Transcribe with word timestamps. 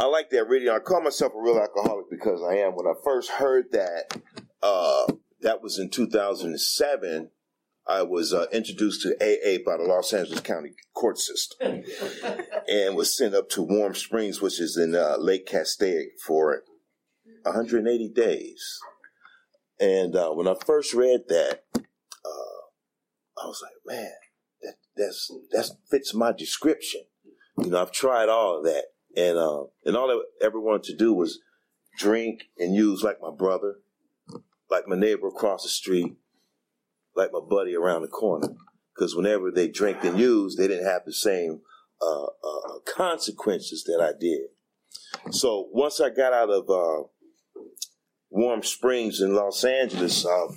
I 0.00 0.06
like 0.06 0.30
that 0.30 0.48
reading. 0.48 0.70
I 0.70 0.78
call 0.78 1.02
myself 1.02 1.34
a 1.36 1.42
real 1.42 1.58
alcoholic 1.58 2.08
because 2.08 2.42
I 2.42 2.54
am. 2.54 2.74
When 2.74 2.86
I 2.86 2.94
first 3.04 3.32
heard 3.32 3.66
that, 3.72 4.18
uh, 4.62 5.12
that 5.42 5.62
was 5.62 5.78
in 5.78 5.90
2007. 5.90 7.30
I 7.86 8.02
was 8.02 8.32
uh, 8.32 8.46
introduced 8.50 9.02
to 9.02 9.14
AA 9.20 9.58
by 9.62 9.76
the 9.76 9.84
Los 9.86 10.14
Angeles 10.14 10.40
County 10.40 10.70
Court 10.94 11.18
System 11.18 11.82
and 12.68 12.96
was 12.96 13.14
sent 13.14 13.34
up 13.34 13.50
to 13.50 13.62
Warm 13.62 13.94
Springs, 13.94 14.40
which 14.40 14.58
is 14.58 14.78
in 14.78 14.94
uh, 14.94 15.16
Lake 15.18 15.46
Castaic, 15.46 16.18
for 16.24 16.62
180 17.42 18.08
days. 18.08 18.78
And 19.78 20.16
uh, 20.16 20.30
when 20.30 20.48
I 20.48 20.54
first 20.64 20.94
read 20.94 21.24
that, 21.28 21.64
uh, 21.74 22.62
I 23.36 23.46
was 23.46 23.62
like, 23.62 23.96
man, 23.98 24.12
that 24.62 24.76
that's 24.96 25.30
that 25.50 25.70
fits 25.90 26.14
my 26.14 26.32
description. 26.32 27.02
You 27.58 27.70
know, 27.70 27.82
I've 27.82 27.92
tried 27.92 28.30
all 28.30 28.58
of 28.58 28.64
that 28.64 28.84
and 29.16 29.36
uh, 29.36 29.64
and 29.84 29.96
all 29.96 30.10
I 30.10 30.44
ever 30.44 30.60
wanted 30.60 30.84
to 30.84 30.96
do 30.96 31.12
was 31.12 31.40
drink 31.96 32.44
and 32.58 32.74
use 32.74 33.02
like 33.02 33.20
my 33.20 33.30
brother, 33.30 33.76
like 34.70 34.86
my 34.86 34.96
neighbor 34.96 35.28
across 35.28 35.62
the 35.62 35.68
street, 35.68 36.14
like 37.14 37.32
my 37.32 37.40
buddy 37.40 37.74
around 37.74 38.02
the 38.02 38.08
corner. 38.08 38.48
Because 38.94 39.16
whenever 39.16 39.50
they 39.50 39.68
drank 39.68 40.04
and 40.04 40.18
used, 40.18 40.58
they 40.58 40.68
didn't 40.68 40.86
have 40.86 41.04
the 41.04 41.12
same 41.12 41.60
uh, 42.02 42.24
uh, 42.24 42.78
consequences 42.86 43.84
that 43.84 44.00
I 44.00 44.18
did. 44.18 44.48
So 45.32 45.68
once 45.72 46.00
I 46.00 46.10
got 46.10 46.32
out 46.32 46.50
of 46.50 46.68
uh, 46.68 47.06
Warm 48.30 48.62
Springs 48.62 49.20
in 49.20 49.34
Los 49.34 49.64
Angeles, 49.64 50.24
uh, 50.24 50.48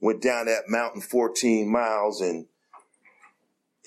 went 0.00 0.22
down 0.22 0.46
that 0.46 0.64
mountain 0.68 1.00
14 1.00 1.70
miles 1.70 2.20
and 2.20 2.46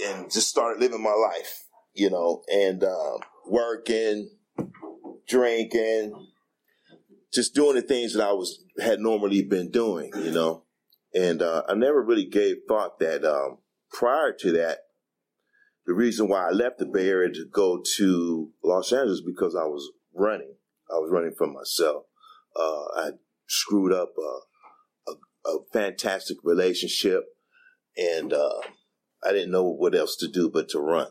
and 0.03 0.31
just 0.31 0.50
started 0.50 0.80
living 0.80 1.03
my 1.03 1.13
life, 1.13 1.66
you 1.94 2.09
know, 2.09 2.44
and 2.52 2.84
uh, 2.84 3.17
working, 3.47 4.30
drinking, 5.28 6.14
just 7.34 7.56
doing 7.56 7.75
the 7.75 7.81
things 7.81 8.14
that 8.14 8.28
I 8.28 8.34
was 8.34 8.64
had 8.80 9.00
normally 9.00 9.44
been 9.44 9.72
doing, 9.72 10.12
you 10.16 10.31
know. 10.31 10.66
And 11.14 11.42
uh, 11.42 11.64
I 11.67 11.73
never 11.73 12.02
really 12.02 12.25
gave 12.25 12.58
thought 12.67 13.00
that 13.00 13.25
um, 13.25 13.58
prior 13.92 14.34
to 14.39 14.52
that, 14.53 14.80
the 15.86 15.94
reason 15.94 16.30
why 16.30 16.47
I 16.47 16.52
left 16.52 16.78
the 16.78 16.86
Bay 16.86 17.09
Area 17.09 17.34
to 17.34 17.45
go 17.52 17.81
to 17.97 18.52
Los 18.64 18.94
Angeles 18.94 19.22
because 19.25 19.56
I 19.56 19.66
was 19.66 19.89
running. 20.14 20.56
I 20.89 20.95
was 20.95 21.09
running 21.12 21.34
for 21.38 21.47
myself. 21.47 22.03
Uh, 22.56 22.84
I 22.95 23.09
screwed 23.47 23.92
up 23.92 24.14
a, 24.17 25.12
a, 25.12 25.50
a 25.50 25.59
fantastic 25.73 26.38
relationship, 26.44 27.23
and 27.97 28.31
uh, 28.31 28.62
I 29.23 29.31
didn't 29.31 29.52
know 29.52 29.69
what 29.69 29.95
else 29.95 30.16
to 30.17 30.28
do 30.28 30.50
but 30.50 30.69
to 30.69 30.80
run. 30.80 31.08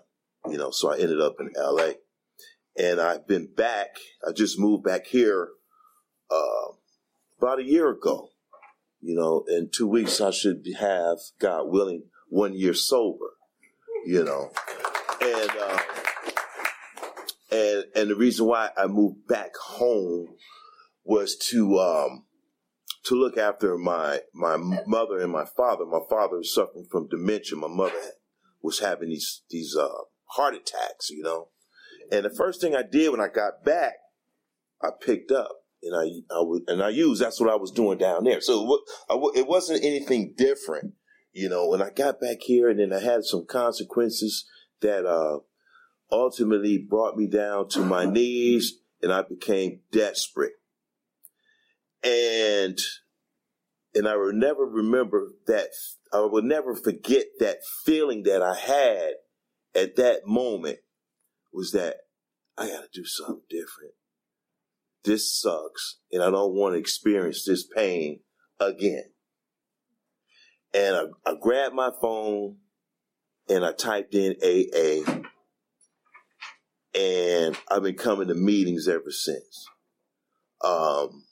You 0.49 0.57
know, 0.57 0.71
so 0.71 0.93
I 0.93 0.99
ended 0.99 1.21
up 1.21 1.37
in 1.41 1.51
L.A 1.57 1.97
and 2.81 3.01
I've 3.01 3.27
been 3.27 3.49
back. 3.55 3.97
I 4.27 4.33
just 4.33 4.59
moved 4.59 4.85
back 4.85 5.07
here 5.07 5.49
uh, 6.31 6.73
about 7.39 7.59
a 7.59 7.65
year 7.65 7.91
ago. 7.91 8.31
You 9.01 9.15
know, 9.15 9.45
in 9.49 9.71
two 9.73 9.87
weeks 9.87 10.21
I 10.21 10.31
should 10.31 10.65
have, 10.79 11.19
God 11.39 11.65
willing, 11.69 12.05
one 12.29 12.55
year 12.55 12.75
sober. 12.75 13.37
You 14.07 14.25
know, 14.25 14.51
and 15.21 15.51
uh, 15.61 15.79
and 17.53 17.85
and 17.95 18.11
the 18.11 18.17
reason 18.17 18.47
why 18.47 18.71
I 18.77 18.87
moved 18.87 19.27
back 19.27 19.55
home 19.57 20.37
was 21.05 21.37
to 21.51 21.79
um, 21.79 22.25
to 23.05 23.15
look 23.15 23.37
after 23.37 23.77
my 23.77 24.21
my 24.33 24.57
mother 24.57 25.19
and 25.19 25.31
my 25.31 25.45
father. 25.45 25.85
My 25.85 26.01
father 26.09 26.39
was 26.39 26.55
suffering 26.55 26.87
from 26.91 27.09
dementia. 27.09 27.59
My 27.59 27.69
mother 27.69 28.01
was 28.63 28.79
having 28.79 29.11
these 29.11 29.43
these 29.51 29.77
uh, 29.77 29.89
heart 30.31 30.55
attacks. 30.55 31.11
You 31.11 31.23
know, 31.23 31.49
and 32.11 32.25
the 32.25 32.31
first 32.31 32.61
thing 32.61 32.75
I 32.75 32.83
did 32.83 33.11
when 33.11 33.21
I 33.21 33.29
got 33.29 33.65
back, 33.65 33.95
I 34.83 34.89
picked 35.01 35.31
up 35.31 35.61
and 35.83 35.95
I, 35.95 36.35
I 36.35 36.73
and 36.73 36.83
I 36.83 36.89
used, 36.91 37.23
that's 37.23 37.41
what 37.41 37.51
I 37.51 37.57
was 37.57 37.71
doing 37.71 37.99
down 37.99 38.25
there. 38.25 38.41
So 38.41 38.81
it 39.35 39.47
wasn't 39.47 39.85
anything 39.85 40.35
different, 40.37 40.95
you 41.33 41.49
know, 41.49 41.69
when 41.69 41.83
I 41.83 41.91
got 41.91 42.21
back 42.21 42.39
here 42.41 42.69
and 42.69 42.81
then 42.81 42.93
I 42.93 43.01
had 43.01 43.25
some 43.25 43.47
consequences 43.47 44.47
that, 44.81 45.07
uh, 45.07 45.41
ultimately 46.13 46.77
brought 46.77 47.17
me 47.17 47.29
down 47.29 47.69
to 47.69 47.81
my 47.81 48.05
knees 48.05 48.79
and 49.01 49.13
I 49.13 49.23
became 49.23 49.81
desperate. 49.93 50.55
And, 52.03 52.79
and 53.95 54.09
I 54.09 54.17
will 54.17 54.33
never 54.33 54.65
remember 54.65 55.29
that, 55.47 55.69
I 56.13 56.21
will 56.21 56.43
never 56.43 56.75
forget 56.75 57.27
that 57.39 57.59
feeling 57.85 58.25
that 58.25 58.43
I 58.43 58.57
had 58.57 59.15
at 59.75 59.97
that 59.97 60.27
moment 60.27 60.79
was 61.53 61.73
that 61.73 61.97
I 62.57 62.69
got 62.69 62.83
to 62.83 62.89
do 62.93 63.05
something 63.05 63.43
different. 63.49 63.95
This 65.05 65.33
sucks, 65.33 65.99
and 66.13 66.23
I 66.23 66.31
don't 66.31 66.55
want 66.55 66.75
to 66.75 66.79
experience 66.79 67.45
this 67.45 67.67
pain 67.67 68.21
again. 68.59 69.05
And 70.75 70.95
I, 70.95 71.31
I 71.31 71.35
grabbed 71.41 71.75
my 71.75 71.91
phone 72.01 72.57
and 73.49 73.65
I 73.65 73.73
typed 73.73 74.15
in 74.15 74.37
AA, 74.43 75.21
and 76.95 77.57
I've 77.69 77.83
been 77.83 77.97
coming 77.97 78.29
to 78.29 78.35
meetings 78.35 78.89
ever 78.89 79.11
since. 79.11 79.67
Um, 80.63 81.25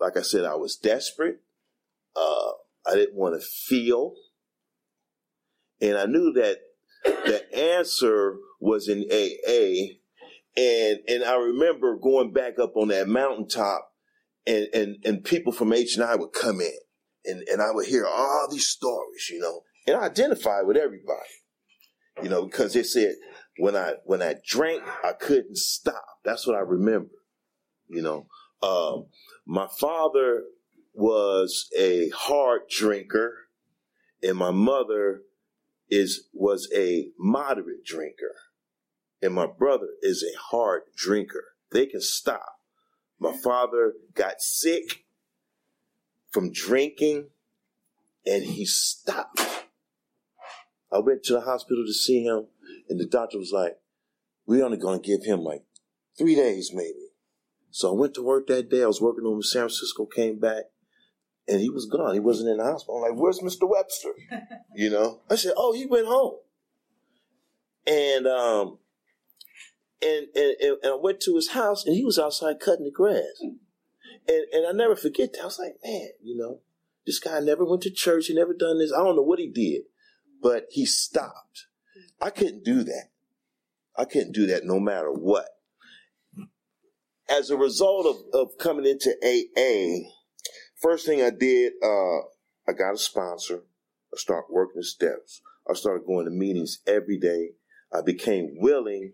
like 0.00 0.16
I 0.16 0.22
said, 0.22 0.44
I 0.44 0.54
was 0.54 0.76
desperate. 0.76 1.40
Uh, 2.16 2.52
I 2.86 2.94
didn't 2.94 3.14
want 3.14 3.40
to 3.40 3.46
feel. 3.46 4.14
And 5.80 5.96
I 5.96 6.06
knew 6.06 6.32
that 6.34 6.58
the 7.04 7.42
answer 7.54 8.36
was 8.60 8.88
in 8.88 9.04
AA. 9.10 9.96
And, 10.56 11.00
and 11.08 11.24
I 11.24 11.36
remember 11.36 11.96
going 11.96 12.32
back 12.32 12.58
up 12.58 12.76
on 12.76 12.88
that 12.88 13.08
mountaintop 13.08 13.90
and, 14.46 14.68
and, 14.74 14.96
and 15.04 15.24
people 15.24 15.52
from 15.52 15.72
H 15.72 15.96
and 15.96 16.04
I 16.04 16.16
would 16.16 16.32
come 16.32 16.60
in 16.60 16.78
and, 17.24 17.42
and 17.48 17.62
I 17.62 17.70
would 17.70 17.86
hear 17.86 18.06
all 18.06 18.48
these 18.50 18.66
stories, 18.66 19.30
you 19.30 19.40
know, 19.40 19.62
and 19.86 19.96
I 19.96 20.06
identified 20.06 20.66
with 20.66 20.76
everybody, 20.76 21.20
you 22.22 22.28
know, 22.28 22.44
because 22.44 22.74
they 22.74 22.82
said 22.82 23.14
when 23.58 23.76
I, 23.76 23.94
when 24.04 24.20
I 24.22 24.34
drank, 24.46 24.82
I 25.02 25.12
couldn't 25.12 25.56
stop. 25.56 26.04
That's 26.24 26.46
what 26.46 26.56
I 26.56 26.60
remember, 26.60 27.10
you 27.88 28.02
know. 28.02 28.26
Um, 28.62 29.06
my 29.46 29.68
father 29.80 30.44
was 30.94 31.68
a 31.76 32.10
hard 32.10 32.62
drinker 32.68 33.34
and 34.22 34.36
my 34.36 34.50
mother 34.50 35.22
is 35.92 36.26
was 36.32 36.70
a 36.74 37.10
moderate 37.18 37.84
drinker, 37.84 38.34
and 39.20 39.34
my 39.34 39.46
brother 39.46 39.88
is 40.00 40.24
a 40.24 40.38
hard 40.38 40.84
drinker. 40.96 41.44
They 41.70 41.84
can 41.84 42.00
stop. 42.00 42.56
My 43.20 43.36
father 43.36 43.92
got 44.14 44.40
sick 44.40 45.04
from 46.30 46.50
drinking, 46.50 47.28
and 48.24 48.42
he 48.42 48.64
stopped. 48.64 49.38
I 50.90 50.98
went 50.98 51.24
to 51.24 51.34
the 51.34 51.42
hospital 51.42 51.84
to 51.86 51.92
see 51.92 52.24
him, 52.24 52.46
and 52.88 52.98
the 52.98 53.06
doctor 53.06 53.38
was 53.38 53.52
like, 53.52 53.78
"We're 54.46 54.64
only 54.64 54.78
going 54.78 55.02
to 55.02 55.06
give 55.06 55.26
him 55.26 55.40
like 55.44 55.66
three 56.16 56.34
days, 56.34 56.70
maybe." 56.72 57.10
So 57.70 57.90
I 57.94 58.00
went 58.00 58.14
to 58.14 58.22
work 58.22 58.46
that 58.46 58.70
day. 58.70 58.82
I 58.82 58.86
was 58.86 59.02
working 59.02 59.26
over 59.26 59.36
in 59.36 59.42
San 59.42 59.64
Francisco, 59.64 60.06
came 60.06 60.38
back, 60.38 60.64
and 61.48 61.60
he 61.60 61.70
was 61.70 61.86
gone. 61.86 62.14
He 62.14 62.20
wasn't 62.20 62.50
in 62.50 62.58
the 62.58 62.64
hospital. 62.64 63.02
I'm 63.02 63.10
like, 63.10 63.20
where's 63.20 63.40
Mr. 63.40 63.68
Webster? 63.68 64.10
you 64.74 64.90
know? 64.90 65.20
I 65.30 65.36
said, 65.36 65.54
oh, 65.56 65.72
he 65.72 65.86
went 65.86 66.06
home. 66.06 66.36
And 67.86 68.26
um 68.26 68.78
and, 70.00 70.26
and 70.34 70.54
and 70.60 70.92
I 70.92 70.96
went 71.00 71.20
to 71.22 71.34
his 71.36 71.50
house 71.50 71.84
and 71.84 71.96
he 71.96 72.04
was 72.04 72.18
outside 72.18 72.60
cutting 72.60 72.84
the 72.84 72.90
grass. 72.90 73.40
And 73.40 74.44
and 74.52 74.66
I 74.68 74.72
never 74.72 74.94
forget 74.96 75.32
that. 75.32 75.42
I 75.42 75.46
was 75.46 75.58
like, 75.58 75.76
man, 75.84 76.08
you 76.22 76.36
know, 76.36 76.60
this 77.06 77.18
guy 77.18 77.40
never 77.40 77.64
went 77.64 77.82
to 77.82 77.90
church, 77.90 78.26
he 78.26 78.34
never 78.34 78.54
done 78.54 78.78
this. 78.78 78.92
I 78.92 79.02
don't 79.02 79.16
know 79.16 79.22
what 79.22 79.40
he 79.40 79.48
did, 79.48 79.82
but 80.40 80.66
he 80.70 80.86
stopped. 80.86 81.66
I 82.20 82.30
couldn't 82.30 82.64
do 82.64 82.84
that. 82.84 83.08
I 83.96 84.04
couldn't 84.04 84.32
do 84.32 84.46
that 84.46 84.64
no 84.64 84.78
matter 84.78 85.10
what. 85.10 85.48
As 87.28 87.50
a 87.50 87.56
result 87.56 88.06
of, 88.06 88.40
of 88.40 88.58
coming 88.58 88.86
into 88.86 89.10
AA, 89.22 90.08
First 90.82 91.06
thing 91.06 91.22
I 91.22 91.30
did, 91.30 91.74
uh, 91.82 92.18
I 92.68 92.72
got 92.76 92.94
a 92.94 92.98
sponsor. 92.98 93.60
I 94.12 94.16
started 94.16 94.48
working 94.50 94.80
the 94.80 94.84
steps. 94.84 95.40
I 95.70 95.74
started 95.74 96.06
going 96.06 96.24
to 96.24 96.30
meetings 96.30 96.80
every 96.86 97.18
day. 97.18 97.50
I 97.94 98.02
became 98.02 98.56
willing 98.58 99.12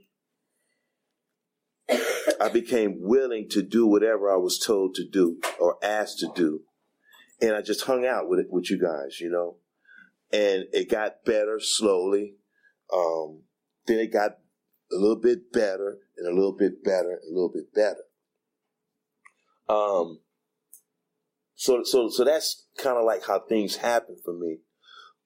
I 2.41 2.49
became 2.49 2.99
willing 3.01 3.49
to 3.51 3.63
do 3.63 3.87
whatever 3.87 4.31
I 4.31 4.37
was 4.37 4.59
told 4.59 4.95
to 4.97 5.09
do 5.09 5.39
or 5.59 5.77
asked 5.83 6.19
to 6.21 6.31
do. 6.35 6.61
And 7.41 7.55
I 7.55 7.63
just 7.63 7.85
hung 7.85 8.05
out 8.05 8.29
with 8.29 8.41
it, 8.41 8.47
with 8.51 8.71
you 8.71 8.81
guys, 8.81 9.21
you 9.21 9.31
know. 9.31 9.57
And 10.33 10.67
it 10.73 10.91
got 10.91 11.25
better 11.25 11.59
slowly. 11.61 12.35
Um, 12.93 13.43
then 13.87 13.99
it 13.99 14.13
got 14.13 14.33
a 14.93 14.97
little 14.97 15.21
bit 15.21 15.53
better 15.53 15.99
and 16.17 16.27
a 16.27 16.35
little 16.35 16.57
bit 16.57 16.83
better, 16.83 17.21
and 17.23 17.31
a 17.31 17.35
little 17.35 17.53
bit 17.53 17.73
better. 17.73 18.03
Um, 19.69 20.21
so, 21.59 21.83
so, 21.83 22.09
so 22.09 22.23
that's 22.23 22.67
kind 22.77 22.97
of 22.97 23.05
like 23.05 23.27
how 23.27 23.41
things 23.41 23.75
happen 23.75 24.17
for 24.25 24.33
me. 24.33 24.59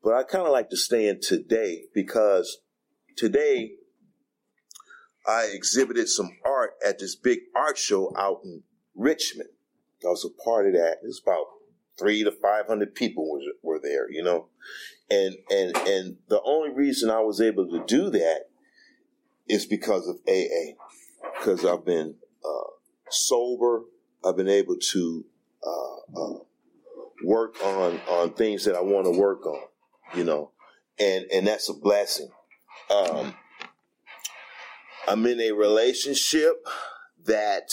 But 0.02 0.14
I 0.14 0.23
kind 0.23 0.46
of 0.46 0.50
like 0.50 0.70
to 0.70 0.79
stay 0.79 1.06
in 1.06 1.20
today 1.20 1.82
because 1.94 2.61
today 3.19 3.73
I 5.26 5.50
exhibited 5.52 6.08
some 6.08 6.31
art 6.43 6.73
at 6.84 6.99
this 6.99 7.14
big 7.17 7.40
art 7.55 7.76
show 7.76 8.14
out 8.17 8.40
in 8.44 8.62
Richmond. 8.96 9.50
I 10.02 10.08
was 10.08 10.25
a 10.25 10.43
part 10.43 10.67
of 10.67 10.73
that. 10.73 11.00
It 11.02 11.06
was 11.06 11.20
about 11.23 11.44
three 11.99 12.25
to 12.25 12.32
five 12.32 12.67
hundred 12.67 12.94
people 12.94 13.25
was, 13.25 13.44
were 13.62 13.78
there, 13.78 14.11
you 14.11 14.25
know, 14.25 14.49
and 15.11 15.37
and 15.50 15.76
and 15.87 16.17
the 16.28 16.40
only 16.46 16.70
reason 16.70 17.11
I 17.11 17.20
was 17.20 17.43
able 17.43 17.69
to 17.69 17.85
do 17.87 18.08
that 18.08 18.46
is 19.46 19.67
because 19.67 20.08
of 20.08 20.17
AA, 20.26 20.73
because 21.38 21.67
I've 21.67 21.85
been 21.85 22.14
uh, 22.43 22.70
sober. 23.11 23.82
I've 24.25 24.37
been 24.37 24.49
able 24.49 24.76
to 24.93 25.26
uh, 25.67 26.20
uh, 26.20 26.38
work 27.25 27.62
on 27.62 28.00
on 28.09 28.32
things 28.35 28.64
that 28.64 28.75
I 28.75 28.81
want 28.81 29.06
to 29.06 29.19
work 29.19 29.47
on, 29.47 29.62
you 30.14 30.25
know, 30.25 30.50
and 30.99 31.25
and 31.32 31.47
that's 31.47 31.69
a 31.69 31.75
blessing. 31.75 32.31
Um, 32.91 33.35
I'm 35.09 35.26
in 35.26 35.41
a 35.41 35.53
relationship 35.53 36.67
that 37.25 37.70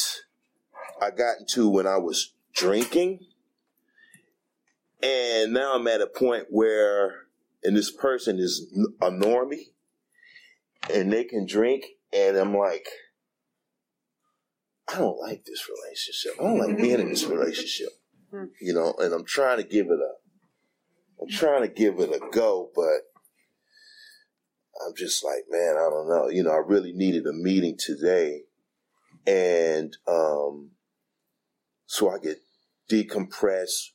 I 1.02 1.12
got 1.12 1.40
into 1.40 1.70
when 1.70 1.88
I 1.88 1.98
was 1.98 2.34
drinking. 2.54 3.20
And 5.02 5.54
now 5.54 5.76
I'm 5.76 5.88
at 5.88 6.02
a 6.02 6.08
point 6.08 6.48
where, 6.50 7.28
and 7.64 7.76
this 7.76 7.92
person 7.92 8.38
is 8.38 8.68
a 9.02 9.10
normie, 9.10 9.72
and 10.94 11.12
they 11.12 11.24
can 11.24 11.46
drink, 11.46 11.86
and 12.12 12.36
I'm 12.36 12.56
like, 12.56 12.86
I 14.90 14.98
don't 14.98 15.20
like 15.20 15.46
this 15.46 15.68
relationship. 15.70 16.34
I 16.40 16.44
don't 16.44 16.60
like 16.60 16.78
being 16.78 17.00
in 17.00 17.10
this 17.10 17.26
relationship. 17.26 17.90
You 18.62 18.74
know, 18.74 18.94
and 19.00 19.14
I'm 19.14 19.26
trying 19.26 19.58
to 19.58 19.64
give 19.64 19.88
it 19.88 20.00
a, 20.00 21.22
I'm 21.22 21.30
trying 21.30 21.62
to 21.62 21.68
give 21.68 22.00
it 22.00 22.10
a 22.12 22.20
go, 22.32 22.70
but 22.76 23.02
I'm 24.86 24.94
just 24.96 25.24
like, 25.24 25.46
man, 25.50 25.76
I 25.76 25.90
don't 25.90 26.08
know. 26.08 26.30
You 26.30 26.44
know, 26.44 26.52
I 26.52 26.62
really 26.66 26.94
needed 26.94 27.26
a 27.26 27.34
meeting 27.34 27.76
today. 27.78 28.44
And 29.28 29.96
um, 30.08 30.72
so 31.86 32.10
I 32.10 32.18
get 32.20 32.38
decompress, 32.90 33.90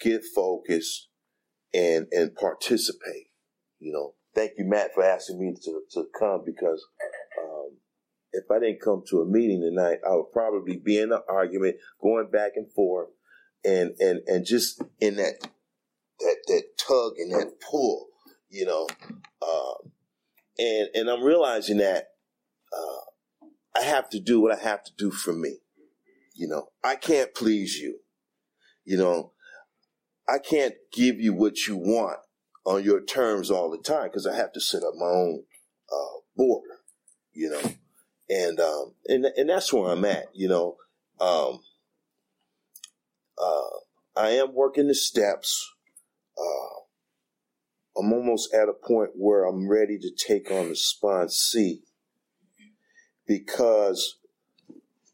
get 0.00 0.22
focused, 0.34 1.08
and 1.72 2.06
and 2.12 2.34
participate. 2.34 3.28
You 3.78 3.92
know, 3.92 4.14
thank 4.34 4.52
you, 4.58 4.64
Matt, 4.64 4.94
for 4.94 5.04
asking 5.04 5.40
me 5.40 5.54
to, 5.62 5.80
to 5.92 6.04
come 6.18 6.42
because 6.44 6.84
if 8.32 8.50
I 8.50 8.58
didn't 8.58 8.80
come 8.82 9.02
to 9.08 9.20
a 9.20 9.26
meeting 9.26 9.60
tonight, 9.60 9.98
I 10.06 10.14
would 10.14 10.32
probably 10.32 10.76
be 10.76 10.98
in 10.98 11.12
an 11.12 11.20
argument, 11.28 11.76
going 12.00 12.30
back 12.30 12.52
and 12.56 12.70
forth, 12.72 13.08
and 13.64 13.92
and 13.98 14.20
and 14.26 14.44
just 14.44 14.82
in 15.00 15.16
that 15.16 15.48
that 16.20 16.36
that 16.46 16.62
tug 16.78 17.12
and 17.18 17.32
that 17.32 17.60
pull, 17.60 18.08
you 18.48 18.66
know. 18.66 18.86
Um, 19.42 19.92
and 20.58 20.88
and 20.94 21.08
I'm 21.08 21.22
realizing 21.22 21.78
that 21.78 22.08
uh, 22.76 23.78
I 23.78 23.82
have 23.82 24.08
to 24.10 24.20
do 24.20 24.40
what 24.40 24.56
I 24.56 24.60
have 24.62 24.84
to 24.84 24.92
do 24.96 25.10
for 25.10 25.32
me. 25.32 25.58
You 26.34 26.48
know, 26.48 26.68
I 26.84 26.96
can't 26.96 27.34
please 27.34 27.76
you. 27.76 27.98
You 28.84 28.98
know, 28.98 29.32
I 30.28 30.38
can't 30.38 30.74
give 30.92 31.20
you 31.20 31.34
what 31.34 31.66
you 31.66 31.76
want 31.76 32.18
on 32.64 32.84
your 32.84 33.02
terms 33.02 33.50
all 33.50 33.70
the 33.70 33.78
time 33.78 34.04
because 34.04 34.26
I 34.26 34.36
have 34.36 34.52
to 34.52 34.60
set 34.60 34.82
up 34.82 34.94
my 34.96 35.06
own 35.06 35.44
uh, 35.92 36.20
border. 36.36 36.80
You 37.32 37.50
know, 37.50 37.72
and 38.28 38.60
um, 38.60 38.92
and 39.06 39.24
and 39.24 39.48
that's 39.48 39.72
where 39.72 39.90
I'm 39.90 40.04
at. 40.04 40.26
You 40.34 40.48
know, 40.48 40.76
um, 41.20 41.60
uh, 43.38 44.20
I 44.20 44.30
am 44.30 44.54
working 44.54 44.88
the 44.88 44.94
steps. 44.94 45.72
Uh, 46.38 48.00
I'm 48.00 48.12
almost 48.12 48.54
at 48.54 48.68
a 48.68 48.72
point 48.72 49.10
where 49.16 49.44
I'm 49.44 49.68
ready 49.68 49.98
to 49.98 50.10
take 50.10 50.50
on 50.50 50.68
the 50.68 50.74
sponsee 50.74 51.80
because 53.26 54.16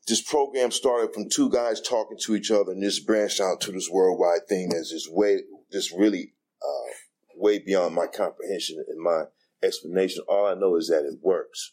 this 0.07 0.21
program 0.21 0.71
started 0.71 1.15
from 1.15 1.31
two 1.31 1.51
guys 1.51 1.81
talking 1.81 2.19
to 2.23 2.35
each 2.35 2.51
other 2.51 2.73
and 2.73 2.83
this 2.83 3.01
branched 3.01 3.41
out 3.41 3.63
to 3.63 3.73
this 3.73 3.89
worldwide 3.91 4.47
thing 4.49 4.69
that's 4.69 4.91
just 4.91 5.11
way, 5.11 5.41
just 5.73 5.93
really, 5.93 6.35
uh, 6.63 6.93
way 7.37 7.59
beyond 7.59 7.95
my 7.95 8.07
comprehension 8.07 8.85
and 8.87 9.01
my 9.01 9.25
explanation. 9.63 10.23
All 10.29 10.47
I 10.47 10.55
know 10.55 10.77
is 10.77 10.89
that 10.89 11.07
it 11.07 11.21
works. 11.23 11.73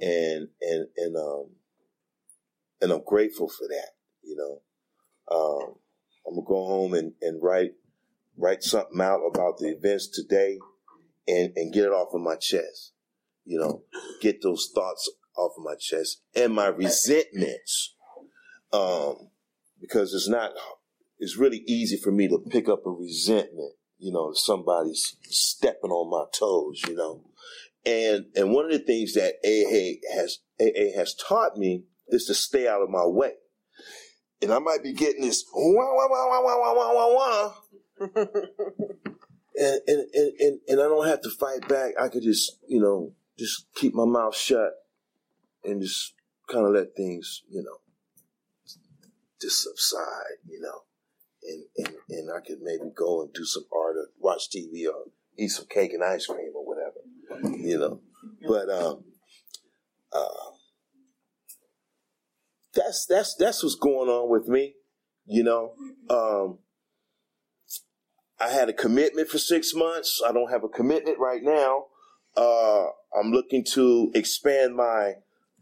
And, 0.00 0.48
and, 0.60 0.86
and, 0.96 1.16
um, 1.16 1.46
and 2.80 2.92
I'm 2.92 3.04
grateful 3.04 3.48
for 3.48 3.66
that, 3.68 3.90
you 4.22 4.36
know. 4.36 4.60
Um, 5.34 5.74
I'm 6.26 6.34
gonna 6.34 6.46
go 6.46 6.66
home 6.66 6.94
and, 6.94 7.12
and 7.22 7.42
write 7.42 7.72
write 8.36 8.62
something 8.62 9.00
out 9.00 9.20
about 9.20 9.58
the 9.58 9.68
events 9.68 10.08
today 10.08 10.58
and, 11.28 11.52
and 11.56 11.72
get 11.72 11.84
it 11.84 11.92
off 11.92 12.14
of 12.14 12.20
my 12.20 12.36
chest. 12.36 12.92
You 13.44 13.58
know, 13.58 13.82
get 14.20 14.42
those 14.42 14.70
thoughts 14.74 15.10
off 15.36 15.52
of 15.56 15.64
my 15.64 15.74
chest 15.78 16.22
and 16.34 16.54
my 16.54 16.68
resentments. 16.68 17.94
Um, 18.72 19.30
because 19.80 20.14
it's 20.14 20.28
not, 20.28 20.52
it's 21.18 21.36
really 21.36 21.62
easy 21.66 21.96
for 21.96 22.10
me 22.10 22.26
to 22.28 22.38
pick 22.50 22.68
up 22.68 22.86
a 22.86 22.90
resentment, 22.90 23.74
you 23.98 24.12
know, 24.12 24.32
somebody's 24.32 25.16
stepping 25.24 25.90
on 25.90 26.10
my 26.10 26.24
toes, 26.36 26.82
you 26.88 26.96
know. 26.96 27.22
And, 27.86 28.26
and 28.34 28.50
one 28.52 28.66
of 28.66 28.72
the 28.72 28.78
things 28.78 29.14
that 29.14 29.34
AA 29.44 30.00
has, 30.14 30.38
AA 30.60 30.96
has 30.98 31.14
taught 31.14 31.56
me 31.56 31.84
is 32.08 32.26
to 32.26 32.34
stay 32.34 32.66
out 32.66 32.82
of 32.82 32.88
my 32.88 33.04
way. 33.04 33.32
And 34.42 34.52
I 34.52 34.58
might 34.58 34.82
be 34.82 34.92
getting 34.92 35.22
this 35.22 35.44
wah, 35.54 35.94
wah, 35.94 36.08
wah, 36.08 36.28
wah, 36.28 36.42
wah, 36.42 36.74
wah, 36.74 36.94
wah, 36.94 37.14
wah, 37.14 37.54
and, 39.56 39.80
and, 39.86 40.06
and, 40.14 40.32
and, 40.40 40.60
and 40.68 40.80
I 40.80 40.84
don't 40.84 41.06
have 41.06 41.22
to 41.22 41.30
fight 41.30 41.68
back. 41.68 41.92
I 42.00 42.08
could 42.08 42.22
just, 42.22 42.58
you 42.68 42.80
know, 42.80 43.12
just 43.38 43.66
keep 43.74 43.94
my 43.94 44.04
mouth 44.04 44.36
shut 44.36 44.72
and 45.64 45.80
just 45.80 46.14
kind 46.50 46.66
of 46.66 46.72
let 46.72 46.94
things, 46.96 47.42
you 47.48 47.62
know, 47.62 47.78
just 49.40 49.62
subside, 49.62 50.38
you 50.48 50.60
know. 50.60 50.80
And, 51.42 51.64
and, 51.76 51.96
and 52.08 52.30
I 52.30 52.40
could 52.46 52.60
maybe 52.62 52.90
go 52.96 53.22
and 53.22 53.32
do 53.32 53.44
some 53.44 53.64
art 53.72 53.96
or 53.96 54.08
watch 54.18 54.48
TV 54.50 54.86
or 54.86 55.10
eat 55.38 55.48
some 55.48 55.66
cake 55.66 55.92
and 55.92 56.02
ice 56.02 56.26
cream 56.26 56.52
or 56.54 56.66
whatever, 56.66 56.73
you 57.42 57.78
know. 57.78 58.00
But, 58.46 58.70
um, 58.70 59.04
uh, 60.12 60.50
that's, 62.74 63.06
that's, 63.06 63.34
that's 63.36 63.62
what's 63.62 63.76
going 63.76 64.08
on 64.08 64.30
with 64.30 64.48
me, 64.48 64.74
you 65.26 65.42
know. 65.42 65.74
Um, 66.10 66.58
I 68.40 68.50
had 68.50 68.68
a 68.68 68.72
commitment 68.72 69.28
for 69.28 69.38
six 69.38 69.74
months. 69.74 70.20
I 70.26 70.32
don't 70.32 70.50
have 70.50 70.64
a 70.64 70.68
commitment 70.68 71.18
right 71.18 71.42
now. 71.42 71.84
Uh, 72.36 72.86
I'm 73.18 73.30
looking 73.30 73.64
to 73.72 74.10
expand 74.14 74.74
my, 74.74 75.12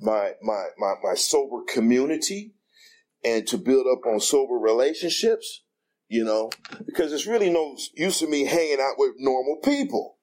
my, 0.00 0.32
my, 0.42 0.64
my, 0.78 0.94
my 1.02 1.14
sober 1.14 1.62
community 1.68 2.54
and 3.24 3.46
to 3.48 3.58
build 3.58 3.86
up 3.86 4.06
on 4.06 4.20
sober 4.20 4.54
relationships, 4.54 5.64
you 6.08 6.24
know, 6.24 6.50
because 6.86 7.12
it's 7.12 7.26
really 7.26 7.50
no 7.50 7.76
use 7.94 8.22
of 8.22 8.30
me 8.30 8.44
hanging 8.46 8.80
out 8.80 8.94
with 8.96 9.12
normal 9.18 9.58
people, 9.62 10.16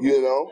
you 0.00 0.22
know. 0.22 0.50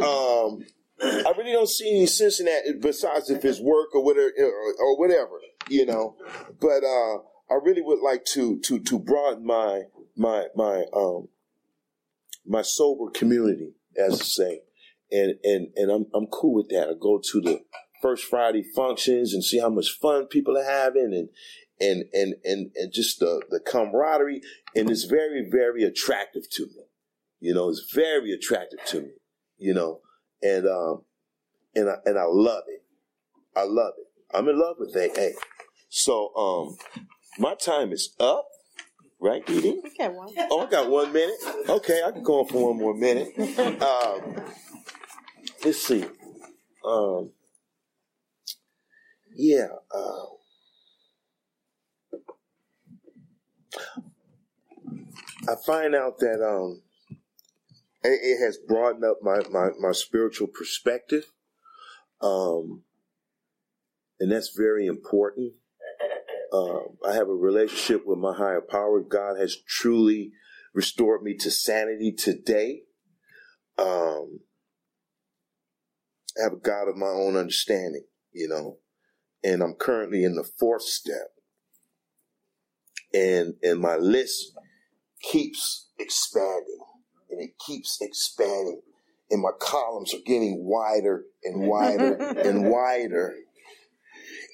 um, 0.00 0.64
I 1.02 1.32
really 1.36 1.52
don't 1.52 1.68
see 1.68 1.90
any 1.90 2.06
sense 2.06 2.40
in 2.40 2.46
that 2.46 2.80
besides 2.80 3.30
if 3.30 3.44
it's 3.44 3.60
work 3.60 3.94
or 3.94 4.04
whatever, 4.04 4.32
or, 4.38 4.74
or 4.80 4.98
whatever, 4.98 5.40
you 5.68 5.86
know. 5.86 6.16
But, 6.60 6.84
uh, 6.84 7.18
I 7.50 7.58
really 7.62 7.82
would 7.82 8.00
like 8.00 8.24
to, 8.32 8.58
to, 8.60 8.78
to 8.80 8.98
broaden 8.98 9.44
my, 9.44 9.82
my 10.16 10.46
my 10.54 10.84
um 10.94 11.28
my 12.46 12.62
sober 12.62 13.10
community, 13.10 13.72
as 13.96 14.20
I 14.20 14.24
say, 14.24 14.60
and 15.10 15.34
and 15.42 15.68
and 15.76 15.90
I'm 15.90 16.06
I'm 16.14 16.26
cool 16.26 16.54
with 16.54 16.68
that. 16.70 16.88
I 16.88 16.92
go 16.98 17.18
to 17.18 17.40
the 17.40 17.60
first 18.02 18.24
Friday 18.24 18.62
functions 18.62 19.32
and 19.32 19.42
see 19.42 19.58
how 19.58 19.70
much 19.70 19.98
fun 20.00 20.26
people 20.26 20.56
are 20.58 20.64
having, 20.64 21.12
and 21.14 21.28
and 21.80 22.04
and 22.12 22.34
and 22.44 22.70
and 22.76 22.92
just 22.92 23.20
the 23.20 23.42
the 23.50 23.60
camaraderie, 23.60 24.42
and 24.74 24.90
it's 24.90 25.04
very 25.04 25.48
very 25.50 25.82
attractive 25.82 26.48
to 26.50 26.66
me. 26.66 26.84
You 27.40 27.54
know, 27.54 27.68
it's 27.68 27.90
very 27.92 28.32
attractive 28.32 28.80
to 28.86 29.00
me. 29.02 29.10
You 29.58 29.74
know, 29.74 30.00
and 30.42 30.66
um 30.66 31.02
and 31.74 31.88
I 31.90 31.94
and 32.04 32.18
I 32.18 32.24
love 32.26 32.64
it. 32.68 32.82
I 33.56 33.64
love 33.64 33.94
it. 33.98 34.06
I'm 34.36 34.48
in 34.48 34.58
love 34.58 34.76
with 34.78 34.96
AA. 34.96 35.38
So 35.88 36.34
um 36.34 36.76
my 37.38 37.54
time 37.54 37.92
is 37.92 38.14
up. 38.20 38.46
Right, 39.20 39.46
Dee 39.46 39.60
Dee? 39.60 39.80
one. 39.98 40.28
Oh, 40.50 40.66
I 40.66 40.70
got 40.70 40.90
one 40.90 41.10
minute. 41.12 41.36
Okay, 41.68 42.02
I 42.04 42.10
can 42.10 42.22
go 42.22 42.40
on 42.40 42.46
for 42.48 42.68
one 42.68 42.76
more 42.78 42.94
minute. 42.94 43.32
Um, 43.80 44.36
let's 45.64 45.78
see. 45.86 46.04
Um, 46.84 47.30
yeah. 49.34 49.68
Uh, 49.90 50.24
I 55.48 55.54
find 55.64 55.94
out 55.94 56.18
that 56.18 56.42
um, 56.46 56.82
it, 58.04 58.44
has 58.44 58.58
broadened 58.58 59.04
up 59.04 59.18
my, 59.22 59.40
my, 59.50 59.70
my 59.78 59.92
spiritual 59.92 60.48
perspective. 60.48 61.32
Um, 62.20 62.82
and 64.20 64.30
that's 64.30 64.54
very 64.56 64.86
important. 64.86 65.54
Um, 66.52 66.98
I 67.06 67.14
have 67.14 67.28
a 67.28 67.34
relationship 67.34 68.02
with 68.06 68.18
my 68.18 68.34
higher 68.34 68.60
power. 68.60 69.00
God 69.00 69.38
has 69.38 69.56
truly 69.66 70.32
restored 70.72 71.22
me 71.22 71.34
to 71.38 71.50
sanity 71.50 72.12
today. 72.12 72.82
Um, 73.76 74.40
I 76.38 76.44
have 76.44 76.52
a 76.52 76.56
God 76.56 76.88
of 76.88 76.96
my 76.96 77.08
own 77.08 77.36
understanding, 77.36 78.04
you 78.32 78.48
know, 78.48 78.78
and 79.42 79.62
I'm 79.62 79.74
currently 79.74 80.24
in 80.24 80.36
the 80.36 80.48
fourth 80.58 80.82
step. 80.82 81.32
And, 83.12 83.54
and 83.62 83.80
my 83.80 83.96
list 83.96 84.52
keeps 85.20 85.88
expanding 85.98 86.78
and 87.34 87.42
it 87.42 87.58
keeps 87.66 87.98
expanding 88.00 88.80
and 89.30 89.42
my 89.42 89.50
columns 89.58 90.14
are 90.14 90.24
getting 90.24 90.64
wider 90.64 91.24
and 91.42 91.62
wider 91.68 92.14
and 92.14 92.70
wider. 92.70 93.34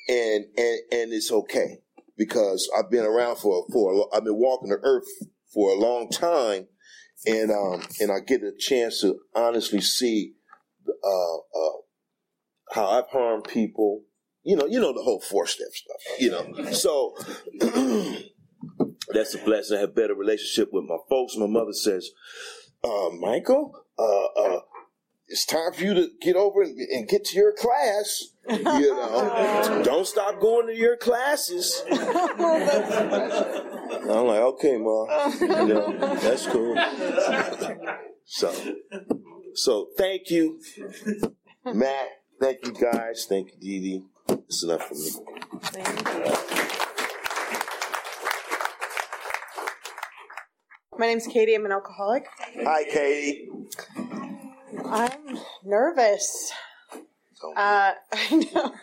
And, 0.08 0.46
and, 0.56 0.78
and 0.90 1.12
it's 1.12 1.30
okay 1.30 1.78
because 2.16 2.68
I've 2.76 2.90
been 2.90 3.04
around 3.04 3.36
for, 3.36 3.66
for, 3.72 4.08
I've 4.14 4.24
been 4.24 4.38
walking 4.38 4.70
the 4.70 4.78
earth 4.82 5.06
for 5.52 5.70
a 5.70 5.78
long 5.78 6.08
time 6.10 6.66
and, 7.26 7.50
um, 7.50 7.82
and 8.00 8.10
I 8.10 8.20
get 8.26 8.42
a 8.42 8.52
chance 8.58 9.02
to 9.02 9.18
honestly 9.34 9.80
see, 9.80 10.34
uh, 10.88 11.36
uh, 11.36 11.80
how 12.72 12.86
I've 12.86 13.08
harmed 13.10 13.44
people. 13.44 14.02
You 14.42 14.56
know, 14.56 14.66
you 14.66 14.80
know 14.80 14.94
the 14.94 15.02
whole 15.02 15.20
four 15.20 15.46
step 15.46 15.68
stuff. 15.72 16.18
You 16.18 16.30
know, 16.30 16.72
so 16.72 17.14
that's 19.12 19.34
a 19.34 19.38
blessing. 19.44 19.76
I 19.76 19.80
have 19.80 19.94
better 19.94 20.14
relationship 20.14 20.70
with 20.72 20.84
my 20.84 20.96
folks. 21.10 21.36
My 21.36 21.46
mother 21.46 21.74
says, 21.74 22.08
uh, 22.84 23.10
"Michael, 23.18 23.84
uh, 23.98 24.24
uh, 24.36 24.60
it's 25.28 25.44
time 25.44 25.72
for 25.72 25.82
you 25.84 25.94
to 25.94 26.08
get 26.20 26.36
over 26.36 26.62
and, 26.62 26.78
and 26.78 27.08
get 27.08 27.24
to 27.26 27.36
your 27.36 27.52
class. 27.52 28.24
You 28.48 28.58
know, 28.64 29.82
don't 29.84 30.06
stop 30.06 30.40
going 30.40 30.66
to 30.68 30.76
your 30.76 30.96
classes." 30.96 31.82
I'm 31.90 31.98
like, 34.26 34.40
"Okay, 34.40 34.76
mom, 34.76 35.08
you 35.40 35.48
know, 35.48 35.92
that's 36.16 36.46
cool." 36.46 36.76
so, 38.24 38.52
so 39.54 39.88
thank 39.96 40.30
you, 40.30 40.60
Matt. 41.64 42.08
Thank 42.40 42.66
you, 42.66 42.72
guys. 42.72 43.26
Thank 43.28 43.52
you, 43.52 43.58
Dee 43.60 43.80
Dee. 43.80 44.04
It's 44.48 44.62
enough 44.64 44.88
for 44.88 44.94
me. 44.94 45.10
Thank 45.62 46.08
you. 46.08 46.70
My 51.00 51.06
name's 51.06 51.26
Katie. 51.26 51.54
I'm 51.54 51.64
an 51.64 51.72
alcoholic. 51.72 52.26
Hi, 52.62 52.84
Katie. 52.84 53.48
I'm 54.84 55.38
nervous. 55.64 56.52
Uh, 57.56 57.92
I 58.12 58.48
know. 58.54 58.74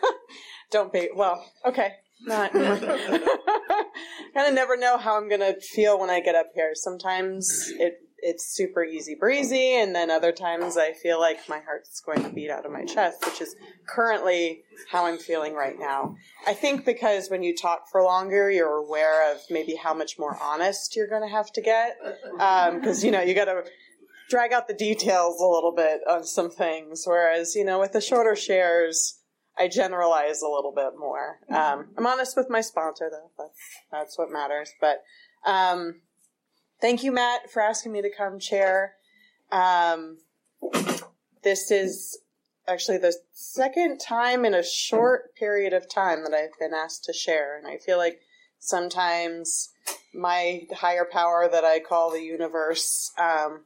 Don't 0.71 0.91
be. 0.91 1.09
Well, 1.15 1.45
okay. 1.63 1.91
Not. 2.23 2.53
kind 2.53 3.21
of 4.35 4.53
never 4.55 4.77
know 4.77 4.97
how 4.97 5.15
I'm 5.15 5.29
gonna 5.29 5.61
feel 5.61 5.99
when 5.99 6.09
I 6.09 6.19
get 6.19 6.33
up 6.33 6.47
here. 6.55 6.71
Sometimes 6.73 7.71
it 7.77 7.99
it's 8.29 8.45
super 8.45 8.83
easy 8.83 9.15
breezy, 9.15 9.75
and 9.75 9.95
then 9.95 10.11
other 10.11 10.33
times 10.33 10.75
I 10.75 10.91
feel 10.91 11.17
like 11.17 11.39
my 11.47 11.59
heart's 11.59 12.01
going 12.01 12.23
to 12.23 12.29
beat 12.29 12.51
out 12.51 12.65
of 12.65 12.71
my 12.73 12.83
chest, 12.83 13.25
which 13.25 13.39
is 13.39 13.55
currently 13.87 14.63
how 14.91 15.05
I'm 15.05 15.17
feeling 15.17 15.53
right 15.53 15.79
now. 15.79 16.15
I 16.45 16.53
think 16.53 16.83
because 16.83 17.29
when 17.29 17.41
you 17.41 17.55
talk 17.55 17.87
for 17.89 18.03
longer, 18.03 18.51
you're 18.51 18.77
aware 18.85 19.31
of 19.31 19.39
maybe 19.49 19.75
how 19.75 19.93
much 19.93 20.19
more 20.19 20.37
honest 20.41 20.95
you're 20.95 21.07
going 21.07 21.21
to 21.21 21.35
have 21.39 21.51
to 21.53 21.61
get, 21.61 21.95
because 22.33 22.99
um, 22.99 23.05
you 23.05 23.11
know 23.11 23.21
you 23.21 23.33
got 23.33 23.45
to 23.45 23.63
drag 24.29 24.51
out 24.51 24.67
the 24.67 24.73
details 24.73 25.39
a 25.39 25.47
little 25.47 25.73
bit 25.73 26.01
on 26.09 26.25
some 26.25 26.51
things, 26.51 27.05
whereas 27.07 27.55
you 27.55 27.63
know 27.63 27.79
with 27.79 27.93
the 27.93 28.01
shorter 28.01 28.35
shares. 28.35 29.21
I 29.59 29.67
generalize 29.67 30.43
a 30.43 30.47
little 30.47 30.71
bit 30.71 30.99
more. 30.99 31.39
Um, 31.49 31.87
I'm 31.97 32.05
honest 32.05 32.37
with 32.37 32.47
my 32.47 32.61
sponsor, 32.61 33.09
though. 33.09 33.31
That's, 33.39 33.59
that's 33.91 34.15
what 34.15 34.29
matters. 34.29 34.69
But 34.79 34.97
um, 35.47 36.01
Thank 36.79 37.03
you, 37.03 37.11
Matt, 37.11 37.49
for 37.49 37.61
asking 37.61 37.91
me 37.91 38.01
to 38.01 38.09
come 38.15 38.39
chair. 38.39 38.93
Um, 39.51 40.17
this 41.43 41.71
is 41.71 42.19
actually 42.67 42.99
the 42.99 43.15
second 43.33 43.99
time 43.99 44.45
in 44.45 44.53
a 44.53 44.63
short 44.63 45.35
period 45.35 45.73
of 45.73 45.89
time 45.89 46.23
that 46.23 46.33
I've 46.33 46.57
been 46.59 46.73
asked 46.73 47.05
to 47.05 47.13
share, 47.13 47.57
and 47.57 47.67
I 47.67 47.77
feel 47.77 47.97
like 47.97 48.19
sometimes 48.59 49.69
my 50.13 50.61
higher 50.75 51.07
power 51.09 51.47
that 51.51 51.63
I 51.63 51.79
call 51.79 52.11
the 52.11 52.21
universe 52.21 53.11
um, 53.17 53.65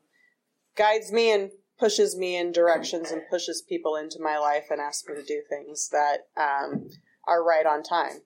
guides 0.78 1.12
me 1.12 1.34
and 1.34 1.52
pushes 1.80 2.16
me 2.16 2.38
in 2.38 2.52
directions 2.52 3.12
and 3.12 3.24
pushes 3.30 3.64
people 3.68 3.96
into 3.96 4.20
my 4.22 4.38
life 4.38 4.66
and 4.70 4.80
asks 4.80 5.08
me 5.10 5.16
to 5.16 5.24
do 5.24 5.42
things 5.50 5.90
that 5.90 6.28
um, 6.38 6.90
are 7.28 7.44
right 7.44 7.66
on 7.66 7.84
time. 7.84 8.22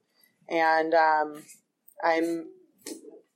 And 0.50 0.94
um, 0.94 1.44
I'm 2.04 2.48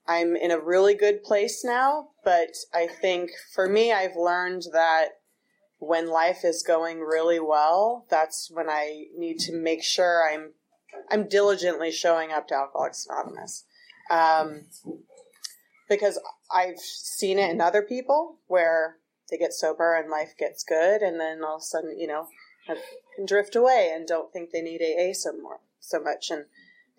I'm 0.09 0.35
in 0.35 0.49
a 0.49 0.59
really 0.59 0.95
good 0.95 1.23
place 1.23 1.63
now, 1.63 2.09
but 2.23 2.55
I 2.73 2.87
think 2.87 3.29
for 3.53 3.69
me, 3.69 3.93
I've 3.93 4.15
learned 4.15 4.63
that 4.73 5.09
when 5.77 6.09
life 6.09 6.43
is 6.43 6.63
going 6.63 7.01
really 7.01 7.39
well, 7.39 8.07
that's 8.09 8.49
when 8.51 8.69
I 8.69 9.05
need 9.15 9.37
to 9.41 9.53
make 9.53 9.83
sure 9.83 10.27
I'm 10.27 10.53
I'm 11.11 11.29
diligently 11.29 11.91
showing 11.91 12.31
up 12.31 12.47
to 12.47 12.55
Alcoholics 12.55 13.07
Anonymous. 13.07 13.65
Um, 14.09 14.65
because 15.87 16.19
I've 16.51 16.79
seen 16.79 17.37
it 17.37 17.51
in 17.51 17.61
other 17.61 17.83
people 17.83 18.39
where 18.47 18.97
they 19.29 19.37
get 19.37 19.53
sober 19.53 19.95
and 19.95 20.09
life 20.09 20.33
gets 20.37 20.63
good, 20.63 21.01
and 21.01 21.19
then 21.19 21.43
all 21.43 21.57
of 21.57 21.61
a 21.61 21.65
sudden, 21.65 21.97
you 21.99 22.07
know, 22.07 22.27
can 22.65 22.77
drift 23.25 23.55
away 23.55 23.91
and 23.93 24.07
don't 24.07 24.33
think 24.33 24.49
they 24.49 24.61
need 24.61 24.81
AA 24.81 25.13
so 25.13 25.33
more 25.33 25.59
so 25.79 25.99
much. 25.99 26.31
And 26.31 26.45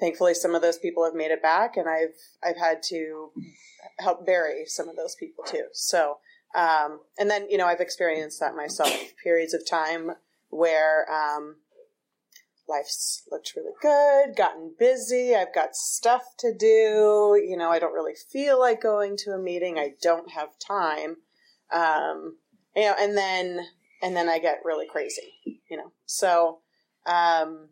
thankfully 0.01 0.35
some 0.35 0.55
of 0.55 0.63
those 0.63 0.79
people 0.79 1.05
have 1.05 1.15
made 1.15 1.31
it 1.31 1.43
back 1.43 1.77
and 1.77 1.89
I've 1.89 2.15
I've 2.43 2.57
had 2.57 2.83
to 2.85 3.31
help 3.99 4.27
bury 4.27 4.65
some 4.67 4.89
of 4.89 4.97
those 4.97 5.15
people 5.15 5.45
too. 5.45 5.67
So 5.73 6.19
um, 6.55 7.01
and 7.19 7.31
then 7.31 7.49
you 7.51 7.59
know 7.59 7.67
I've 7.67 7.81
experienced 7.81 8.41
that 8.41 8.57
myself 8.57 8.93
periods 9.23 9.55
of 9.55 9.69
time 9.69 10.13
where 10.49 11.07
um, 11.11 11.57
life's 12.69 13.23
looked 13.31 13.53
really 13.57 13.73
good, 13.83 14.37
gotten 14.37 14.75
busy, 14.79 15.35
I've 15.35 15.55
got 15.55 15.77
stuff 15.77 16.23
to 16.39 16.55
do, 16.55 17.41
you 17.45 17.57
know, 17.57 17.71
I 17.71 17.79
don't 17.79 17.93
really 17.93 18.15
feel 18.15 18.59
like 18.59 18.81
going 18.81 19.17
to 19.19 19.33
a 19.33 19.39
meeting, 19.39 19.79
I 19.79 19.95
don't 20.01 20.31
have 20.33 20.59
time. 20.59 21.17
Um, 21.73 22.37
you 22.75 22.83
know, 22.83 22.95
and 22.99 23.17
then 23.17 23.67
and 24.03 24.17
then 24.17 24.29
I 24.29 24.39
get 24.39 24.63
really 24.65 24.87
crazy, 24.87 25.35
you 25.45 25.77
know. 25.77 25.93
So 26.07 26.61
um, 27.07 27.69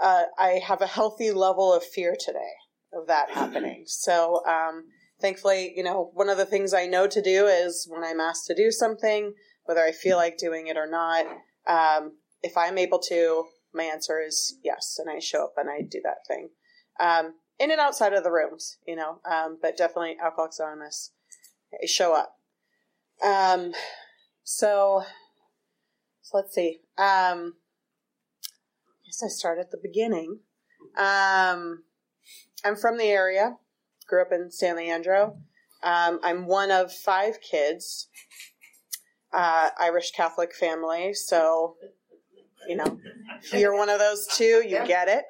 uh, 0.00 0.24
I 0.38 0.60
have 0.66 0.80
a 0.80 0.86
healthy 0.86 1.30
level 1.30 1.72
of 1.72 1.84
fear 1.84 2.16
today 2.18 2.54
of 2.92 3.06
that 3.06 3.30
happening. 3.34 3.84
So, 3.86 4.44
um, 4.46 4.84
thankfully, 5.20 5.72
you 5.76 5.82
know, 5.82 6.10
one 6.14 6.28
of 6.28 6.38
the 6.38 6.46
things 6.46 6.72
I 6.72 6.86
know 6.86 7.06
to 7.06 7.22
do 7.22 7.46
is 7.46 7.86
when 7.88 8.04
I'm 8.04 8.20
asked 8.20 8.46
to 8.46 8.54
do 8.54 8.70
something, 8.70 9.34
whether 9.64 9.82
I 9.82 9.92
feel 9.92 10.16
like 10.16 10.38
doing 10.38 10.66
it 10.66 10.76
or 10.76 10.88
not, 10.88 11.26
um, 11.66 12.12
if 12.42 12.56
I'm 12.56 12.78
able 12.78 12.98
to, 13.08 13.44
my 13.74 13.84
answer 13.84 14.20
is 14.20 14.58
yes, 14.64 14.96
and 14.98 15.10
I 15.10 15.20
show 15.20 15.44
up 15.44 15.54
and 15.56 15.68
I 15.70 15.82
do 15.82 16.00
that 16.04 16.26
thing. 16.26 16.48
Um, 16.98 17.34
in 17.58 17.70
and 17.70 17.80
outside 17.80 18.14
of 18.14 18.24
the 18.24 18.32
rooms, 18.32 18.78
you 18.86 18.96
know, 18.96 19.20
um, 19.30 19.58
but 19.60 19.76
definitely 19.76 20.16
Alcoholics 20.22 20.58
Anonymous, 20.58 21.12
I 21.72 21.86
show 21.86 22.14
up. 22.14 22.34
Um, 23.22 23.72
so, 24.42 25.04
so 26.22 26.38
let's 26.38 26.54
see. 26.54 26.80
Um, 26.96 27.54
guess 29.10 29.22
I 29.24 29.28
start 29.28 29.58
at 29.58 29.72
the 29.72 29.80
beginning. 29.82 30.38
Um, 30.96 31.82
I'm 32.64 32.76
from 32.76 32.96
the 32.96 33.06
area, 33.06 33.56
grew 34.06 34.22
up 34.22 34.30
in 34.30 34.52
San 34.52 34.76
Leandro. 34.76 35.36
Um, 35.82 36.20
I'm 36.22 36.46
one 36.46 36.70
of 36.70 36.92
five 36.92 37.40
kids, 37.40 38.08
uh, 39.32 39.70
Irish 39.80 40.12
Catholic 40.12 40.54
family. 40.54 41.12
So, 41.14 41.74
you 42.68 42.76
know, 42.76 43.00
if 43.42 43.52
you're 43.52 43.76
one 43.76 43.88
of 43.88 43.98
those 43.98 44.28
two, 44.28 44.62
you 44.64 44.86
get 44.86 45.08
it. 45.08 45.24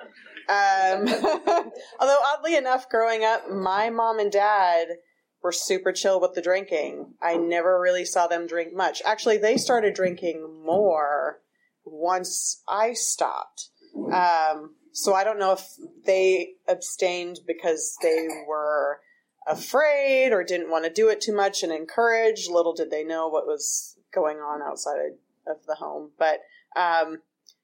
Um, 0.51 1.09
although, 2.01 2.19
oddly 2.35 2.57
enough, 2.57 2.91
growing 2.91 3.25
up, 3.25 3.51
my 3.51 3.89
mom 3.89 4.19
and 4.19 4.31
dad 4.31 4.89
were 5.43 5.53
super 5.53 5.93
chill 5.93 6.21
with 6.21 6.35
the 6.35 6.43
drinking. 6.43 7.15
I 7.23 7.39
never 7.39 7.81
really 7.81 8.05
saw 8.05 8.27
them 8.27 8.47
drink 8.47 8.75
much. 8.75 9.01
Actually, 9.07 9.39
they 9.39 9.57
started 9.57 9.95
drinking 9.95 10.63
more 10.67 11.41
once 11.85 12.63
I 12.69 12.93
stopped. 12.93 13.70
Um, 14.13 14.75
so 14.93 15.15
I 15.15 15.25
don't 15.25 15.39
know 15.39 15.53
if 15.53 15.67
they 16.05 16.55
abstained 16.69 17.41
because 17.47 17.97
they 18.03 18.29
were 18.49 19.01
afraid 19.47 20.33
or 20.33 20.45
didn't 20.45 20.71
want 20.71 20.85
to 20.85 20.93
do 20.93 21.09
it 21.09 21.21
too 21.21 21.35
much 21.35 21.63
and 21.63 21.73
encourage. 21.73 22.49
Little 22.49 22.75
did 22.75 22.91
they 22.91 23.05
know 23.05 23.29
what 23.29 23.47
was 23.47 23.97
going 24.13 24.39
on 24.39 24.63
outside 24.63 24.99
of 25.47 25.65
the 25.67 25.75
home. 25.77 26.11
But 26.19 26.41
um, 26.77 27.19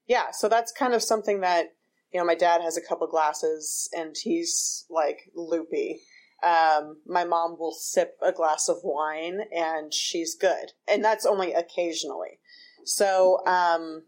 yeah, 0.07 0.31
so 0.33 0.49
that's 0.49 0.73
kind 0.73 0.95
of 0.95 1.03
something 1.03 1.41
that 1.41 1.73
you 2.13 2.21
know. 2.21 2.27
My 2.27 2.35
dad 2.35 2.61
has 2.61 2.77
a 2.77 2.81
couple 2.81 3.07
glasses, 3.07 3.89
and 3.97 4.15
he's 4.21 4.85
like 4.91 5.31
loopy. 5.35 6.01
Um, 6.43 6.99
my 7.07 7.25
mom 7.25 7.57
will 7.59 7.73
sip 7.73 8.17
a 8.23 8.33
glass 8.33 8.69
of 8.69 8.79
wine, 8.83 9.41
and 9.55 9.93
she's 9.93 10.35
good, 10.35 10.73
and 10.89 11.05
that's 11.05 11.27
only 11.27 11.53
occasionally. 11.53 12.39
So, 12.85 13.45
um, 13.47 14.05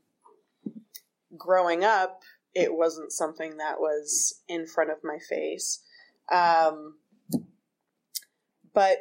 growing 1.37 1.85
up, 1.85 2.23
it 2.55 2.75
wasn't 2.75 3.13
something 3.13 3.57
that 3.59 3.81
was 3.81 4.41
in 4.49 4.67
front 4.67 4.91
of 4.91 4.99
my 5.03 5.19
face. 5.29 5.83
Um, 6.31 6.97
but 8.75 8.99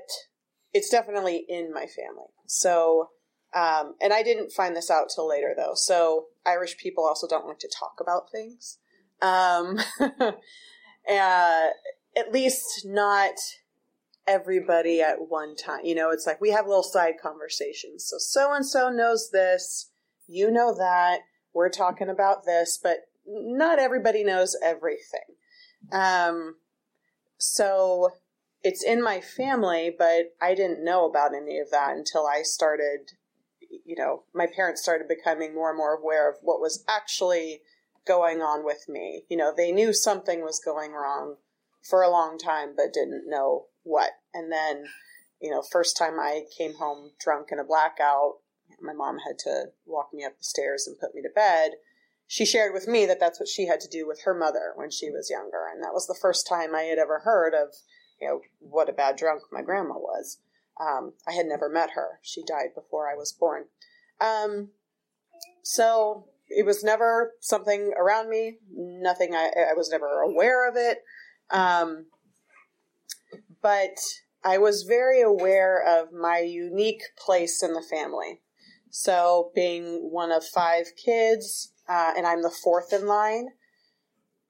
it's 0.74 0.90
definitely 0.90 1.46
in 1.48 1.74
my 1.74 1.86
family. 1.86 2.32
So, 2.48 3.10
um, 3.54 3.96
and 4.02 4.14
I 4.14 4.24
didn't 4.24 4.52
find 4.52 4.76
this 4.76 4.92
out 4.92 5.10
till 5.14 5.28
later 5.28 5.54
though. 5.56 5.74
So 5.76 6.28
Irish 6.46 6.78
people 6.78 7.06
also 7.06 7.28
don't 7.28 7.48
like 7.48 7.60
to 7.60 7.70
talk 7.80 8.00
about 8.02 8.32
things. 8.32 8.78
Um, 9.22 9.80
uh, 10.20 11.68
at 12.18 12.32
least 12.32 12.86
not 12.86 13.34
everybody 14.28 15.02
at 15.02 15.30
one 15.30 15.56
time. 15.56 15.82
You 15.84 15.96
know, 15.96 16.12
it's 16.12 16.28
like 16.28 16.42
we 16.42 16.52
have 16.52 16.68
little 16.68 16.84
side 16.84 17.16
conversations. 17.22 18.06
So 18.06 18.18
so 18.20 18.54
and 18.54 18.66
so 18.66 18.90
knows 18.90 19.30
this, 19.32 19.92
you 20.28 20.52
know 20.52 20.76
that, 20.78 21.20
we're 21.58 21.70
talking 21.70 22.08
about 22.08 22.46
this, 22.46 22.80
but 22.82 23.10
not 23.26 23.80
everybody 23.80 24.24
knows 24.24 24.56
everything. 24.64 25.36
Um, 25.92 26.58
so 27.40 28.12
it's 28.64 28.84
in 28.84 29.02
my 29.02 29.22
family, 29.22 29.94
but 29.98 30.36
I 30.40 30.54
didn't 30.54 30.86
know 30.86 31.10
about 31.10 31.34
any 31.36 31.58
of 31.58 31.72
that 31.72 31.98
until 31.98 32.28
I 32.28 32.44
started, 32.44 33.14
you 33.60 33.96
know, 33.98 34.24
my 34.36 34.46
parents 34.46 34.84
started 34.84 35.08
becoming 35.08 35.56
more 35.56 35.70
and 35.70 35.78
more 35.78 35.96
aware 35.96 36.30
of 36.30 36.38
what 36.44 36.62
was 36.62 36.84
actually 36.88 37.62
going 38.06 38.42
on 38.42 38.64
with 38.64 38.86
me. 38.88 39.24
You 39.28 39.38
know, 39.38 39.52
they 39.56 39.72
knew 39.72 39.94
something 39.94 40.42
was 40.42 40.62
going 40.64 40.92
wrong 40.92 41.38
for 41.82 42.04
a 42.04 42.12
long 42.12 42.38
time, 42.38 42.74
but 42.78 42.94
didn't 42.94 43.24
know 43.28 43.66
what. 43.82 44.12
And 44.32 44.52
then, 44.52 44.86
you 45.42 45.50
know, 45.50 45.64
first 45.64 45.98
time 45.98 46.20
I 46.20 46.44
came 46.56 46.76
home 46.76 47.14
drunk 47.20 47.48
in 47.52 47.58
a 47.58 47.64
blackout, 47.64 48.36
my 48.82 48.94
mom 48.94 49.20
had 49.28 49.38
to 49.40 49.66
walk 49.86 50.10
me 50.14 50.24
up 50.24 50.38
the 50.38 50.44
stairs 50.44 50.88
and 50.88 51.00
put 51.00 51.16
me 51.16 51.22
to 51.22 51.30
bed 51.30 51.72
she 52.28 52.46
shared 52.46 52.74
with 52.74 52.88
me 52.88 53.06
that 53.06 53.22
that's 53.22 53.40
what 53.40 53.48
she 53.48 53.68
had 53.68 53.80
to 53.80 53.88
do 53.88 54.06
with 54.06 54.24
her 54.24 54.34
mother 54.34 54.74
when 54.76 54.92
she 54.92 55.10
was 55.10 55.30
younger, 55.30 55.66
and 55.72 55.82
that 55.82 55.94
was 55.94 56.08
the 56.08 56.20
first 56.22 56.46
time 56.48 56.76
I 56.76 56.84
had 56.84 57.00
ever 57.00 57.20
heard 57.20 57.54
of, 57.54 57.74
you 58.20 58.28
know, 58.28 58.42
what 58.60 58.90
a 58.90 58.94
bad 58.94 59.16
drunk 59.16 59.44
my 59.50 59.62
grandma 59.62 59.94
was. 59.94 60.40
Um, 60.80 61.14
I 61.26 61.32
had 61.32 61.46
never 61.46 61.70
met 61.70 61.92
her; 61.92 62.20
she 62.22 62.44
died 62.44 62.76
before 62.76 63.10
I 63.10 63.16
was 63.16 63.32
born. 63.32 63.66
Um, 64.20 64.72
so 65.64 66.26
it 66.50 66.66
was 66.66 66.84
never 66.84 67.34
something 67.40 67.94
around 67.98 68.30
me. 68.30 68.58
Nothing. 68.70 69.34
I, 69.34 69.52
I 69.72 69.74
was 69.74 69.90
never 69.90 70.22
aware 70.22 70.68
of 70.68 70.76
it. 70.76 71.04
Um, 71.50 72.08
but 73.62 73.98
I 74.44 74.58
was 74.58 74.84
very 74.84 75.22
aware 75.22 75.82
of 75.82 76.12
my 76.12 76.40
unique 76.40 77.04
place 77.18 77.64
in 77.64 77.74
the 77.74 77.82
family. 77.82 78.42
So, 78.90 79.52
being 79.54 80.10
one 80.12 80.32
of 80.32 80.46
five 80.46 80.88
kids, 81.04 81.74
uh, 81.90 82.14
and 82.16 82.26
I'm 82.26 82.42
the 82.42 82.50
fourth 82.64 82.94
in 82.94 83.08
line. 83.08 83.50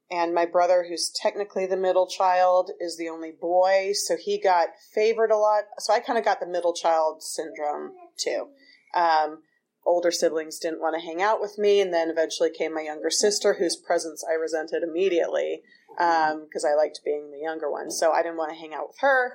And 0.10 0.34
my 0.34 0.46
brother, 0.46 0.86
who's 0.88 1.12
technically 1.14 1.66
the 1.66 1.76
middle 1.76 2.08
child, 2.08 2.72
is 2.80 2.98
the 2.98 3.10
only 3.10 3.32
boy, 3.32 3.92
so 3.94 4.16
he 4.16 4.40
got 4.40 4.70
favored 4.94 5.32
a 5.32 5.38
lot. 5.38 5.64
So 5.80 5.94
I 5.94 6.00
kind 6.00 6.18
of 6.18 6.24
got 6.24 6.40
the 6.40 6.48
middle 6.48 6.74
child 6.74 7.22
syndrome 7.22 7.92
too. 8.18 8.48
Um, 8.96 9.40
older 9.86 10.12
siblings 10.12 10.60
didn't 10.60 10.80
want 10.80 10.96
to 10.96 11.06
hang 11.06 11.22
out 11.22 11.42
with 11.42 11.58
me, 11.58 11.82
and 11.82 11.94
then 11.94 12.10
eventually 12.10 12.50
came 12.50 12.74
my 12.74 12.82
younger 12.82 13.10
sister, 13.10 13.56
whose 13.56 13.76
presence 13.76 14.24
I 14.30 14.36
resented 14.36 14.82
immediately 14.82 15.62
because 15.98 16.64
um, 16.64 16.72
I 16.72 16.76
liked 16.76 17.02
being 17.04 17.32
the 17.32 17.40
younger 17.40 17.72
one. 17.72 17.90
So 17.90 18.12
I 18.12 18.22
didn't 18.22 18.38
want 18.38 18.52
to 18.52 18.60
hang 18.60 18.74
out 18.74 18.88
with 18.88 19.00
her. 19.00 19.34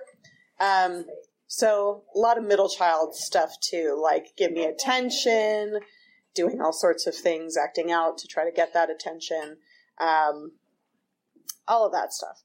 Um, 0.61 1.07
so 1.55 2.05
a 2.15 2.19
lot 2.19 2.39
of 2.39 2.45
middle 2.45 2.71
child 2.71 3.15
stuff 3.15 3.61
too, 3.61 4.01
like 4.03 4.35
give 4.39 4.53
me 4.53 4.65
attention, 4.65 5.81
doing 6.35 6.63
all 6.63 6.73
sorts 6.73 7.07
of 7.07 7.15
things, 7.15 7.59
acting 7.59 7.93
out 7.93 8.17
to 8.17 8.27
try 8.27 8.47
to 8.47 8.51
get 8.51 8.73
that 8.73 8.89
attention, 8.89 9.59
um, 10.01 10.53
all 11.69 11.85
of 11.85 11.93
that 11.93 12.11
stuff. 12.15 12.43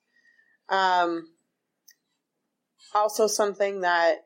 Um, 0.67 1.29
also, 2.93 3.27
something 3.27 3.79
that 3.79 4.25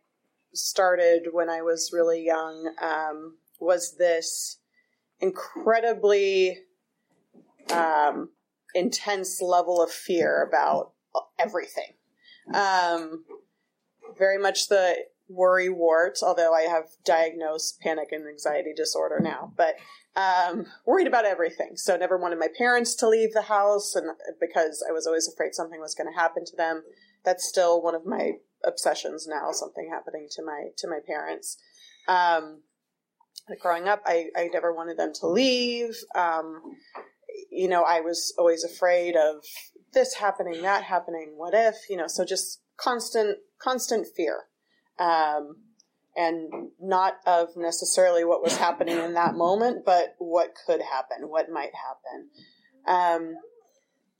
started 0.51 1.27
when 1.31 1.47
I 1.47 1.61
was 1.61 1.91
really 1.93 2.25
young 2.25 2.73
um, 2.81 3.37
was 3.59 3.97
this 3.99 4.57
incredibly 5.19 6.57
um, 7.71 8.29
intense 8.73 9.43
level 9.43 9.79
of 9.79 9.91
fear 9.91 10.43
about 10.43 10.93
everything. 11.37 11.93
Um, 12.51 13.25
very 14.17 14.37
much 14.37 14.67
the 14.67 14.95
worry 15.27 15.69
wart, 15.69 16.19
although 16.21 16.53
I 16.53 16.63
have 16.63 16.85
diagnosed 17.05 17.79
panic 17.79 18.09
and 18.11 18.27
anxiety 18.27 18.73
disorder 18.75 19.19
now, 19.21 19.53
but 19.55 19.75
um, 20.15 20.65
worried 20.85 21.07
about 21.07 21.25
everything. 21.25 21.77
So 21.77 21.95
never 21.95 22.17
wanted 22.17 22.39
my 22.39 22.49
parents 22.57 22.95
to 22.95 23.07
leave 23.07 23.33
the 23.33 23.43
house, 23.43 23.95
and 23.95 24.09
because 24.39 24.83
I 24.87 24.91
was 24.91 25.07
always 25.07 25.27
afraid 25.31 25.53
something 25.53 25.79
was 25.79 25.95
going 25.95 26.11
to 26.11 26.19
happen 26.19 26.43
to 26.45 26.55
them. 26.55 26.83
That's 27.23 27.47
still 27.47 27.81
one 27.81 27.95
of 27.95 28.05
my 28.05 28.33
obsessions 28.65 29.27
now. 29.27 29.51
Something 29.51 29.89
happening 29.91 30.27
to 30.31 30.43
my 30.43 30.69
to 30.77 30.87
my 30.87 30.99
parents. 31.05 31.57
Um, 32.07 32.63
growing 33.59 33.87
up, 33.87 34.01
I, 34.05 34.27
I 34.35 34.49
never 34.51 34.73
wanted 34.73 34.97
them 34.97 35.13
to 35.21 35.27
leave. 35.27 35.95
Um, 36.15 36.61
you 37.49 37.67
know, 37.67 37.83
I 37.83 38.01
was 38.01 38.33
always 38.37 38.63
afraid 38.63 39.15
of 39.15 39.43
this 39.93 40.15
happening, 40.15 40.61
that 40.61 40.83
happening, 40.83 41.33
what 41.35 41.53
if, 41.53 41.75
you 41.89 41.97
know, 41.97 42.07
so 42.07 42.25
just 42.25 42.61
constant, 42.77 43.37
constant 43.61 44.07
fear 44.15 44.43
um, 44.99 45.57
and 46.15 46.69
not 46.79 47.15
of 47.25 47.49
necessarily 47.55 48.25
what 48.25 48.43
was 48.43 48.57
happening 48.57 48.97
in 48.97 49.13
that 49.13 49.35
moment, 49.35 49.85
but 49.85 50.15
what 50.19 50.53
could 50.65 50.81
happen, 50.81 51.29
what 51.29 51.49
might 51.49 51.71
happen. 51.75 52.29
Um, 52.87 53.35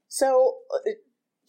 so, 0.08 0.58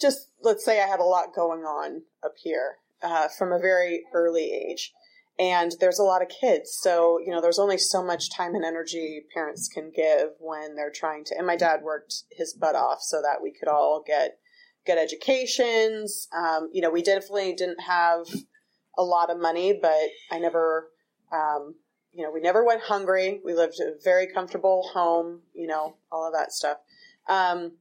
just 0.01 0.29
let's 0.43 0.65
say 0.65 0.83
I 0.83 0.87
had 0.87 1.01
a 1.01 1.05
lot 1.05 1.35
going 1.35 1.61
on 1.63 2.03
up 2.25 2.35
here 2.37 2.79
uh, 3.03 3.29
from 3.29 3.53
a 3.53 3.59
very 3.59 4.05
early 4.13 4.53
age. 4.53 4.93
And 5.39 5.73
there's 5.81 5.99
a 5.99 6.05
lot 6.05 6.23
of 6.23 6.29
kids. 6.29 6.77
So, 6.81 7.19
you 7.19 7.33
know, 7.33 7.41
there's 7.41 7.59
only 7.59 7.79
so 7.79 8.05
much 8.05 8.31
time 8.31 8.55
and 8.55 8.65
energy 8.65 9.25
parents 9.33 9.67
can 9.67 9.91
give 9.95 10.31
when 10.39 10.77
they're 10.77 10.93
trying 10.95 11.25
to. 11.25 11.37
And 11.37 11.47
my 11.47 11.57
dad 11.57 11.81
worked 11.83 12.25
his 12.31 12.53
butt 12.53 12.77
off 12.77 12.99
so 13.01 13.23
that 13.23 13.43
we 13.43 13.51
could 13.51 13.69
all 13.69 14.05
get 14.07 14.39
good 14.87 14.99
educations. 14.99 16.29
Um, 16.37 16.71
you 16.73 16.81
know, 16.83 16.91
we 16.91 17.03
definitely 17.03 17.55
didn't 17.55 17.81
have 17.81 18.27
a 18.97 19.03
lot 19.03 19.31
of 19.31 19.39
money, 19.39 19.79
but 19.81 20.11
I 20.31 20.39
never, 20.39 20.89
um, 21.33 21.75
you 22.13 22.23
know, 22.23 22.31
we 22.31 22.41
never 22.41 22.65
went 22.65 22.83
hungry. 22.83 23.41
We 23.45 23.55
lived 23.55 23.81
a 23.81 23.95
very 24.03 24.27
comfortable 24.27 24.91
home, 24.93 25.41
you 25.55 25.67
know, 25.67 25.97
all 26.11 26.27
of 26.27 26.35
that 26.35 26.53
stuff. 26.53 26.79
Um, 27.29 27.73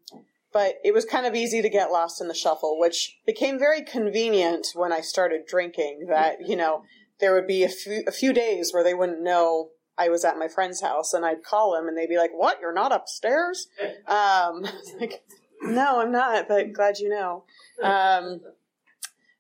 but 0.54 0.76
it 0.84 0.94
was 0.94 1.06
kind 1.06 1.26
of 1.26 1.36
easy 1.36 1.62
to 1.62 1.70
get 1.70 1.92
lost 1.92 2.22
in 2.22 2.28
the 2.28 2.34
shuffle, 2.34 2.78
which 2.80 3.18
became 3.26 3.58
very 3.58 3.82
convenient 3.82 4.68
when 4.74 4.92
I 4.92 5.02
started 5.02 5.46
drinking. 5.48 6.08
That 6.10 6.48
you 6.48 6.56
know, 6.56 6.84
there 7.20 7.34
would 7.34 7.48
be 7.48 7.64
a 7.64 7.70
few 7.70 8.04
a 8.06 8.12
few 8.12 8.34
days 8.34 8.74
where 8.74 8.84
they 8.84 8.94
wouldn't 8.94 9.22
know 9.22 9.70
I 9.98 10.10
was 10.10 10.26
at 10.26 10.38
my 10.38 10.48
friend's 10.48 10.82
house, 10.82 11.14
and 11.14 11.26
I'd 11.26 11.44
call 11.44 11.74
them, 11.74 11.88
and 11.88 11.98
they'd 11.98 12.10
be 12.10 12.18
like, 12.18 12.32
"What? 12.34 12.60
You're 12.60 12.74
not 12.74 12.92
upstairs?" 12.92 13.68
Um, 14.08 14.66
like, 15.00 15.24
no, 15.62 16.02
I'm 16.02 16.12
not. 16.12 16.48
But 16.48 16.74
glad 16.74 17.00
you 17.00 17.10
know. 17.10 17.44
Um, 17.82 18.42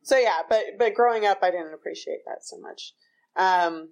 so 0.03 0.17
yeah, 0.17 0.39
but 0.49 0.63
but 0.77 0.93
growing 0.93 1.25
up, 1.25 1.39
I 1.41 1.51
didn't 1.51 1.73
appreciate 1.73 2.25
that 2.25 2.43
so 2.43 2.57
much. 2.60 2.93
Um, 3.36 3.89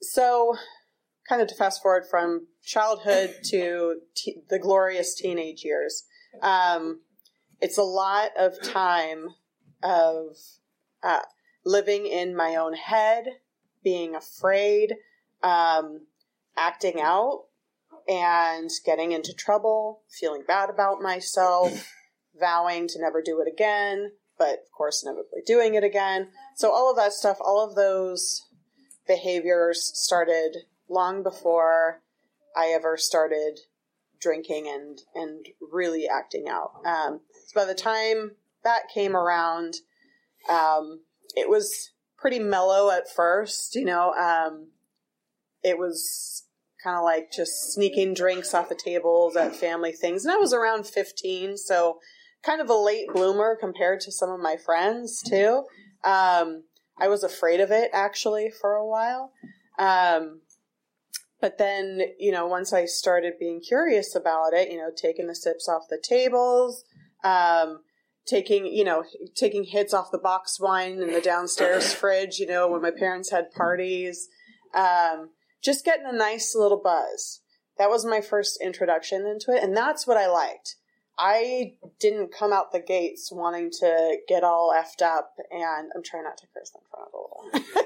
so, 0.00 0.56
kind 1.28 1.40
of 1.40 1.48
to 1.48 1.54
fast 1.54 1.82
forward 1.82 2.04
from 2.08 2.46
childhood 2.62 3.36
to 3.44 4.00
the 4.48 4.58
glorious 4.58 5.14
teenage 5.14 5.64
years, 5.64 6.04
um, 6.42 7.00
it's 7.60 7.78
a 7.78 7.82
lot 7.82 8.30
of 8.38 8.60
time 8.62 9.28
of 9.82 10.36
uh, 11.02 11.20
living 11.64 12.06
in 12.06 12.36
my 12.36 12.56
own 12.56 12.74
head, 12.74 13.24
being 13.82 14.14
afraid, 14.14 14.94
um, 15.42 16.06
acting 16.56 17.00
out, 17.00 17.44
and 18.08 18.70
getting 18.84 19.12
into 19.12 19.32
trouble, 19.32 20.02
feeling 20.10 20.42
bad 20.46 20.70
about 20.70 21.00
myself, 21.00 21.90
vowing 22.38 22.88
to 22.88 23.00
never 23.00 23.22
do 23.22 23.40
it 23.40 23.50
again, 23.50 24.12
but 24.38 24.60
of 24.64 24.72
course, 24.76 25.02
inevitably 25.02 25.40
doing 25.46 25.74
it 25.74 25.84
again. 25.84 26.28
So 26.56 26.70
all 26.70 26.90
of 26.90 26.96
that 26.96 27.12
stuff, 27.12 27.38
all 27.40 27.64
of 27.64 27.74
those 27.74 28.42
behaviors 29.06 29.90
started 29.94 30.56
long 30.88 31.22
before 31.22 32.02
I 32.56 32.68
ever 32.68 32.96
started 32.96 33.60
drinking 34.20 34.68
and 34.68 34.98
and 35.14 35.46
really 35.60 36.08
acting 36.08 36.46
out. 36.48 36.72
Um, 36.84 37.20
so 37.46 37.60
by 37.60 37.64
the 37.66 37.74
time 37.74 38.32
that 38.62 38.88
came 38.92 39.14
around, 39.14 39.74
um, 40.48 41.00
it 41.36 41.48
was 41.48 41.92
pretty 42.16 42.38
mellow 42.38 42.90
at 42.90 43.12
first. 43.12 43.74
You 43.74 43.84
know, 43.84 44.12
um, 44.14 44.68
it 45.62 45.78
was 45.78 46.44
kind 46.84 46.98
of 46.98 47.02
like 47.02 47.32
just 47.32 47.72
sneaking 47.72 48.12
drinks 48.12 48.52
off 48.52 48.68
the 48.68 48.74
tables 48.74 49.34
at 49.36 49.56
family 49.56 49.92
things. 49.92 50.24
And 50.24 50.32
I 50.32 50.36
was 50.36 50.52
around 50.52 50.86
15, 50.86 51.56
so 51.56 51.98
kind 52.44 52.60
of 52.60 52.68
a 52.68 52.74
late 52.74 53.08
bloomer 53.12 53.56
compared 53.58 54.00
to 54.00 54.12
some 54.12 54.30
of 54.30 54.38
my 54.38 54.56
friends 54.56 55.22
too. 55.22 55.64
Um, 56.04 56.64
I 57.00 57.08
was 57.08 57.24
afraid 57.24 57.60
of 57.60 57.70
it 57.70 57.90
actually 57.92 58.50
for 58.60 58.74
a 58.74 58.86
while. 58.86 59.32
Um, 59.78 60.42
but 61.40 61.58
then, 61.58 62.00
you 62.18 62.30
know, 62.30 62.46
once 62.46 62.72
I 62.72 62.84
started 62.84 63.34
being 63.38 63.60
curious 63.60 64.14
about 64.14 64.52
it, 64.52 64.70
you 64.70 64.78
know, 64.78 64.90
taking 64.94 65.26
the 65.26 65.34
sips 65.34 65.68
off 65.68 65.82
the 65.90 66.02
tables, 66.02 66.84
um, 67.24 67.80
taking, 68.26 68.66
you 68.66 68.84
know, 68.84 69.04
taking 69.34 69.64
hits 69.64 69.92
off 69.92 70.10
the 70.12 70.18
box 70.18 70.60
wine 70.60 71.02
in 71.02 71.12
the 71.12 71.20
downstairs 71.20 71.92
fridge, 71.92 72.38
you 72.38 72.46
know, 72.46 72.68
when 72.68 72.82
my 72.82 72.90
parents 72.90 73.30
had 73.30 73.50
parties, 73.52 74.28
um, 74.74 75.30
just 75.64 75.84
getting 75.84 76.06
a 76.06 76.12
nice 76.12 76.54
little 76.54 76.80
buzz. 76.82 77.40
That 77.78 77.90
was 77.90 78.04
my 78.04 78.20
first 78.20 78.60
introduction 78.62 79.26
into 79.26 79.52
it, 79.52 79.62
and 79.62 79.76
that's 79.76 80.06
what 80.06 80.16
I 80.16 80.28
liked. 80.28 80.76
I 81.18 81.74
didn't 82.00 82.34
come 82.36 82.52
out 82.52 82.72
the 82.72 82.80
gates 82.80 83.30
wanting 83.32 83.70
to 83.80 84.16
get 84.28 84.42
all 84.42 84.74
effed 84.76 85.02
up, 85.02 85.34
and 85.50 85.90
I'm 85.94 86.02
trying 86.02 86.24
not 86.24 86.38
to 86.38 86.46
curse 86.52 86.72
in 86.74 86.80
front 86.90 87.08
of 87.08 87.14
a 87.14 87.20
little. 87.20 87.84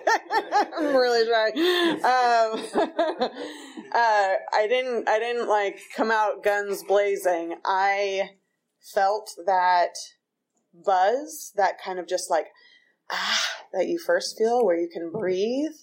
I'm 0.78 0.96
really 0.96 1.26
trying. 1.26 1.54
Um, 2.04 3.30
uh, 3.92 4.34
I 4.54 4.66
didn't. 4.66 5.08
I 5.08 5.18
didn't 5.18 5.48
like 5.48 5.78
come 5.94 6.10
out 6.10 6.42
guns 6.42 6.82
blazing. 6.82 7.56
I 7.66 8.30
felt 8.80 9.30
that 9.44 9.94
buzz, 10.72 11.52
that 11.56 11.74
kind 11.82 11.98
of 11.98 12.08
just 12.08 12.30
like 12.30 12.46
ah, 13.10 13.40
that 13.72 13.88
you 13.88 13.98
first 13.98 14.38
feel 14.38 14.64
where 14.64 14.76
you 14.76 14.88
can 14.88 15.10
breathe, 15.10 15.76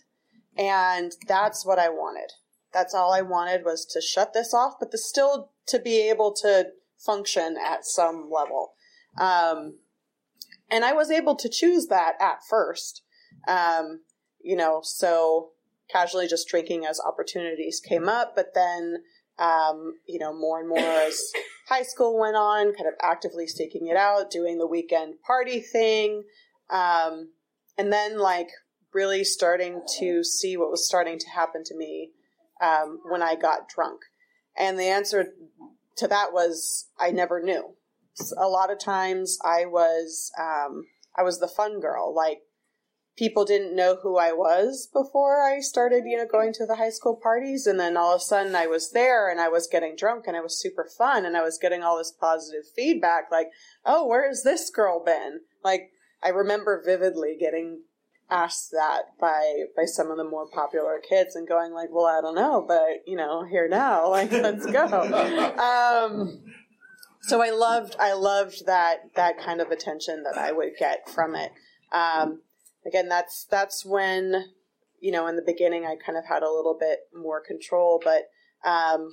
and 0.58 1.12
that's 1.28 1.66
what 1.66 1.80
I 1.80 1.90
wanted. 1.90 2.32
That's 2.74 2.94
all 2.94 3.14
I 3.14 3.22
wanted 3.22 3.64
was 3.64 3.86
to 3.88 4.02
shut 4.02 4.34
this 4.34 4.54
off, 4.54 4.74
but 4.80 4.92
the 4.92 4.98
still 4.98 5.52
to 5.68 5.80
be 5.80 6.10
able 6.10 6.34
to 6.42 6.68
function 6.98 7.56
at 7.64 7.86
some 7.86 8.30
level. 8.32 8.74
Um, 9.20 9.80
and 10.70 10.84
I 10.84 10.94
was 10.94 11.12
able 11.12 11.36
to 11.36 11.50
choose 11.50 11.88
that 11.88 12.16
at 12.20 12.40
first. 12.50 13.04
Um, 13.48 14.02
you 14.42 14.56
know, 14.56 14.82
so 14.84 15.52
casually 15.92 16.28
just 16.28 16.48
drinking 16.48 16.86
as 16.86 17.00
opportunities 17.00 17.80
came 17.80 18.10
up, 18.10 18.36
but 18.36 18.54
then, 18.54 18.98
um, 19.38 19.94
you 20.08 20.20
know, 20.20 20.34
more 20.34 20.60
and 20.60 20.70
more 20.70 20.80
as 20.80 21.32
high 21.70 21.84
school 21.84 22.20
went 22.20 22.36
on, 22.36 22.74
kind 22.74 22.88
of 22.88 22.94
actively 23.02 23.48
seeking 23.48 23.88
it 23.88 23.98
out, 23.98 24.32
doing 24.32 24.58
the 24.58 24.68
weekend 24.68 25.16
party 25.26 25.60
thing. 25.60 26.24
Um, 26.70 27.30
and 27.78 27.92
then 27.92 28.18
like 28.18 28.50
really 28.96 29.24
starting 29.24 29.82
to 30.00 30.24
see 30.24 30.56
what 30.58 30.72
was 30.72 30.88
starting 30.88 31.20
to 31.20 31.30
happen 31.30 31.64
to 31.66 31.76
me, 31.76 32.12
um, 32.62 33.00
when 33.10 33.22
I 33.22 33.36
got 33.36 33.70
drunk. 33.70 34.02
And 34.58 34.80
the 34.80 34.88
answer 34.88 35.34
to 35.98 36.08
that 36.08 36.32
was 36.34 36.88
I 36.98 37.12
never 37.12 37.42
knew. 37.42 37.76
A 38.38 38.48
lot 38.48 38.72
of 38.72 38.80
times 38.80 39.38
I 39.44 39.66
was 39.66 40.32
um, 40.40 40.86
I 41.18 41.24
was 41.24 41.40
the 41.40 41.48
fun 41.48 41.82
girl. 41.82 42.16
Like 42.16 42.44
people 43.18 43.44
didn't 43.44 43.76
know 43.76 43.98
who 44.02 44.18
I 44.18 44.32
was 44.32 44.90
before 44.92 45.42
I 45.42 45.60
started, 45.60 46.04
you 46.06 46.18
know, 46.18 46.26
going 46.26 46.54
to 46.54 46.66
the 46.66 46.76
high 46.76 46.90
school 46.90 47.20
parties, 47.22 47.68
and 47.68 47.78
then 47.78 47.98
all 47.98 48.14
of 48.14 48.22
a 48.22 48.24
sudden 48.24 48.56
I 48.56 48.68
was 48.68 48.92
there 48.92 49.30
and 49.30 49.42
I 49.42 49.50
was 49.50 49.68
getting 49.68 49.98
drunk 49.98 50.26
and 50.28 50.38
I 50.38 50.42
was 50.42 50.60
super 50.60 50.88
fun 50.98 51.26
and 51.26 51.36
I 51.36 51.44
was 51.44 51.58
getting 51.58 51.84
all 51.84 51.98
this 51.98 52.12
positive 52.12 52.64
feedback. 52.74 53.30
Like, 53.30 53.52
oh, 53.86 54.08
where 54.08 54.28
has 54.28 54.44
this 54.44 54.70
girl 54.70 55.04
been? 55.04 55.42
Like 55.64 55.92
I 56.24 56.30
remember 56.30 56.82
vividly 56.86 57.36
getting 57.38 57.82
asked 58.30 58.72
that 58.72 59.18
by 59.20 59.64
by 59.76 59.86
some 59.86 60.10
of 60.10 60.18
the 60.18 60.24
more 60.24 60.48
popular 60.48 61.00
kids 61.08 61.36
and 61.36 61.48
going 61.48 61.74
like, 61.74 61.90
well, 61.92 62.06
I 62.06 62.22
don't 62.22 62.36
know, 62.36 62.64
but 62.68 63.08
you 63.08 63.16
know, 63.16 63.46
here 63.46 63.68
now, 63.68 64.10
like, 64.10 64.32
let's 64.32 64.66
go. 64.66 64.86
Um, 64.86 66.44
so 67.22 67.42
I 67.42 67.50
loved 67.52 67.96
I 68.00 68.14
loved 68.14 68.66
that 68.66 69.16
that 69.16 69.38
kind 69.40 69.62
of 69.62 69.72
attention 69.72 70.24
that 70.24 70.38
I 70.38 70.52
would 70.52 70.74
get 70.78 71.10
from 71.10 71.36
it. 71.36 71.52
Um, 71.92 72.42
again, 72.86 73.10
that's 73.10 73.46
that's 73.50 73.86
when 73.86 74.46
you 75.00 75.12
know 75.12 75.28
in 75.28 75.36
the 75.36 75.44
beginning 75.46 75.86
I 75.86 75.96
kind 75.96 76.18
of 76.18 76.26
had 76.26 76.44
a 76.44 76.52
little 76.52 76.78
bit 76.80 77.00
more 77.16 77.42
control, 77.42 78.02
but 78.04 78.30
um, 78.68 79.12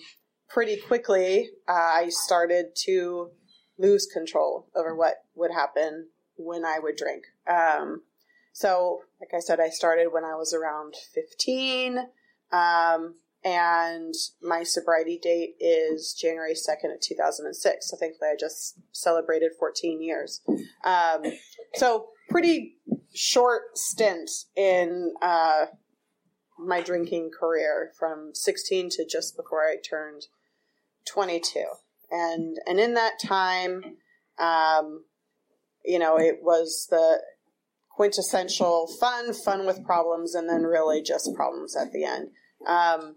pretty 0.49 0.77
quickly 0.77 1.49
uh, 1.69 1.73
I 1.73 2.09
started 2.09 2.77
to 2.85 3.31
lose 3.79 4.07
control 4.07 4.69
over 4.77 4.95
what 4.95 5.17
would 5.35 5.51
happen 5.51 6.09
when 6.37 6.65
I 6.65 6.79
would 6.79 6.97
drink. 6.97 7.25
Um, 7.49 8.03
so, 8.53 9.01
like 9.21 9.31
I 9.35 9.41
said, 9.41 9.61
I 9.61 9.71
started 9.71 10.09
when 10.13 10.25
I 10.25 10.35
was 10.35 10.53
around 10.55 10.95
15. 11.15 11.99
Um, 12.53 13.15
and 13.45 14.15
my 14.41 14.63
sobriety 14.63 15.19
date 15.21 15.55
is 15.59 16.15
January 16.15 16.55
2nd 16.55 16.95
of 16.95 17.01
2006. 17.01 17.91
So 17.91 17.97
thankfully 17.97 18.31
I 18.33 18.37
just 18.39 18.79
celebrated 18.93 19.53
14 19.59 20.01
years. 20.01 20.43
Um, 20.85 21.23
so 21.75 22.09
pretty 22.29 22.77
short 23.13 23.77
stint 23.77 24.31
in, 24.55 25.15
uh, 25.21 25.67
my 26.59 26.81
drinking 26.83 27.31
career 27.37 27.91
from 27.99 28.31
16 28.35 28.91
to 28.91 29.05
just 29.05 29.37
before 29.37 29.65
I 29.65 29.77
turned 29.77 30.27
22. 31.07 31.65
And, 32.13 32.59
and 32.67 32.79
in 32.79 32.95
that 32.95 33.19
time, 33.19 33.97
um, 34.39 35.05
you 35.85 35.99
know, 35.99 36.17
it 36.17 36.39
was 36.43 36.87
the, 36.91 37.21
quintessential 37.97 38.89
fun, 39.01 39.33
fun 39.33 39.67
with 39.67 39.85
problems, 39.85 40.35
and 40.35 40.49
then 40.49 40.63
really 40.63 41.03
just 41.03 41.35
problems 41.35 41.77
at 41.77 41.93
the 41.93 42.05
end. 42.05 42.29
Um, 42.67 43.17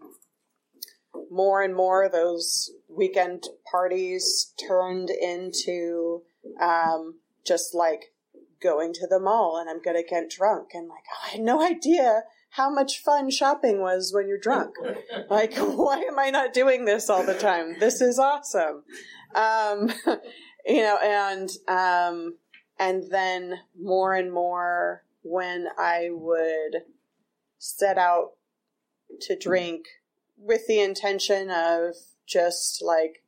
more 1.32 1.62
and 1.62 1.76
more, 1.76 2.10
those 2.10 2.72
weekend 2.90 3.44
parties 3.72 4.54
turned 4.68 5.10
into 5.10 6.22
um, 6.62 7.20
just 7.46 7.74
like 7.74 8.14
going 8.62 8.94
to 8.94 9.08
the 9.08 9.20
mall 9.20 9.58
and 9.60 9.70
I'm 9.70 9.82
going 9.82 9.98
to 9.98 10.08
get 10.08 10.30
drunk. 10.30 10.70
And 10.74 10.88
like, 10.88 11.04
oh, 11.14 11.28
I 11.28 11.30
had 11.32 11.42
no 11.42 11.62
idea 11.62 12.24
how 12.52 12.70
much 12.70 13.00
fun 13.04 13.30
shopping 13.30 13.82
was 13.82 14.12
when 14.14 14.28
you're 14.28 14.40
drunk. 14.40 14.76
like, 15.30 15.56
why 15.56 16.00
am 16.00 16.18
I 16.18 16.30
not 16.30 16.54
doing 16.54 16.86
this 16.86 17.10
all 17.10 17.24
the 17.24 17.34
time? 17.34 17.76
This 17.80 18.02
is 18.02 18.18
awesome. 18.18 18.84
Um, 19.36 19.92
you 20.66 20.82
know, 20.82 20.98
and 21.04 21.50
um, 21.68 22.38
and 22.80 23.10
then 23.10 23.60
more 23.80 24.14
and 24.14 24.32
more 24.32 25.04
when 25.22 25.68
I 25.78 26.10
would 26.12 26.84
set 27.58 27.98
out 27.98 28.32
to 29.22 29.38
drink 29.38 29.86
with 30.38 30.68
the 30.68 30.80
intention 30.80 31.50
of 31.50 31.96
just 32.28 32.82
like 32.82 33.24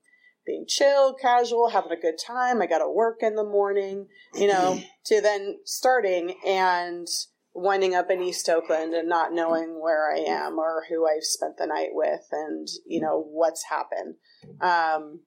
being 0.45 0.65
chill, 0.67 1.13
casual, 1.13 1.69
having 1.69 1.91
a 1.91 2.01
good 2.01 2.17
time. 2.17 2.61
I 2.61 2.67
got 2.67 2.79
to 2.79 2.89
work 2.89 3.17
in 3.21 3.35
the 3.35 3.43
morning, 3.43 4.07
you 4.33 4.47
know, 4.47 4.81
to 5.05 5.21
then 5.21 5.59
starting 5.65 6.35
and 6.45 7.07
winding 7.53 7.95
up 7.95 8.09
in 8.11 8.21
East 8.21 8.47
Oakland 8.49 8.93
and 8.93 9.09
not 9.09 9.33
knowing 9.33 9.81
where 9.81 10.11
I 10.11 10.19
am 10.19 10.59
or 10.59 10.83
who 10.89 11.07
I've 11.07 11.23
spent 11.23 11.57
the 11.57 11.65
night 11.65 11.89
with 11.91 12.27
and, 12.31 12.67
you 12.85 13.01
know, 13.01 13.19
what's 13.19 13.65
happened. 13.65 14.15
Um, 14.61 15.21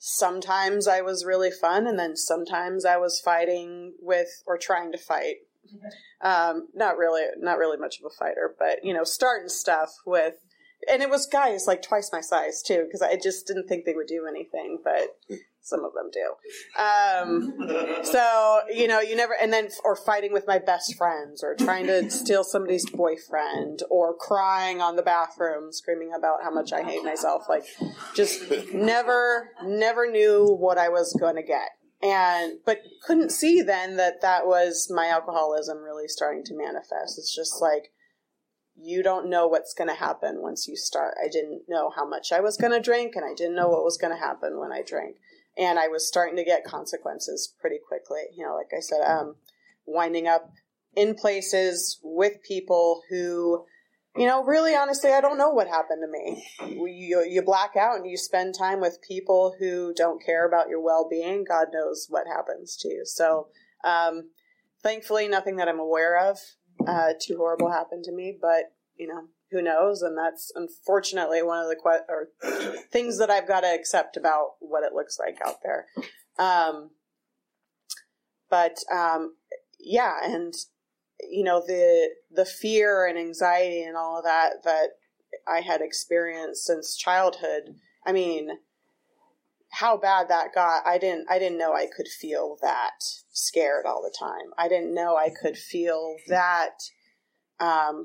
sometimes 0.00 0.88
I 0.88 1.02
was 1.02 1.26
really 1.26 1.50
fun, 1.50 1.86
and 1.86 1.98
then 1.98 2.16
sometimes 2.16 2.84
I 2.84 2.96
was 2.96 3.20
fighting 3.20 3.92
with 4.00 4.42
or 4.46 4.58
trying 4.58 4.90
to 4.92 4.98
fight. 4.98 5.36
Um, 6.22 6.68
not 6.74 6.96
really, 6.96 7.22
not 7.38 7.58
really 7.58 7.76
much 7.76 8.00
of 8.00 8.06
a 8.06 8.10
fighter, 8.18 8.56
but 8.58 8.82
you 8.82 8.92
know, 8.92 9.04
starting 9.04 9.48
stuff 9.48 9.90
with, 10.04 10.34
and 10.90 11.02
it 11.02 11.10
was 11.10 11.26
guys 11.26 11.66
like 11.66 11.82
twice 11.82 12.10
my 12.12 12.22
size 12.22 12.62
too, 12.62 12.84
because 12.86 13.02
I 13.02 13.16
just 13.22 13.46
didn't 13.46 13.68
think 13.68 13.84
they 13.84 13.94
would 13.94 14.08
do 14.08 14.26
anything, 14.26 14.78
but 14.82 15.16
some 15.62 15.84
of 15.84 15.92
them 15.94 16.10
do. 16.12 16.82
Um, 16.82 18.04
so 18.04 18.60
you 18.72 18.88
know, 18.88 19.00
you 19.00 19.16
never, 19.16 19.34
and 19.40 19.52
then 19.52 19.68
or 19.84 19.96
fighting 19.96 20.32
with 20.32 20.46
my 20.46 20.58
best 20.58 20.96
friends, 20.96 21.42
or 21.42 21.54
trying 21.54 21.86
to 21.86 22.10
steal 22.10 22.44
somebody's 22.44 22.88
boyfriend, 22.88 23.82
or 23.90 24.14
crying 24.14 24.80
on 24.80 24.96
the 24.96 25.02
bathroom, 25.02 25.72
screaming 25.72 26.12
about 26.16 26.42
how 26.42 26.50
much 26.50 26.72
I 26.72 26.82
hate 26.82 27.04
myself. 27.04 27.44
Like, 27.48 27.64
just 28.14 28.50
never, 28.72 29.50
never 29.64 30.10
knew 30.10 30.56
what 30.58 30.78
I 30.78 30.88
was 30.88 31.16
going 31.18 31.36
to 31.36 31.42
get, 31.42 31.70
and 32.02 32.58
but 32.64 32.78
couldn't 33.06 33.30
see 33.30 33.62
then 33.62 33.96
that 33.96 34.22
that 34.22 34.46
was 34.46 34.88
my 34.90 35.06
alcoholism 35.06 35.78
really 35.78 36.08
starting 36.08 36.44
to 36.44 36.56
manifest. 36.56 37.18
It's 37.18 37.34
just 37.34 37.60
like 37.60 37.92
you 38.82 39.02
don't 39.02 39.28
know 39.28 39.46
what's 39.46 39.74
going 39.74 39.90
to 39.90 39.94
happen 39.94 40.40
once 40.40 40.66
you 40.66 40.74
start. 40.74 41.14
I 41.22 41.28
didn't 41.28 41.64
know 41.68 41.90
how 41.94 42.08
much 42.08 42.32
I 42.32 42.40
was 42.40 42.56
going 42.56 42.72
to 42.72 42.80
drink, 42.80 43.14
and 43.14 43.26
I 43.26 43.34
didn't 43.34 43.56
know 43.56 43.68
what 43.68 43.84
was 43.84 43.98
going 43.98 44.14
to 44.14 44.18
happen 44.18 44.58
when 44.58 44.72
I 44.72 44.82
drank 44.82 45.16
and 45.60 45.78
I 45.78 45.88
was 45.88 46.08
starting 46.08 46.36
to 46.36 46.44
get 46.44 46.64
consequences 46.64 47.54
pretty 47.60 47.76
quickly. 47.86 48.22
You 48.34 48.46
know, 48.46 48.56
like 48.56 48.70
I 48.76 48.80
said, 48.80 49.02
um, 49.02 49.36
winding 49.86 50.26
up 50.26 50.50
in 50.96 51.14
places 51.14 52.00
with 52.02 52.42
people 52.42 53.02
who, 53.10 53.66
you 54.16 54.26
know, 54.26 54.42
really 54.42 54.74
honestly, 54.74 55.12
I 55.12 55.20
don't 55.20 55.38
know 55.38 55.50
what 55.50 55.68
happened 55.68 56.02
to 56.02 56.10
me. 56.10 56.46
You, 56.90 57.24
you 57.28 57.42
black 57.42 57.76
out 57.76 57.96
and 57.96 58.10
you 58.10 58.16
spend 58.16 58.54
time 58.58 58.80
with 58.80 58.98
people 59.06 59.54
who 59.60 59.92
don't 59.94 60.24
care 60.24 60.48
about 60.48 60.70
your 60.70 60.80
well 60.80 61.06
being. 61.08 61.44
God 61.48 61.68
knows 61.72 62.06
what 62.08 62.26
happens 62.26 62.76
to 62.78 62.88
you. 62.88 63.02
So, 63.04 63.48
um, 63.84 64.30
thankfully, 64.82 65.28
nothing 65.28 65.56
that 65.56 65.68
I'm 65.68 65.78
aware 65.78 66.18
of 66.30 66.38
uh, 66.86 67.12
too 67.20 67.36
horrible 67.36 67.70
happened 67.70 68.04
to 68.04 68.12
me, 68.12 68.36
but, 68.40 68.72
you 68.96 69.06
know, 69.06 69.24
who 69.50 69.62
knows? 69.62 70.02
And 70.02 70.16
that's 70.16 70.52
unfortunately 70.54 71.42
one 71.42 71.58
of 71.62 71.68
the 71.68 71.76
que- 71.76 72.06
or 72.08 72.28
things 72.92 73.18
that 73.18 73.30
I've 73.30 73.48
got 73.48 73.60
to 73.60 73.74
accept 73.74 74.16
about 74.16 74.52
what 74.60 74.84
it 74.84 74.94
looks 74.94 75.18
like 75.18 75.38
out 75.44 75.56
there. 75.62 75.86
Um, 76.38 76.90
but 78.48 78.78
um, 78.92 79.34
yeah, 79.78 80.14
and 80.22 80.54
you 81.28 81.44
know 81.44 81.62
the 81.66 82.10
the 82.30 82.44
fear 82.44 83.06
and 83.06 83.18
anxiety 83.18 83.82
and 83.82 83.96
all 83.96 84.18
of 84.18 84.24
that 84.24 84.64
that 84.64 84.88
I 85.46 85.60
had 85.60 85.80
experienced 85.80 86.64
since 86.64 86.96
childhood. 86.96 87.76
I 88.06 88.12
mean, 88.12 88.50
how 89.70 89.96
bad 89.96 90.28
that 90.28 90.54
got, 90.54 90.86
I 90.86 90.98
didn't 90.98 91.26
I 91.30 91.38
didn't 91.38 91.58
know 91.58 91.72
I 91.72 91.86
could 91.94 92.08
feel 92.08 92.56
that 92.62 93.02
scared 93.30 93.86
all 93.86 94.02
the 94.02 94.14
time. 94.16 94.52
I 94.58 94.68
didn't 94.68 94.94
know 94.94 95.16
I 95.16 95.30
could 95.30 95.56
feel 95.56 96.16
that 96.28 96.74
um, 97.60 98.04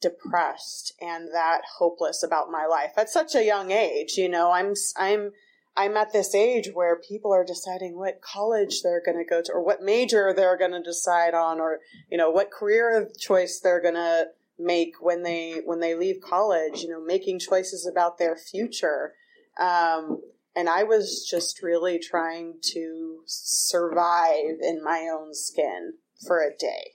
depressed 0.00 0.94
and 1.00 1.28
that 1.32 1.62
hopeless 1.78 2.22
about 2.22 2.50
my 2.50 2.66
life 2.66 2.92
at 2.96 3.10
such 3.10 3.34
a 3.34 3.44
young 3.44 3.70
age. 3.70 4.16
You 4.16 4.28
know, 4.28 4.50
I'm 4.50 4.74
I'm 4.96 5.32
I'm 5.76 5.96
at 5.96 6.12
this 6.12 6.34
age 6.34 6.70
where 6.72 6.96
people 6.96 7.32
are 7.32 7.44
deciding 7.44 7.96
what 7.96 8.20
college 8.20 8.82
they're 8.82 9.02
going 9.04 9.18
to 9.18 9.28
go 9.28 9.42
to 9.42 9.52
or 9.52 9.64
what 9.64 9.82
major 9.82 10.32
they're 10.34 10.58
going 10.58 10.72
to 10.72 10.82
decide 10.82 11.34
on 11.34 11.60
or 11.60 11.80
you 12.10 12.18
know 12.18 12.30
what 12.30 12.50
career 12.50 13.08
choice 13.18 13.60
they're 13.60 13.82
going 13.82 13.94
to 13.94 14.26
make 14.60 14.96
when 15.00 15.22
they 15.22 15.60
when 15.64 15.80
they 15.80 15.94
leave 15.94 16.20
college, 16.20 16.82
you 16.82 16.88
know, 16.88 17.02
making 17.02 17.38
choices 17.38 17.86
about 17.86 18.18
their 18.18 18.36
future. 18.36 19.14
Um, 19.58 20.20
and 20.54 20.68
I 20.68 20.82
was 20.82 21.26
just 21.28 21.62
really 21.62 21.98
trying 21.98 22.54
to 22.72 23.22
survive 23.26 24.58
in 24.60 24.82
my 24.82 25.08
own 25.12 25.32
skin 25.32 25.94
for 26.26 26.40
a 26.40 26.56
day, 26.56 26.92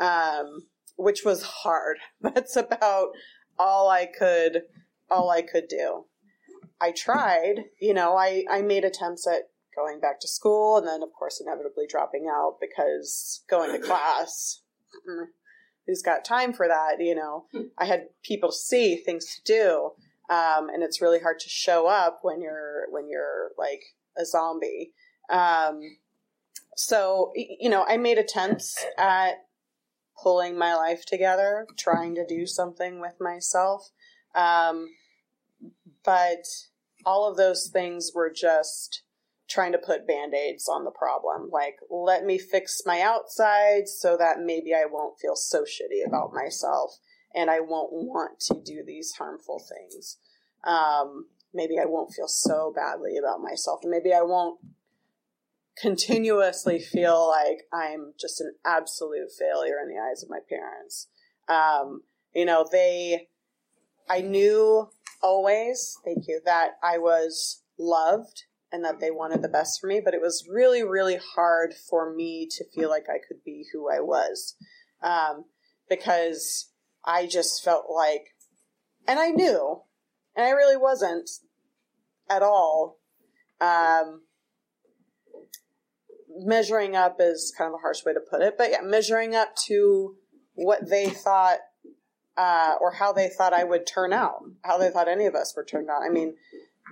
um, 0.00 0.66
which 0.96 1.24
was 1.24 1.42
hard. 1.42 1.98
That's 2.20 2.56
about 2.56 3.08
all 3.58 3.88
I 3.88 4.06
could 4.06 4.62
all 5.10 5.30
I 5.30 5.42
could 5.42 5.68
do. 5.68 6.06
I 6.80 6.90
tried, 6.90 7.64
you 7.80 7.94
know, 7.94 8.16
I, 8.16 8.44
I 8.50 8.62
made 8.62 8.84
attempts 8.84 9.26
at 9.26 9.50
going 9.76 10.00
back 10.00 10.20
to 10.20 10.28
school 10.28 10.78
and 10.78 10.86
then 10.86 11.02
of 11.02 11.12
course 11.12 11.40
inevitably 11.40 11.86
dropping 11.88 12.28
out 12.30 12.56
because 12.60 13.42
going 13.48 13.72
to 13.72 13.78
class 13.78 14.62
who's 15.86 16.02
got 16.02 16.26
time 16.26 16.52
for 16.52 16.68
that 16.68 16.96
you 17.00 17.14
know 17.14 17.46
i 17.78 17.86
had 17.86 18.02
people 18.22 18.50
to 18.50 18.54
see 18.54 18.96
things 18.96 19.24
to 19.34 19.42
do 19.44 19.92
um, 20.32 20.68
and 20.70 20.82
it's 20.82 21.02
really 21.02 21.20
hard 21.20 21.40
to 21.40 21.48
show 21.48 21.86
up 21.86 22.20
when 22.22 22.40
you're 22.40 22.86
when 22.90 23.08
you're 23.08 23.50
like 23.58 23.82
a 24.16 24.24
zombie. 24.24 24.92
Um, 25.28 25.80
so 26.76 27.32
you 27.34 27.68
know, 27.68 27.84
I 27.86 27.96
made 27.96 28.18
attempts 28.18 28.82
at 28.98 29.44
pulling 30.22 30.56
my 30.56 30.74
life 30.74 31.04
together, 31.06 31.66
trying 31.78 32.14
to 32.14 32.26
do 32.26 32.46
something 32.46 33.00
with 33.00 33.14
myself, 33.20 33.90
um, 34.34 34.88
but 36.04 36.44
all 37.04 37.28
of 37.28 37.36
those 37.36 37.68
things 37.72 38.12
were 38.14 38.32
just 38.32 39.02
trying 39.48 39.72
to 39.72 39.78
put 39.78 40.06
band-aids 40.06 40.68
on 40.68 40.84
the 40.84 40.90
problem. 40.90 41.50
Like 41.50 41.76
let 41.90 42.24
me 42.24 42.38
fix 42.38 42.82
my 42.86 43.00
outside 43.00 43.88
so 43.88 44.16
that 44.16 44.40
maybe 44.40 44.72
i 44.72 44.86
won't 44.90 45.18
feel 45.20 45.36
so 45.36 45.62
shitty 45.62 46.06
about 46.06 46.32
myself 46.32 46.96
and 47.34 47.50
I 47.50 47.60
won't 47.60 47.92
want 47.92 48.40
to 48.40 48.54
do 48.62 48.82
these 48.86 49.12
harmful 49.12 49.60
things. 49.60 50.18
Um, 50.64 51.26
maybe 51.52 51.78
I 51.78 51.86
won't 51.86 52.12
feel 52.12 52.28
so 52.28 52.72
badly 52.74 53.16
about 53.16 53.40
myself, 53.40 53.80
and 53.82 53.90
maybe 53.90 54.12
I 54.12 54.22
won't 54.22 54.60
continuously 55.80 56.78
feel 56.78 57.28
like 57.28 57.62
I'm 57.72 58.12
just 58.20 58.40
an 58.40 58.54
absolute 58.64 59.30
failure 59.38 59.76
in 59.82 59.88
the 59.88 60.00
eyes 60.00 60.22
of 60.22 60.30
my 60.30 60.40
parents. 60.48 61.08
Um, 61.48 62.02
you 62.34 62.44
know, 62.44 62.66
they, 62.70 63.28
I 64.08 64.20
knew 64.20 64.90
always, 65.22 65.96
thank 66.04 66.28
you, 66.28 66.40
that 66.44 66.72
I 66.82 66.98
was 66.98 67.62
loved 67.78 68.44
and 68.70 68.84
that 68.84 69.00
they 69.00 69.10
wanted 69.10 69.42
the 69.42 69.48
best 69.48 69.80
for 69.80 69.86
me, 69.86 70.00
but 70.02 70.14
it 70.14 70.20
was 70.20 70.48
really, 70.50 70.82
really 70.82 71.18
hard 71.34 71.74
for 71.74 72.12
me 72.14 72.48
to 72.50 72.64
feel 72.74 72.88
like 72.88 73.06
I 73.08 73.18
could 73.26 73.44
be 73.44 73.66
who 73.72 73.90
I 73.90 74.00
was. 74.00 74.56
Um, 75.02 75.44
because 75.88 76.70
I 77.04 77.26
just 77.26 77.62
felt 77.62 77.86
like, 77.94 78.34
and 79.06 79.18
I 79.18 79.30
knew, 79.30 79.82
and 80.34 80.46
I 80.46 80.50
really 80.50 80.76
wasn't 80.76 81.28
at 82.30 82.42
all. 82.42 82.98
Um, 83.60 84.22
measuring 86.44 86.96
up 86.96 87.16
is 87.20 87.52
kind 87.56 87.68
of 87.68 87.74
a 87.74 87.82
harsh 87.82 88.04
way 88.04 88.12
to 88.12 88.20
put 88.20 88.42
it, 88.42 88.56
but 88.56 88.70
yeah, 88.70 88.80
measuring 88.82 89.34
up 89.34 89.54
to 89.66 90.16
what 90.54 90.88
they 90.88 91.08
thought 91.08 91.58
uh, 92.36 92.74
or 92.80 92.92
how 92.92 93.12
they 93.12 93.28
thought 93.28 93.52
I 93.52 93.64
would 93.64 93.86
turn 93.86 94.12
out, 94.12 94.42
how 94.62 94.78
they 94.78 94.90
thought 94.90 95.08
any 95.08 95.26
of 95.26 95.34
us 95.34 95.54
were 95.56 95.64
turned 95.64 95.90
out. 95.90 96.02
I 96.02 96.08
mean, 96.08 96.34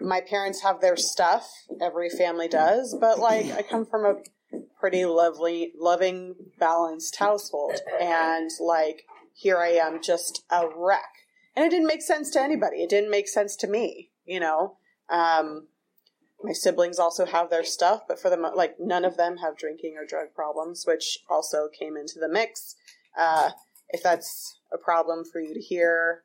my 0.01 0.21
parents 0.21 0.63
have 0.63 0.81
their 0.81 0.97
stuff, 0.97 1.51
every 1.81 2.11
family 2.11 2.49
does, 2.49 2.97
but 3.01 3.19
like 3.19 3.51
I 3.53 3.63
come 3.63 3.87
from 3.87 4.05
a 4.05 4.59
pretty 4.79 5.05
lovely, 5.05 5.73
loving, 5.79 6.35
balanced 6.59 7.17
household, 7.17 7.79
and 8.01 8.51
like 8.61 9.05
here 9.35 9.59
I 9.59 9.71
am 9.71 10.03
just 10.03 10.45
a 10.51 10.67
wreck. 10.75 11.01
And 11.57 11.65
it 11.65 11.71
didn't 11.71 11.89
make 11.89 12.03
sense 12.03 12.31
to 12.31 12.41
anybody. 12.41 12.83
It 12.83 12.91
didn't 12.91 13.11
make 13.11 13.29
sense 13.29 13.57
to 13.57 13.67
me, 13.67 14.11
you 14.25 14.41
know. 14.41 14.77
Um, 15.09 15.67
my 16.43 16.53
siblings 16.53 16.99
also 16.99 17.27
have 17.27 17.51
their 17.51 17.65
stuff, 17.65 18.03
but 18.09 18.19
for 18.19 18.31
them, 18.31 18.45
like 18.55 18.77
none 18.79 19.05
of 19.05 19.17
them 19.17 19.39
have 19.39 19.57
drinking 19.57 19.97
or 19.99 20.07
drug 20.07 20.35
problems, 20.35 20.85
which 20.87 21.19
also 21.29 21.69
came 21.69 21.97
into 21.97 22.19
the 22.19 22.29
mix. 22.29 22.77
Uh, 23.19 23.51
if 23.91 24.03
that's 24.03 24.59
a 24.73 24.79
problem 24.79 25.25
for 25.25 25.41
you 25.41 25.53
to 25.53 25.61
hear, 25.61 26.23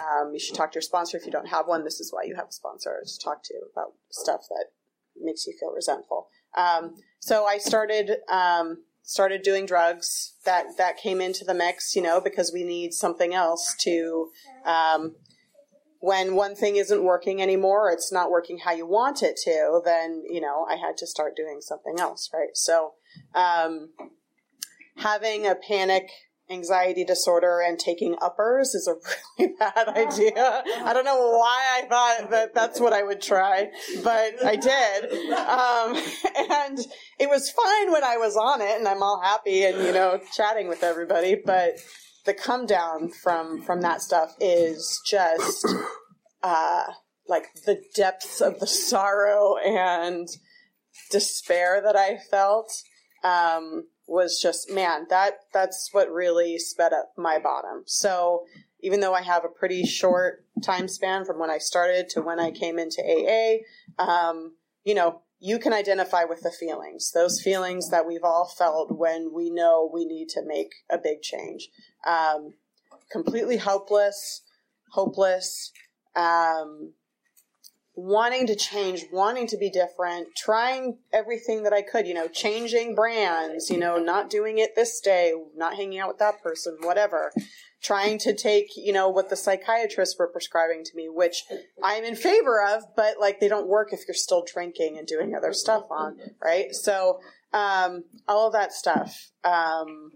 um, 0.00 0.32
you 0.32 0.38
should 0.38 0.54
talk 0.54 0.72
to 0.72 0.76
your 0.76 0.82
sponsor. 0.82 1.16
If 1.16 1.26
you 1.26 1.32
don't 1.32 1.48
have 1.48 1.66
one, 1.66 1.84
this 1.84 2.00
is 2.00 2.12
why 2.12 2.22
you 2.24 2.36
have 2.36 2.48
a 2.48 2.52
sponsor 2.52 3.02
to 3.04 3.18
talk 3.18 3.42
to 3.44 3.54
about 3.72 3.92
stuff 4.10 4.42
that 4.48 4.66
makes 5.20 5.46
you 5.46 5.54
feel 5.58 5.72
resentful. 5.72 6.28
Um, 6.56 6.94
so 7.18 7.44
I 7.44 7.58
started 7.58 8.12
um, 8.28 8.84
started 9.02 9.42
doing 9.42 9.66
drugs 9.66 10.34
that 10.44 10.76
that 10.78 10.96
came 10.96 11.20
into 11.20 11.44
the 11.44 11.54
mix 11.54 11.96
you 11.96 12.02
know 12.02 12.20
because 12.20 12.52
we 12.52 12.62
need 12.62 12.92
something 12.92 13.34
else 13.34 13.74
to 13.80 14.30
um, 14.64 15.16
when 16.00 16.34
one 16.34 16.54
thing 16.54 16.76
isn't 16.76 17.04
working 17.04 17.40
anymore 17.40 17.90
it's 17.90 18.12
not 18.12 18.30
working 18.30 18.58
how 18.58 18.72
you 18.72 18.86
want 18.86 19.22
it 19.22 19.36
to 19.36 19.80
then 19.84 20.22
you 20.28 20.40
know 20.40 20.66
i 20.68 20.74
had 20.74 20.96
to 20.96 21.06
start 21.06 21.36
doing 21.36 21.60
something 21.60 21.98
else 21.98 22.28
right 22.32 22.56
so 22.56 22.94
um, 23.34 23.90
having 24.96 25.46
a 25.46 25.54
panic 25.54 26.08
anxiety 26.50 27.04
disorder 27.04 27.60
and 27.60 27.78
taking 27.78 28.16
uppers 28.20 28.74
is 28.74 28.88
a 28.88 28.94
really 29.38 29.54
bad 29.58 29.88
idea. 29.88 30.62
I 30.84 30.92
don't 30.92 31.04
know 31.04 31.38
why 31.38 31.80
I 31.80 31.86
thought 31.88 32.30
that 32.30 32.54
that's 32.54 32.80
what 32.80 32.92
I 32.92 33.02
would 33.02 33.22
try, 33.22 33.68
but 34.02 34.44
I 34.44 34.56
did. 34.56 35.04
Um, 35.32 35.96
and 36.68 36.78
it 37.18 37.28
was 37.28 37.50
fine 37.50 37.92
when 37.92 38.04
I 38.04 38.16
was 38.16 38.36
on 38.36 38.60
it 38.60 38.78
and 38.78 38.88
I'm 38.88 39.02
all 39.02 39.20
happy 39.22 39.64
and, 39.64 39.78
you 39.84 39.92
know, 39.92 40.20
chatting 40.34 40.68
with 40.68 40.82
everybody, 40.82 41.36
but 41.36 41.78
the 42.24 42.34
come 42.34 42.66
down 42.66 43.10
from, 43.10 43.62
from 43.62 43.80
that 43.82 44.02
stuff 44.02 44.34
is 44.40 45.00
just, 45.06 45.66
uh, 46.42 46.84
like 47.28 47.46
the 47.66 47.82
depths 47.94 48.40
of 48.40 48.58
the 48.60 48.66
sorrow 48.66 49.56
and 49.56 50.28
despair 51.10 51.80
that 51.82 51.96
I 51.96 52.18
felt. 52.30 52.72
Um, 53.22 53.84
was 54.10 54.40
just 54.42 54.68
man 54.68 55.06
that 55.08 55.34
that's 55.52 55.90
what 55.92 56.10
really 56.10 56.58
sped 56.58 56.92
up 56.92 57.12
my 57.16 57.38
bottom 57.38 57.84
so 57.86 58.44
even 58.80 58.98
though 58.98 59.14
i 59.14 59.22
have 59.22 59.44
a 59.44 59.48
pretty 59.48 59.84
short 59.84 60.44
time 60.64 60.88
span 60.88 61.24
from 61.24 61.38
when 61.38 61.48
i 61.48 61.58
started 61.58 62.08
to 62.08 62.20
when 62.20 62.40
i 62.40 62.50
came 62.50 62.76
into 62.76 63.00
aa 63.00 64.02
um, 64.02 64.56
you 64.82 64.94
know 64.94 65.22
you 65.38 65.60
can 65.60 65.72
identify 65.72 66.24
with 66.24 66.42
the 66.42 66.50
feelings 66.50 67.12
those 67.12 67.40
feelings 67.40 67.90
that 67.90 68.04
we've 68.04 68.24
all 68.24 68.52
felt 68.58 68.98
when 68.98 69.30
we 69.32 69.48
know 69.48 69.88
we 69.94 70.04
need 70.04 70.28
to 70.28 70.42
make 70.44 70.72
a 70.90 70.98
big 70.98 71.22
change 71.22 71.68
um, 72.06 72.54
completely 73.10 73.56
helpless 73.56 74.42
hopeless 74.90 75.72
um, 76.16 76.92
wanting 77.94 78.46
to 78.46 78.54
change, 78.54 79.04
wanting 79.12 79.46
to 79.48 79.56
be 79.56 79.70
different, 79.70 80.28
trying 80.36 80.98
everything 81.12 81.64
that 81.64 81.72
I 81.72 81.82
could, 81.82 82.06
you 82.06 82.14
know, 82.14 82.28
changing 82.28 82.94
brands, 82.94 83.68
you 83.68 83.78
know, 83.78 83.98
not 83.98 84.30
doing 84.30 84.58
it 84.58 84.74
this 84.74 85.00
day, 85.00 85.34
not 85.56 85.76
hanging 85.76 85.98
out 85.98 86.08
with 86.08 86.18
that 86.18 86.42
person, 86.42 86.78
whatever. 86.82 87.32
Trying 87.82 88.18
to 88.18 88.34
take, 88.34 88.76
you 88.76 88.92
know, 88.92 89.08
what 89.08 89.30
the 89.30 89.36
psychiatrists 89.36 90.18
were 90.18 90.28
prescribing 90.28 90.84
to 90.84 90.90
me, 90.94 91.08
which 91.08 91.44
I'm 91.82 92.04
in 92.04 92.14
favor 92.14 92.62
of, 92.62 92.82
but 92.94 93.18
like 93.18 93.40
they 93.40 93.48
don't 93.48 93.68
work 93.68 93.92
if 93.92 94.00
you're 94.06 94.14
still 94.14 94.44
drinking 94.46 94.98
and 94.98 95.06
doing 95.06 95.34
other 95.34 95.54
stuff 95.54 95.84
on, 95.90 96.18
right? 96.44 96.74
So, 96.74 97.20
um, 97.54 98.04
all 98.28 98.46
of 98.46 98.52
that 98.52 98.74
stuff, 98.74 99.30
um, 99.44 100.12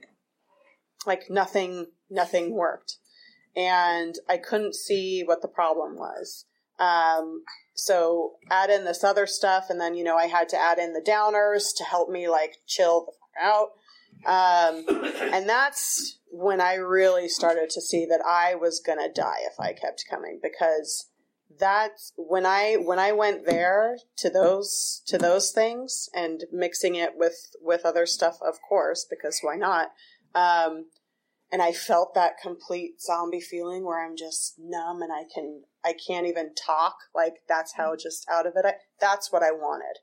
like 1.07 1.31
nothing, 1.31 1.87
nothing 2.11 2.55
worked. 2.55 2.97
And 3.57 4.17
I 4.29 4.37
couldn't 4.37 4.75
see 4.75 5.23
what 5.25 5.43
the 5.43 5.49
problem 5.49 5.97
was. 5.97 6.45
Um, 6.79 7.45
so 7.75 8.35
add 8.51 8.71
in 8.71 8.85
this 8.85 9.05
other 9.05 9.27
stuff, 9.27 9.67
and 9.69 9.81
then 9.81 9.95
you 9.95 10.05
know 10.05 10.17
I 10.17 10.27
had 10.27 10.49
to 10.51 10.57
add 10.57 10.79
in 10.79 10.93
the 10.93 11.01
downers 11.01 11.69
to 11.77 11.85
help 11.85 12.09
me 12.09 12.29
like 12.29 12.59
chill 12.67 13.07
the 13.07 13.13
fuck 13.13 13.45
out. 13.45 13.71
Um, 14.27 14.85
and 15.33 15.49
that's 15.49 16.19
when 16.31 16.61
I 16.61 16.75
really 16.75 17.29
started 17.29 17.71
to 17.71 17.81
see 17.81 18.07
that 18.07 18.23
I 18.27 18.55
was 18.55 18.81
gonna 18.81 19.13
die 19.13 19.41
if 19.45 19.59
I 19.61 19.73
kept 19.73 20.05
coming 20.09 20.41
because 20.43 21.11
that's 21.59 22.13
when 22.17 22.47
I 22.47 22.75
when 22.75 22.99
I 22.99 23.13
went 23.13 23.47
there 23.47 23.99
to 24.19 24.31
those 24.31 25.03
to 25.07 25.19
those 25.19 25.53
things 25.53 26.09
and 26.15 26.45
mixing 26.53 26.95
it 26.95 27.13
with 27.17 27.55
with 27.61 27.85
other 27.85 28.07
stuff, 28.07 28.39
of 28.43 28.61
course, 28.69 29.07
because 29.09 29.41
why 29.43 29.57
not? 29.57 29.93
Um, 30.35 30.87
and 31.53 31.63
I 31.63 31.73
felt 31.73 32.15
that 32.15 32.41
complete 32.43 33.01
zombie 33.01 33.41
feeling 33.41 33.85
where 33.85 34.05
I'm 34.05 34.17
just 34.17 34.55
numb 34.59 35.03
and 35.03 35.13
I 35.13 35.25
can 35.33 35.63
I 35.85 35.95
can't 35.95 36.27
even 36.27 36.55
talk. 36.55 36.97
Like 37.15 37.35
that's 37.49 37.75
how 37.77 37.95
just 37.97 38.27
out 38.31 38.47
of 38.47 38.55
it. 38.57 38.65
I, 38.67 38.75
that's 39.01 39.31
what 39.31 39.43
I 39.43 39.53
wanted, 39.53 39.99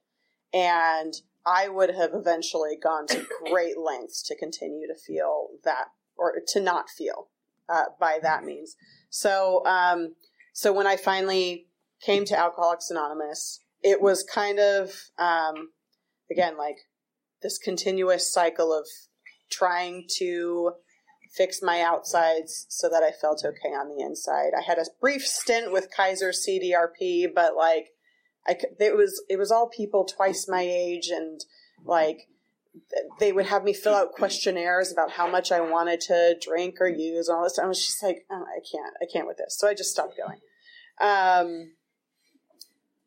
and 0.53 1.13
I 1.45 1.67
would 1.67 1.93
have 1.93 2.11
eventually 2.13 2.77
gone 2.81 3.07
to 3.07 3.27
great 3.49 3.77
lengths 3.77 4.21
to 4.27 4.37
continue 4.37 4.87
to 4.87 4.95
feel 4.95 5.47
that 5.63 5.87
or 6.15 6.33
to 6.47 6.59
not 6.61 6.89
feel 6.89 7.27
uh, 7.67 7.85
by 7.99 8.19
that 8.21 8.43
means. 8.43 8.75
So. 9.09 9.65
Um, 9.65 10.15
so 10.53 10.73
when 10.73 10.87
I 10.87 10.97
finally 10.97 11.67
came 12.01 12.25
to 12.25 12.37
Alcoholics 12.37 12.89
Anonymous, 12.91 13.59
it 13.81 14.01
was 14.01 14.23
kind 14.23 14.59
of, 14.59 14.93
um, 15.17 15.69
again, 16.29 16.57
like 16.57 16.77
this 17.41 17.57
continuous 17.57 18.31
cycle 18.31 18.73
of 18.73 18.85
trying 19.51 20.05
to 20.17 20.73
fix 21.31 21.61
my 21.61 21.81
outsides 21.81 22.65
so 22.69 22.89
that 22.89 23.03
I 23.03 23.11
felt 23.11 23.43
okay 23.45 23.69
on 23.69 23.95
the 23.95 24.03
inside. 24.03 24.51
I 24.57 24.61
had 24.61 24.77
a 24.77 24.85
brief 24.99 25.25
stint 25.25 25.71
with 25.71 25.89
Kaiser 25.95 26.31
CDRP, 26.31 27.33
but 27.33 27.55
like, 27.55 27.91
I, 28.47 28.57
it 28.79 28.97
was, 28.97 29.23
it 29.29 29.37
was 29.37 29.51
all 29.51 29.69
people 29.69 30.03
twice 30.03 30.47
my 30.49 30.61
age 30.61 31.07
and 31.09 31.39
like, 31.85 32.27
they 33.19 33.31
would 33.31 33.45
have 33.47 33.63
me 33.63 33.73
fill 33.73 33.93
out 33.93 34.13
questionnaires 34.13 34.91
about 34.91 35.11
how 35.11 35.29
much 35.29 35.51
I 35.51 35.59
wanted 35.61 36.01
to 36.01 36.37
drink 36.41 36.75
or 36.79 36.87
use 36.87 37.27
and 37.27 37.37
all 37.37 37.43
this. 37.43 37.59
I 37.59 37.65
was 37.65 37.85
just 37.85 38.01
like, 38.01 38.25
oh, 38.31 38.43
I 38.43 38.59
can't, 38.59 38.93
I 39.01 39.05
can't 39.11 39.27
with 39.27 39.37
this. 39.37 39.57
So 39.57 39.67
I 39.67 39.73
just 39.73 39.91
stopped 39.91 40.15
going. 40.17 40.39
Um, 41.01 41.73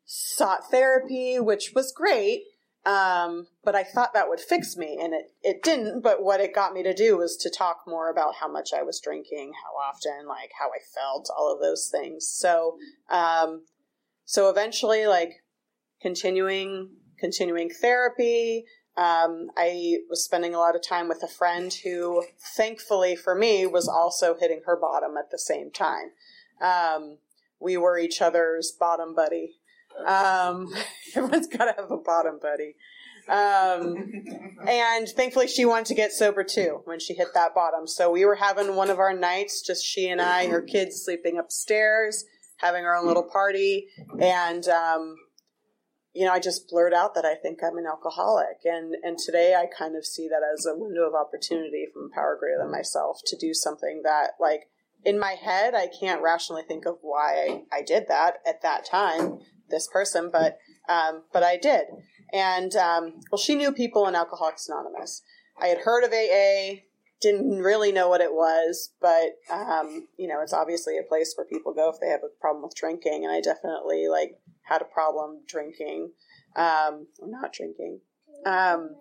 sought 0.05 0.69
therapy, 0.69 1.39
which 1.39 1.73
was 1.73 1.91
great. 1.91 2.43
Um, 2.85 3.47
but 3.63 3.75
I 3.75 3.83
thought 3.83 4.13
that 4.13 4.29
would 4.29 4.39
fix 4.39 4.77
me, 4.77 4.99
and 5.01 5.13
it, 5.13 5.31
it 5.41 5.63
didn't. 5.63 6.01
But 6.01 6.21
what 6.21 6.39
it 6.39 6.53
got 6.53 6.73
me 6.73 6.83
to 6.83 6.93
do 6.93 7.17
was 7.17 7.35
to 7.37 7.49
talk 7.49 7.81
more 7.87 8.11
about 8.11 8.35
how 8.35 8.47
much 8.47 8.69
I 8.77 8.83
was 8.83 8.99
drinking, 8.99 9.53
how 9.63 9.75
often, 9.75 10.27
like 10.27 10.51
how 10.59 10.67
I 10.67 10.79
felt, 10.93 11.29
all 11.35 11.51
of 11.51 11.59
those 11.59 11.89
things. 11.91 12.27
So, 12.27 12.77
um, 13.09 13.63
so 14.25 14.49
eventually, 14.49 15.07
like 15.07 15.43
continuing 15.99 16.89
continuing 17.19 17.69
therapy, 17.69 18.65
um, 18.97 19.49
I 19.57 19.97
was 20.09 20.23
spending 20.23 20.53
a 20.53 20.59
lot 20.59 20.75
of 20.75 20.81
time 20.81 21.07
with 21.07 21.21
a 21.23 21.27
friend 21.27 21.73
who, 21.83 22.23
thankfully 22.55 23.15
for 23.15 23.35
me, 23.35 23.65
was 23.65 23.89
also 23.89 24.35
hitting 24.39 24.61
her 24.65 24.77
bottom 24.79 25.17
at 25.17 25.31
the 25.31 25.39
same 25.39 25.71
time. 25.71 26.11
Um, 26.61 27.17
we 27.59 27.77
were 27.77 27.97
each 27.97 28.21
other's 28.21 28.71
bottom 28.71 29.13
buddy. 29.15 29.55
Um, 30.05 30.73
everyone's 31.15 31.47
got 31.47 31.65
to 31.65 31.81
have 31.81 31.91
a 31.91 31.97
bottom 31.97 32.39
buddy. 32.41 32.75
Um, 33.27 34.23
and 34.67 35.07
thankfully, 35.09 35.47
she 35.47 35.65
wanted 35.65 35.87
to 35.87 35.95
get 35.95 36.11
sober 36.11 36.43
too 36.43 36.81
when 36.85 36.99
she 36.99 37.13
hit 37.13 37.29
that 37.33 37.55
bottom. 37.55 37.87
So 37.87 38.11
we 38.11 38.23
were 38.25 38.35
having 38.35 38.75
one 38.75 38.89
of 38.89 38.99
our 38.99 39.13
nights, 39.13 39.61
just 39.61 39.83
she 39.83 40.09
and 40.09 40.21
I, 40.21 40.47
her 40.47 40.61
kids 40.61 41.03
sleeping 41.03 41.39
upstairs, 41.39 42.23
having 42.57 42.85
our 42.85 42.95
own 42.95 43.07
little 43.07 43.23
party, 43.23 43.87
and 44.19 44.67
um, 44.67 45.15
you 46.15 46.25
know, 46.25 46.31
I 46.31 46.39
just 46.39 46.69
blurt 46.69 46.93
out 46.93 47.13
that 47.15 47.25
I 47.25 47.35
think 47.35 47.59
I'm 47.61 47.77
an 47.77 47.85
alcoholic. 47.85 48.63
And, 48.63 48.95
and 49.03 49.17
today 49.17 49.53
I 49.53 49.65
kind 49.65 49.97
of 49.97 50.05
see 50.05 50.29
that 50.29 50.41
as 50.53 50.65
a 50.65 50.73
window 50.73 51.01
of 51.01 51.13
opportunity 51.13 51.87
from 51.91 52.09
Power 52.09 52.37
Greater 52.39 52.57
Than 52.57 52.71
Myself 52.71 53.19
to 53.25 53.37
do 53.37 53.53
something 53.53 54.01
that, 54.05 54.31
like, 54.39 54.69
in 55.03 55.19
my 55.19 55.33
head, 55.33 55.75
I 55.75 55.87
can't 55.87 56.21
rationally 56.21 56.63
think 56.65 56.85
of 56.85 56.99
why 57.01 57.63
I, 57.71 57.79
I 57.79 57.81
did 57.81 58.07
that 58.07 58.37
at 58.47 58.61
that 58.61 58.85
time, 58.89 59.39
this 59.69 59.87
person, 59.87 60.29
but, 60.31 60.57
um, 60.89 61.23
but 61.33 61.43
I 61.43 61.57
did. 61.57 61.85
And, 62.33 62.75
um, 62.75 63.21
well, 63.31 63.39
she 63.39 63.55
knew 63.55 63.71
people 63.71 64.07
in 64.07 64.15
Alcoholics 64.15 64.67
Anonymous. 64.67 65.21
I 65.59 65.67
had 65.67 65.79
heard 65.79 66.03
of 66.03 66.11
AA, 66.11 66.81
didn't 67.21 67.59
really 67.59 67.91
know 67.91 68.09
what 68.09 68.21
it 68.21 68.33
was, 68.33 68.91
but, 69.01 69.37
um, 69.51 70.07
you 70.17 70.27
know, 70.27 70.41
it's 70.41 70.53
obviously 70.53 70.97
a 70.97 71.03
place 71.03 71.33
where 71.35 71.45
people 71.45 71.73
go 71.73 71.89
if 71.89 71.99
they 71.99 72.09
have 72.09 72.23
a 72.23 72.39
problem 72.41 72.63
with 72.63 72.75
drinking. 72.75 73.23
And 73.23 73.33
I 73.33 73.41
definitely, 73.41 74.07
like, 74.07 74.39
had 74.63 74.81
a 74.81 74.85
problem 74.85 75.41
drinking, 75.47 76.11
um, 76.55 77.07
or 77.19 77.27
not 77.27 77.53
drinking. 77.53 78.01
Um, 78.45 78.95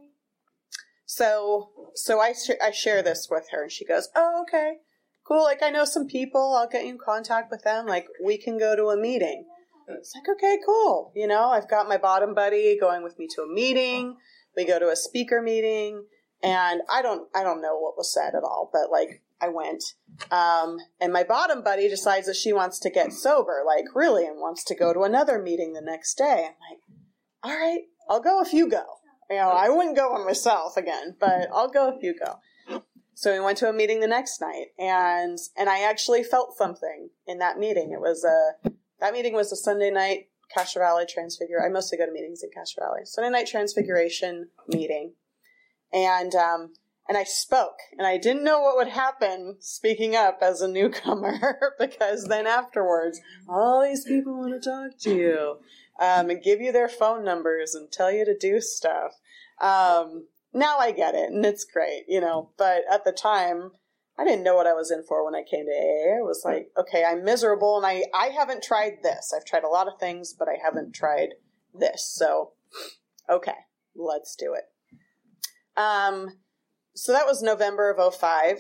so, 1.07 1.71
so 1.95 2.21
I, 2.21 2.33
sh- 2.33 2.63
I 2.63 2.71
share 2.71 3.03
this 3.03 3.29
with 3.31 3.49
her 3.51 3.63
and 3.63 3.73
she 3.73 3.85
goes, 3.85 4.09
Oh, 4.15 4.43
okay, 4.43 4.79
cool. 5.25 5.43
Like, 5.43 5.63
I 5.63 5.71
know 5.71 5.85
some 5.85 6.07
people. 6.07 6.55
I'll 6.57 6.69
get 6.69 6.85
you 6.85 6.91
in 6.91 6.99
contact 6.99 7.51
with 7.51 7.63
them. 7.63 7.87
Like, 7.87 8.07
we 8.25 8.39
can 8.39 8.59
go 8.59 8.75
to 8.75 8.87
a 8.87 8.97
meeting. 8.97 9.47
It's 9.89 10.15
like, 10.15 10.37
okay, 10.37 10.59
cool. 10.65 11.13
You 11.15 11.27
know, 11.27 11.51
I've 11.51 11.69
got 11.69 11.89
my 11.89 11.97
bottom 11.97 12.35
buddy 12.35 12.77
going 12.79 13.03
with 13.03 13.19
me 13.19 13.27
to 13.35 13.43
a 13.43 13.53
meeting. 13.53 14.17
We 14.57 14.65
go 14.65 14.79
to 14.79 14.89
a 14.89 14.97
speaker 14.97 15.43
meeting 15.43 16.05
and 16.43 16.83
I 16.91 17.03
don't, 17.03 17.29
I 17.35 17.43
don't 17.43 17.63
know 17.63 17.79
what 17.79 17.97
was 17.97 18.13
said 18.13 18.35
at 18.35 18.43
all, 18.43 18.71
but 18.73 18.91
like, 18.91 19.23
I 19.41 19.49
went. 19.49 19.85
Um, 20.31 20.79
and 21.01 21.13
my 21.13 21.23
bottom 21.23 21.63
buddy 21.63 21.89
decides 21.89 22.27
that 22.27 22.37
she 22.37 22.53
wants 22.53 22.79
to 22.81 22.91
get 22.91 23.13
sober, 23.13 23.63
like 23.67 23.85
really, 23.95 24.27
and 24.27 24.39
wants 24.39 24.65
to 24.65 24.75
go 24.75 24.95
to 24.95 25.03
another 25.03 25.43
meeting 25.43 25.73
the 25.73 25.83
next 25.83 26.17
day. 26.17 26.47
I'm 26.49 26.55
like, 26.71 26.81
all 27.43 27.51
right, 27.51 27.83
I'll 28.09 28.23
go 28.23 28.41
if 28.41 28.53
you 28.53 28.71
go. 28.71 28.85
You 29.29 29.37
know, 29.37 29.49
I 29.49 29.69
wouldn't 29.69 29.97
go 29.97 30.15
on 30.15 30.25
myself 30.25 30.77
again, 30.77 31.17
but 31.19 31.49
I'll 31.53 31.69
go 31.69 31.95
if 31.95 32.03
you 32.03 32.15
go. 32.19 32.83
So 33.15 33.33
we 33.33 33.41
went 33.41 33.59
to 33.59 33.69
a 33.69 33.73
meeting 33.73 34.01
the 34.01 34.09
next 34.09 34.41
night, 34.41 34.69
and 34.79 35.39
and 35.57 35.69
I 35.69 35.81
actually 35.81 36.25
felt 36.25 36.57
something 36.57 37.11
in 37.27 37.39
that 37.39 37.59
meeting. 37.59 37.93
It 37.93 38.01
was 38.01 38.25
a 38.25 38.71
that 39.01 39.13
meeting 39.13 39.35
was 39.35 39.53
a 39.53 39.57
Sunday 39.57 39.91
night 39.91 40.29
Castro 40.55 40.83
Valley 40.83 41.07
Transfigure. 41.09 41.65
I 41.65 41.69
mostly 41.69 41.99
go 41.99 42.07
to 42.07 42.13
meetings 42.13 42.43
in 42.43 42.51
Castro 42.51 42.85
Valley. 42.85 43.03
Sunday 43.05 43.31
night 43.31 43.47
Transfiguration 43.47 44.49
meeting, 44.69 45.15
and 45.93 46.35
um, 46.35 46.75
and 47.09 47.19
I 47.19 47.25
spoke, 47.25 47.79
and 47.97 48.07
I 48.07 48.19
didn't 48.19 48.45
know 48.45 48.61
what 48.61 48.77
would 48.77 48.89
happen 48.89 49.57
speaking 49.61 50.17
up 50.17 50.39
as 50.41 50.61
a 50.61 50.69
newcomer 50.69 51.75
because 51.79 52.25
then 52.25 52.47
afterwards, 52.47 53.21
all 53.49 53.83
these 53.83 54.05
people 54.05 54.39
want 54.39 54.61
to 54.61 54.71
talk 54.71 54.99
to 55.01 55.15
you 55.15 55.57
um, 56.01 56.31
and 56.31 56.43
give 56.43 56.61
you 56.61 56.73
their 56.73 56.89
phone 56.89 57.25
numbers 57.25 57.75
and 57.75 57.91
tell 57.91 58.11
you 58.11 58.25
to 58.25 58.37
do 58.37 58.61
stuff. 58.61 59.13
Um, 59.61 60.29
now 60.53 60.79
I 60.79 60.93
get 60.93 61.15
it, 61.15 61.31
and 61.31 61.45
it's 61.45 61.65
great, 61.65 62.05
you 62.09 62.21
know. 62.21 62.51
But 62.57 62.83
at 62.91 63.05
the 63.05 63.13
time, 63.13 63.73
I 64.17 64.25
didn't 64.25 64.45
know 64.45 64.55
what 64.55 64.67
I 64.67 64.75
was 64.75 64.91
in 64.91 65.03
for 65.03 65.25
when 65.25 65.35
I 65.35 65.43
came 65.43 65.67
to 65.67 65.73
AA. 65.73 66.19
It 66.19 66.25
was 66.25 66.43
like, 66.45 66.71
okay, 66.79 67.05
I'm 67.05 67.25
miserable, 67.25 67.77
and 67.77 67.87
I 67.87 68.05
I 68.15 68.27
haven't 68.27 68.63
tried 68.63 68.99
this. 69.03 69.33
I've 69.37 69.45
tried 69.45 69.65
a 69.65 69.69
lot 69.69 69.89
of 69.89 69.99
things, 69.99 70.35
but 70.39 70.49
I 70.49 70.57
haven't 70.63 70.93
tried 70.95 71.31
this. 71.75 72.05
So, 72.05 72.53
okay, 73.29 73.57
let's 73.97 74.37
do 74.37 74.55
it. 74.55 74.65
Um, 75.77 76.39
so 76.95 77.13
that 77.13 77.27
was 77.27 77.43
November 77.43 77.91
of 77.91 78.15
05. 78.15 78.59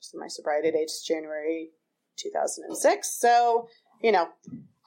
So 0.00 0.18
my 0.18 0.28
sobriety 0.28 0.70
date 0.70 0.84
is 0.86 1.04
January 1.06 1.70
2006. 2.16 3.08
So, 3.20 3.68
you 4.02 4.12
know, 4.12 4.28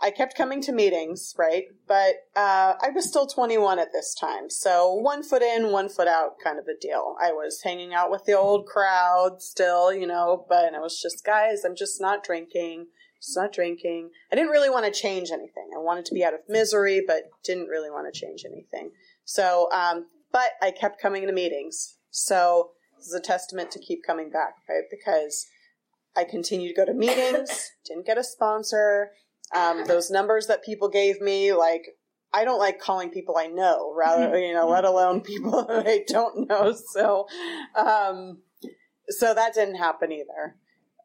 I 0.02 0.10
kept 0.10 0.36
coming 0.36 0.62
to 0.64 0.72
meetings, 0.72 1.36
right? 1.38 1.66
But 1.88 2.16
uh, 2.36 2.74
I 2.82 2.90
was 2.94 3.08
still 3.08 3.28
21 3.28 3.78
at 3.78 3.92
this 3.94 4.16
time. 4.20 4.50
So 4.50 4.94
one 4.94 5.22
foot 5.22 5.44
in, 5.44 5.72
one 5.72 5.90
foot 5.90 6.08
out 6.08 6.32
kind 6.44 6.58
of 6.58 6.66
a 6.66 6.80
deal. 6.80 7.16
I 7.22 7.32
was 7.32 7.62
hanging 7.64 7.94
out 7.94 8.10
with 8.10 8.26
the 8.26 8.38
old 8.38 8.66
crowd 8.66 9.42
still, 9.42 9.94
you 9.94 10.08
know, 10.08 10.46
but 10.50 10.74
I 10.74 10.80
was 10.80 11.00
just, 11.00 11.24
guys, 11.24 11.64
I'm 11.64 11.76
just 11.76 12.02
not 12.02 12.24
drinking. 12.24 12.88
Just 13.22 13.38
not 13.38 13.54
drinking. 13.54 14.10
I 14.32 14.36
didn't 14.36 14.50
really 14.50 14.72
want 14.72 14.92
to 14.92 15.00
change 15.00 15.30
anything. 15.30 15.70
I 15.76 15.80
wanted 15.80 16.06
to 16.06 16.14
be 16.16 16.24
out 16.24 16.34
of 16.34 16.40
misery, 16.50 17.04
but 17.06 17.26
didn't 17.44 17.68
really 17.68 17.92
want 17.92 18.12
to 18.12 18.20
change 18.20 18.44
anything. 18.44 18.92
So, 19.26 19.70
um, 19.72 20.08
but 20.32 20.52
I 20.62 20.72
kept 20.72 21.00
coming 21.00 21.28
to 21.28 21.34
meetings. 21.34 21.98
So 22.10 22.72
this 22.98 23.08
is 23.08 23.14
a 23.14 23.20
testament 23.20 23.70
to 23.72 23.80
keep 23.80 24.04
coming 24.06 24.32
back, 24.32 24.56
right? 24.68 24.84
Because 24.90 25.46
I 26.16 26.24
continued 26.24 26.70
to 26.70 26.74
go 26.74 26.86
to 26.86 26.94
meetings, 26.94 27.72
didn't 27.86 28.08
get 28.08 28.18
a 28.18 28.24
sponsor. 28.24 29.12
Um, 29.56 29.84
those 29.86 30.10
numbers 30.10 30.48
that 30.48 30.64
people 30.64 30.90
gave 30.90 31.20
me, 31.20 31.54
like, 31.54 31.84
I 32.34 32.46
don't 32.46 32.60
like 32.60 32.80
calling 32.80 33.10
people 33.10 33.38
I 33.38 33.48
know, 33.48 33.94
rather, 33.96 34.40
you 34.40 34.54
know, 34.54 34.68
let 34.70 34.86
alone 34.86 35.22
people 35.32 35.66
that 35.66 35.86
I 35.88 36.04
don't 36.08 36.48
know. 36.48 36.74
So, 36.74 37.28
um, 37.76 38.42
so 39.10 39.34
that 39.34 39.54
didn't 39.54 39.76
happen 39.76 40.12
either. 40.12 40.56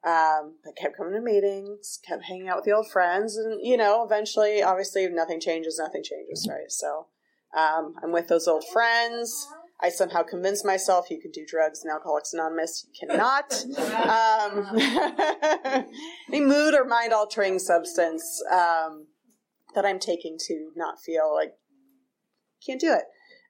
Um, 0.05 0.59
I 0.65 0.71
kept 0.81 0.97
coming 0.97 1.15
to 1.15 1.21
meetings, 1.21 1.99
kept 2.07 2.25
hanging 2.25 2.49
out 2.49 2.57
with 2.57 2.65
the 2.65 2.73
old 2.73 2.89
friends, 2.89 3.37
and 3.37 3.59
you 3.61 3.77
know, 3.77 4.05
eventually, 4.05 4.63
obviously, 4.63 5.09
nothing 5.09 5.41
changes, 5.41 5.81
nothing 5.83 6.05
changes, 6.05 6.47
right? 6.49 6.71
So, 6.71 7.09
um, 7.57 7.95
I'm 8.03 8.13
with 8.13 8.29
those 8.29 8.47
old 8.47 8.65
friends. 8.73 9.49
I 9.81 9.91
somehow 9.91 10.23
convinced 10.23 10.65
myself 10.65 11.11
you 11.11 11.21
could 11.21 11.33
do 11.33 11.45
drugs 11.47 11.83
in 11.85 11.91
Alcoholics 11.91 12.33
Anonymous. 12.33 12.87
You 12.87 13.09
cannot. 13.09 13.53
Um, 14.07 14.79
any 16.29 16.41
mood 16.41 16.75
or 16.75 16.85
mind 16.85 17.13
altering 17.13 17.59
substance 17.59 18.43
um, 18.51 19.07
that 19.75 19.85
I'm 19.85 19.99
taking 19.99 20.39
to 20.47 20.71
not 20.77 21.01
feel 21.01 21.33
like 21.35 21.53
can't 22.67 22.81
do 22.81 22.95
it. 22.95 23.05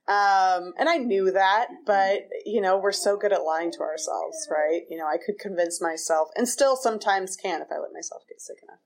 Um, 0.08 0.72
and 0.78 0.88
I 0.88 0.98
knew 0.98 1.32
that, 1.32 1.66
but 1.84 2.28
you 2.44 2.60
know, 2.60 2.78
we're 2.78 2.92
so 2.92 3.16
good 3.16 3.32
at 3.32 3.42
lying 3.42 3.72
to 3.72 3.80
ourselves, 3.80 4.48
right? 4.50 4.82
You 4.88 4.98
know, 4.98 5.06
I 5.06 5.16
could 5.16 5.38
convince 5.38 5.82
myself, 5.82 6.28
and 6.36 6.48
still 6.48 6.76
sometimes 6.76 7.36
can 7.36 7.60
if 7.60 7.68
I 7.72 7.78
let 7.78 7.92
myself 7.92 8.22
get 8.28 8.40
sick 8.40 8.58
enough. 8.62 8.78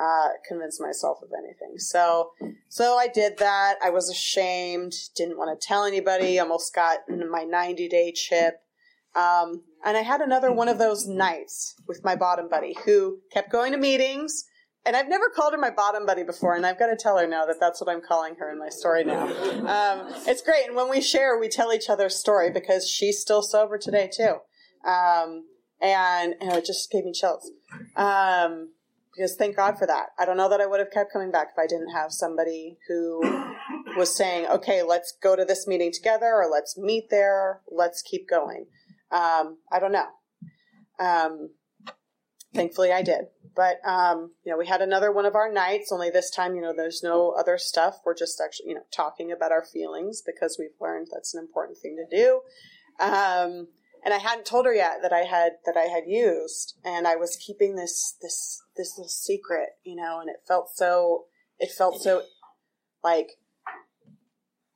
Uh, 0.00 0.28
convince 0.48 0.80
myself 0.80 1.18
of 1.22 1.28
anything. 1.36 1.76
So, 1.76 2.30
so 2.70 2.96
I 2.96 3.06
did 3.06 3.36
that. 3.36 3.74
I 3.84 3.90
was 3.90 4.08
ashamed, 4.08 4.94
didn't 5.14 5.36
want 5.36 5.60
to 5.60 5.66
tell 5.66 5.84
anybody. 5.84 6.38
Almost 6.38 6.74
got 6.74 7.00
my 7.08 7.44
90 7.44 7.86
day 7.88 8.10
chip. 8.12 8.62
Um, 9.14 9.64
and 9.84 9.96
I 9.96 10.00
had 10.00 10.20
another 10.20 10.52
one 10.52 10.68
of 10.68 10.78
those 10.78 11.06
nights 11.06 11.74
with 11.86 12.04
my 12.04 12.16
bottom 12.16 12.48
buddy 12.48 12.76
who 12.86 13.18
kept 13.32 13.52
going 13.52 13.72
to 13.72 13.78
meetings. 13.78 14.44
And 14.86 14.96
I've 14.96 15.08
never 15.08 15.28
called 15.28 15.52
her 15.52 15.58
my 15.58 15.70
bottom 15.70 16.06
buddy 16.06 16.22
before, 16.22 16.54
and 16.54 16.64
I've 16.64 16.78
got 16.78 16.86
to 16.86 16.96
tell 16.96 17.18
her 17.18 17.26
now 17.26 17.44
that 17.44 17.60
that's 17.60 17.82
what 17.82 17.90
I'm 17.90 18.00
calling 18.00 18.36
her 18.36 18.50
in 18.50 18.58
my 18.58 18.70
story 18.70 19.04
now. 19.04 19.26
Um, 19.26 20.14
it's 20.26 20.40
great, 20.40 20.66
and 20.66 20.74
when 20.74 20.88
we 20.88 21.02
share, 21.02 21.38
we 21.38 21.50
tell 21.50 21.70
each 21.74 21.90
other's 21.90 22.16
story 22.16 22.50
because 22.50 22.88
she's 22.88 23.20
still 23.20 23.42
sober 23.42 23.76
today 23.76 24.08
too, 24.10 24.36
um, 24.88 25.44
and, 25.82 26.34
and 26.40 26.52
it 26.52 26.64
just 26.64 26.90
gave 26.90 27.04
me 27.04 27.12
chills. 27.12 27.50
Um, 27.94 28.70
because 29.14 29.36
thank 29.36 29.56
God 29.56 29.78
for 29.78 29.86
that. 29.86 30.08
I 30.18 30.24
don't 30.24 30.36
know 30.36 30.48
that 30.48 30.60
I 30.60 30.66
would 30.66 30.80
have 30.80 30.90
kept 30.90 31.12
coming 31.12 31.30
back 31.30 31.48
if 31.52 31.58
I 31.58 31.66
didn't 31.66 31.92
have 31.92 32.12
somebody 32.12 32.78
who 32.88 33.20
was 33.96 34.14
saying, 34.14 34.46
"Okay, 34.46 34.82
let's 34.82 35.12
go 35.22 35.36
to 35.36 35.44
this 35.44 35.66
meeting 35.66 35.92
together, 35.92 36.32
or 36.34 36.48
let's 36.50 36.78
meet 36.78 37.10
there, 37.10 37.62
let's 37.70 38.02
keep 38.02 38.28
going." 38.28 38.66
Um, 39.10 39.58
I 39.72 39.80
don't 39.80 39.92
know. 39.92 40.06
Um, 40.98 41.50
thankfully, 42.54 42.92
I 42.92 43.02
did. 43.02 43.26
But 43.54 43.80
um, 43.86 44.32
you 44.44 44.52
know, 44.52 44.58
we 44.58 44.66
had 44.66 44.80
another 44.80 45.12
one 45.12 45.26
of 45.26 45.34
our 45.34 45.52
nights. 45.52 45.90
Only 45.92 46.10
this 46.10 46.30
time, 46.30 46.54
you 46.54 46.62
know, 46.62 46.72
there's 46.74 47.02
no 47.02 47.34
other 47.38 47.58
stuff. 47.58 48.00
We're 48.04 48.14
just 48.14 48.40
actually, 48.40 48.70
you 48.70 48.74
know, 48.74 48.84
talking 48.94 49.32
about 49.32 49.52
our 49.52 49.64
feelings 49.64 50.22
because 50.24 50.56
we've 50.58 50.70
learned 50.80 51.08
that's 51.12 51.34
an 51.34 51.40
important 51.40 51.78
thing 51.78 51.96
to 51.96 52.16
do. 52.16 52.40
And 54.04 54.14
I 54.14 54.18
hadn't 54.18 54.46
told 54.46 54.66
her 54.66 54.74
yet 54.74 54.98
that 55.02 55.12
I 55.12 55.20
had 55.24 55.52
that 55.66 55.76
I 55.76 55.86
had 55.86 56.04
used, 56.06 56.78
and 56.84 57.06
I 57.06 57.16
was 57.16 57.36
keeping 57.36 57.76
this 57.76 58.16
this 58.22 58.62
this 58.76 58.96
little 58.96 59.08
secret, 59.08 59.70
you 59.84 59.96
know, 59.96 60.20
and 60.20 60.30
it 60.30 60.36
felt 60.46 60.70
so 60.74 61.24
it 61.58 61.70
felt 61.70 62.00
so 62.00 62.22
like 63.04 63.32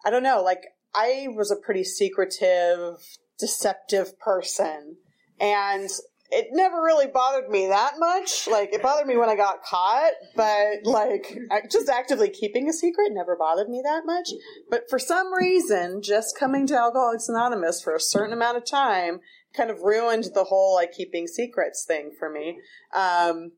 I 0.04 0.10
don't 0.10 0.22
know, 0.22 0.42
like 0.42 0.64
I 0.94 1.28
was 1.34 1.50
a 1.50 1.56
pretty 1.56 1.84
secretive, 1.84 2.96
deceptive 3.38 4.18
person, 4.18 4.98
and 5.40 5.88
it 6.34 6.48
never 6.50 6.82
really 6.82 7.06
bothered 7.06 7.48
me 7.48 7.68
that 7.68 7.94
much. 7.98 8.48
Like 8.50 8.72
it 8.74 8.82
bothered 8.82 9.06
me 9.06 9.16
when 9.16 9.28
I 9.28 9.36
got 9.36 9.62
caught, 9.62 10.12
but 10.34 10.84
like 10.84 11.38
just 11.70 11.88
actively 11.88 12.28
keeping 12.28 12.68
a 12.68 12.72
secret 12.72 13.12
never 13.12 13.36
bothered 13.36 13.68
me 13.68 13.80
that 13.84 14.02
much. 14.04 14.30
But 14.68 14.90
for 14.90 14.98
some 14.98 15.32
reason, 15.32 16.02
just 16.02 16.36
coming 16.38 16.66
to 16.66 16.76
Alcoholics 16.76 17.28
Anonymous 17.28 17.80
for 17.80 17.94
a 17.94 18.00
certain 18.00 18.32
amount 18.32 18.56
of 18.56 18.66
time 18.66 19.20
kind 19.56 19.70
of 19.70 19.82
ruined 19.82 20.24
the 20.34 20.44
whole 20.44 20.74
like 20.74 20.92
keeping 20.92 21.28
secrets 21.28 21.84
thing 21.86 22.10
for 22.18 22.28
me. 22.28 22.58
Um, 22.92 23.52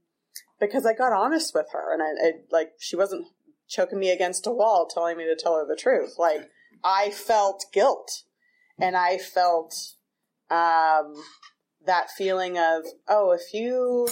because 0.61 0.85
I 0.87 0.93
got 0.93 1.13
honest 1.13 1.55
with 1.55 1.67
her 1.73 1.93
and 1.93 2.03
I, 2.03 2.29
I 2.29 2.33
like 2.51 2.73
she 2.79 2.97
wasn't 2.97 3.27
choking 3.69 3.99
me 3.99 4.11
against 4.11 4.47
a 4.47 4.51
wall 4.51 4.87
telling 4.87 5.17
me 5.17 5.25
to 5.25 5.37
tell 5.37 5.57
her 5.57 5.67
the 5.67 5.77
truth. 5.77 6.17
Like 6.19 6.51
I 6.85 7.11
felt 7.11 7.65
guilt 7.73 8.25
and 8.79 8.97
I 8.97 9.19
felt 9.19 9.75
um 10.51 11.15
that 11.87 12.11
feeling 12.11 12.59
of, 12.59 12.85
oh, 13.09 13.33
if 13.33 13.55
you 13.55 14.09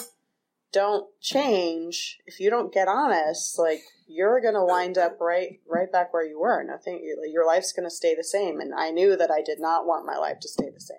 don't 0.75 1.07
change, 1.21 2.19
if 2.27 2.41
you 2.41 2.51
don't 2.51 2.75
get 2.75 2.89
honest, 2.89 3.59
like 3.59 3.81
you're 4.09 4.41
going 4.41 4.55
to 4.55 4.65
wind 4.65 4.99
up 4.99 5.19
right 5.21 5.61
right 5.69 5.91
back 5.91 6.13
where 6.13 6.27
you 6.27 6.41
were. 6.41 6.65
Nothing 6.65 7.01
your 7.33 7.47
life's 7.47 7.73
going 7.73 7.89
to 7.89 7.95
stay 7.95 8.15
the 8.15 8.25
same 8.25 8.61
and 8.61 8.75
I 8.75 8.91
knew 8.91 9.17
that 9.17 9.31
I 9.31 9.41
did 9.41 9.61
not 9.61 9.87
want 9.87 10.05
my 10.05 10.17
life 10.17 10.41
to 10.41 10.49
stay 10.49 10.69
the 10.69 10.81
same. 10.81 10.97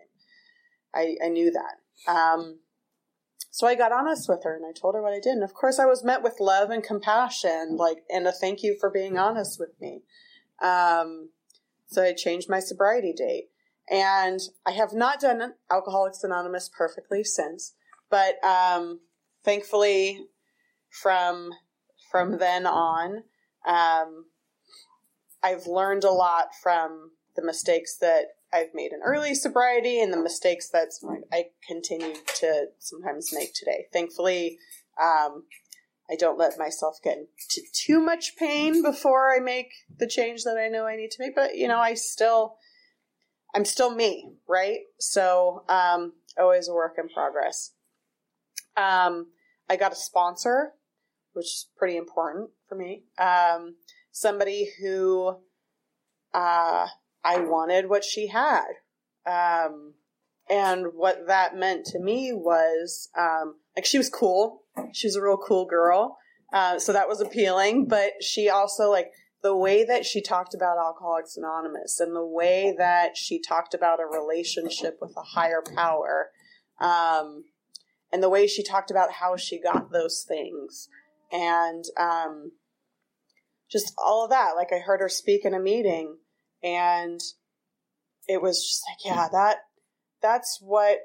I 0.93 1.15
I 1.23 1.27
knew 1.27 1.51
that. 1.51 2.11
Um 2.11 2.59
so 3.51 3.67
I 3.67 3.75
got 3.75 3.91
honest 3.91 4.27
with 4.29 4.43
her 4.43 4.55
and 4.55 4.65
I 4.65 4.71
told 4.71 4.95
her 4.95 5.01
what 5.01 5.13
I 5.13 5.19
did. 5.19 5.33
And 5.33 5.43
of 5.43 5.53
course 5.53 5.77
I 5.77 5.85
was 5.85 6.03
met 6.03 6.23
with 6.23 6.39
love 6.39 6.69
and 6.69 6.81
compassion, 6.83 7.75
like 7.75 8.03
and 8.09 8.25
a 8.27 8.31
thank 8.31 8.63
you 8.63 8.77
for 8.79 8.89
being 8.89 9.17
honest 9.17 9.59
with 9.59 9.79
me. 9.81 10.03
Um 10.61 11.31
so 11.87 12.01
I 12.01 12.13
changed 12.13 12.49
my 12.49 12.59
sobriety 12.59 13.13
date. 13.13 13.49
And 13.89 14.39
I 14.65 14.71
have 14.71 14.93
not 14.93 15.19
done 15.19 15.53
Alcoholics 15.69 16.23
Anonymous 16.23 16.69
perfectly 16.75 17.23
since, 17.23 17.73
but 18.09 18.43
um, 18.43 19.01
thankfully, 19.43 20.25
from 20.89 21.51
from 22.11 22.37
then 22.37 22.65
on, 22.65 23.23
um, 23.67 24.25
I've 25.43 25.67
learned 25.67 26.03
a 26.03 26.11
lot 26.11 26.49
from 26.61 27.11
the 27.35 27.43
mistakes 27.43 27.97
that 27.97 28.25
I've 28.53 28.73
made 28.73 28.93
in 28.93 29.01
early 29.03 29.35
sobriety 29.35 30.01
and 30.01 30.13
the 30.13 30.21
mistakes 30.21 30.69
that 30.69 30.89
I 31.31 31.47
continue 31.67 32.15
to 32.39 32.67
sometimes 32.79 33.33
make 33.33 33.53
today. 33.53 33.87
Thankfully, 33.91 34.57
um, 35.01 35.43
I 36.09 36.15
don't 36.15 36.37
let 36.37 36.57
myself 36.57 36.97
get 37.03 37.17
into 37.17 37.61
too 37.73 37.99
much 37.99 38.37
pain 38.37 38.81
before 38.81 39.35
I 39.35 39.39
make 39.39 39.71
the 39.95 40.07
change 40.07 40.43
that 40.43 40.57
I 40.57 40.69
know 40.69 40.85
I 40.85 40.95
need 40.95 41.11
to 41.11 41.23
make. 41.23 41.35
But 41.35 41.55
you 41.55 41.67
know, 41.67 41.79
I 41.79 41.95
still 41.95 42.57
I'm 43.55 43.65
still 43.65 43.95
me, 43.95 44.33
right? 44.47 44.79
So, 44.99 45.63
um, 45.69 46.11
always 46.37 46.67
a 46.67 46.73
work 46.73 46.95
in 46.97 47.07
progress. 47.07 47.71
Um, 48.75 49.27
I 49.69 49.77
got 49.77 49.93
a 49.93 49.95
sponsor, 49.95 50.73
which 51.31 51.45
is 51.45 51.69
pretty 51.77 51.95
important 51.95 52.49
for 52.67 52.75
me. 52.75 53.03
Um, 53.17 53.75
somebody 54.11 54.69
who, 54.81 55.37
uh, 56.33 56.87
I 57.23 57.39
wanted 57.39 57.89
what 57.89 58.03
she 58.03 58.27
had. 58.27 58.65
Um, 59.25 59.93
and 60.49 60.87
what 60.93 61.27
that 61.27 61.55
meant 61.55 61.85
to 61.87 61.99
me 61.99 62.33
was, 62.33 63.09
um, 63.17 63.55
like 63.75 63.85
she 63.85 63.97
was 63.97 64.09
cool. 64.09 64.63
She 64.91 65.07
was 65.07 65.15
a 65.15 65.21
real 65.21 65.37
cool 65.37 65.65
girl. 65.65 66.17
Uh, 66.53 66.77
so 66.77 66.91
that 66.93 67.07
was 67.07 67.21
appealing, 67.21 67.87
but 67.87 68.11
she 68.21 68.49
also 68.49 68.91
like, 68.91 69.11
the 69.45 69.55
way 69.55 69.83
that 69.83 70.03
she 70.07 70.23
talked 70.23 70.55
about 70.55 70.79
Alcoholics 70.79 71.37
Anonymous 71.37 71.99
and 71.99 72.15
the 72.15 72.25
way 72.25 72.73
that 72.79 73.15
she 73.15 73.39
talked 73.39 73.75
about 73.75 73.99
a 73.99 74.19
relationship 74.19 74.97
with 74.99 75.13
a 75.15 75.21
higher 75.21 75.61
power, 75.75 76.31
um, 76.81 77.43
and 78.11 78.23
the 78.23 78.29
way 78.29 78.47
she 78.47 78.63
talked 78.63 78.89
about 78.89 79.11
how 79.11 79.37
she 79.37 79.61
got 79.61 79.91
those 79.91 80.25
things, 80.27 80.89
and 81.31 81.85
um, 81.95 82.53
just 83.71 83.93
all 84.03 84.23
of 84.23 84.31
that. 84.31 84.55
Like 84.55 84.73
I 84.73 84.79
heard 84.79 84.99
her 84.99 85.09
speak 85.09 85.45
in 85.45 85.53
a 85.53 85.59
meeting, 85.59 86.17
and 86.63 87.21
it 88.27 88.41
was 88.41 88.63
just 88.67 88.81
like, 88.89 89.15
yeah, 89.15 89.27
that 89.31 89.57
that's 90.23 90.57
what 90.59 90.97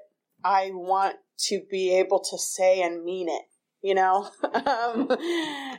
I 0.43 0.71
want 0.73 1.17
to 1.49 1.61
be 1.71 1.95
able 1.95 2.21
to 2.31 2.39
say 2.39 2.81
and 2.81 3.05
mean 3.05 3.29
it 3.29 3.43
you 3.83 3.95
know? 3.95 4.29
Um, 4.61 5.09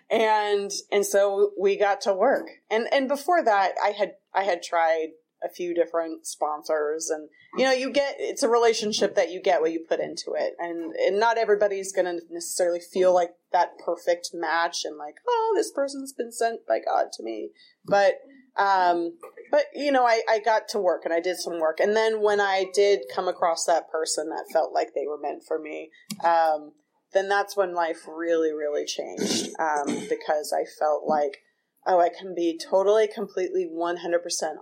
and 0.10 0.72
and 0.92 1.06
so 1.06 1.52
we 1.60 1.78
got 1.78 2.02
to 2.02 2.14
work. 2.14 2.48
And 2.70 2.88
and 2.92 3.08
before 3.08 3.44
that 3.44 3.74
i 3.84 3.92
had 3.92 4.14
i 4.34 4.44
had 4.44 4.64
tried 4.64 5.10
a 5.44 5.50
few 5.50 5.74
different 5.74 6.26
sponsors 6.26 7.10
and 7.10 7.28
you 7.58 7.66
know 7.66 7.72
you 7.72 7.92
get 7.92 8.16
it's 8.20 8.44
a 8.44 8.50
relationship 8.50 9.16
that 9.16 9.32
you 9.32 9.42
get 9.42 9.62
what 9.62 9.72
you 9.72 9.84
put 9.88 10.00
into 10.00 10.34
it. 10.38 10.54
And 10.60 10.96
and 10.96 11.20
not 11.20 11.38
everybody's 11.38 11.92
going 11.92 12.06
to 12.06 12.22
necessarily 12.30 12.80
feel 12.80 13.14
like 13.14 13.32
that 13.52 13.78
perfect 13.84 14.32
match 14.34 14.86
and 14.86 14.98
like 14.98 15.16
oh 15.28 15.54
this 15.56 15.72
person's 15.72 16.14
been 16.14 16.32
sent 16.32 16.66
by 16.68 16.80
god 16.80 17.08
to 17.14 17.24
me. 17.24 17.50
But 17.86 18.16
um 18.58 19.18
but 19.52 19.66
you 19.74 19.92
know 19.92 20.06
I, 20.06 20.22
I 20.30 20.40
got 20.40 20.68
to 20.70 20.80
work 20.80 21.04
and 21.06 21.14
i 21.14 21.20
did 21.20 21.38
some 21.38 21.60
work. 21.60 21.80
And 21.80 21.96
then 21.96 22.22
when 22.22 22.40
i 22.40 22.66
did 22.74 23.02
come 23.14 23.28
across 23.28 23.66
that 23.66 23.90
person 23.90 24.30
that 24.30 24.52
felt 24.52 24.74
like 24.74 24.94
they 24.94 25.08
were 25.08 25.20
meant 25.20 25.44
for 25.48 25.60
me 25.60 25.90
um 26.24 26.72
then 27.14 27.28
that's 27.28 27.58
when 27.58 27.74
life 27.74 28.08
really, 28.08 28.54
really 28.54 28.86
changed 28.86 29.50
um, 29.60 29.86
because 30.10 30.54
I 30.54 30.64
felt 30.80 31.04
like, 31.08 31.40
oh, 31.86 32.00
I 32.00 32.10
can 32.10 32.34
be 32.36 32.58
totally, 32.58 33.08
completely, 33.08 33.68
100% 33.72 33.98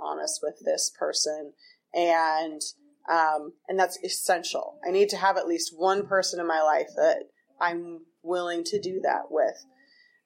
honest 0.02 0.39
with 0.41 0.56
this 0.64 0.91
person. 0.97 1.54
And, 1.93 2.62
um, 3.10 3.54
and 3.68 3.78
that's 3.78 4.00
essential. 4.04 4.80
I 4.88 4.91
need 4.91 5.10
to 5.10 5.18
have 5.18 5.38
at 5.38 5.47
least 5.47 5.74
one 5.76 6.08
person 6.08 6.39
in 6.39 6.47
my 6.47 6.62
life 6.62 6.89
that 6.95 7.24
I'm 7.62 8.00
willing 8.24 8.64
to 8.66 8.80
do 8.80 9.00
that 9.04 9.24
with. 9.30 9.66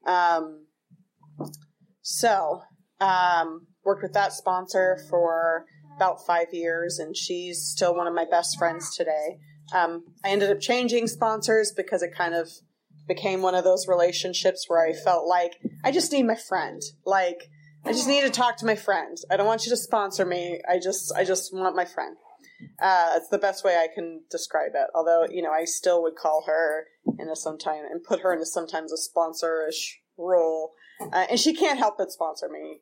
Um, 0.06 0.68
so, 2.02 2.62
um, 3.00 3.68
worked 3.84 4.04
with 4.04 4.14
that 4.14 4.34
sponsor 4.34 4.98
for 5.10 5.66
about 5.96 6.26
five 6.26 6.48
years, 6.52 7.00
and 7.00 7.16
she's 7.16 7.62
still 7.62 7.96
one 7.96 8.08
of 8.08 8.14
my 8.14 8.26
best 8.30 8.58
friends 8.58 8.96
today. 8.96 9.40
Um, 9.74 10.04
I 10.24 10.30
ended 10.30 10.52
up 10.52 10.60
changing 10.60 11.08
sponsors 11.08 11.74
because 11.76 12.04
it 12.04 12.16
kind 12.16 12.36
of 12.36 12.50
became 13.08 13.42
one 13.42 13.56
of 13.56 13.64
those 13.64 13.88
relationships 13.88 14.66
where 14.68 14.86
I 14.86 14.94
felt 14.94 15.28
like 15.28 15.54
I 15.84 15.92
just 15.92 16.12
need 16.12 16.24
my 16.24 16.36
friend. 16.36 16.82
Like 17.06 17.50
I 17.86 17.92
just 17.92 18.08
need 18.08 18.22
to 18.22 18.30
talk 18.30 18.58
to 18.58 18.66
my 18.66 18.76
friend. 18.76 19.18
I 19.30 19.38
don't 19.38 19.48
want 19.48 19.66
you 19.66 19.70
to 19.72 19.78
sponsor 19.78 20.26
me. 20.26 20.62
I 20.70 20.80
just 20.80 21.14
I 21.16 21.24
just 21.24 21.54
want 21.54 21.76
my 21.76 21.86
friend. 21.86 22.16
Uh, 22.82 23.14
it's 23.16 23.28
the 23.28 23.38
best 23.38 23.66
way 23.66 23.76
I 23.76 23.88
can 23.94 24.22
describe 24.32 24.72
it. 24.74 24.88
Although 24.96 25.28
you 25.30 25.42
know 25.42 25.52
I 25.52 25.66
still 25.66 26.02
would 26.04 26.16
call 26.16 26.44
her 26.48 26.86
in 27.20 27.30
a 27.30 27.36
sometime 27.36 27.84
and 27.90 28.04
put 28.04 28.22
her 28.22 28.34
into 28.34 28.46
sometimes 28.46 28.94
a 28.94 28.98
sponsorish 28.98 29.96
role, 30.18 30.72
uh, 31.02 31.26
and 31.30 31.40
she 31.40 31.54
can't 31.54 31.80
help 31.80 31.98
but 31.98 32.12
sponsor 32.12 32.48
me 32.50 32.80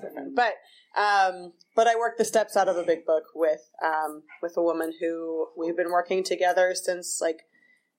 Their 0.00 0.10
friend. 0.10 0.34
But 0.34 0.54
um, 0.96 1.52
but 1.74 1.86
I 1.86 1.96
worked 1.96 2.18
the 2.18 2.24
steps 2.24 2.56
out 2.56 2.68
of 2.68 2.76
a 2.76 2.84
big 2.84 3.04
book 3.04 3.24
with 3.34 3.68
um, 3.84 4.22
with 4.42 4.56
a 4.56 4.62
woman 4.62 4.92
who 5.00 5.48
we've 5.56 5.76
been 5.76 5.90
working 5.90 6.22
together 6.22 6.74
since 6.74 7.20
like 7.20 7.42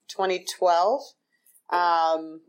2012, 0.08 1.02
um, 1.70 2.40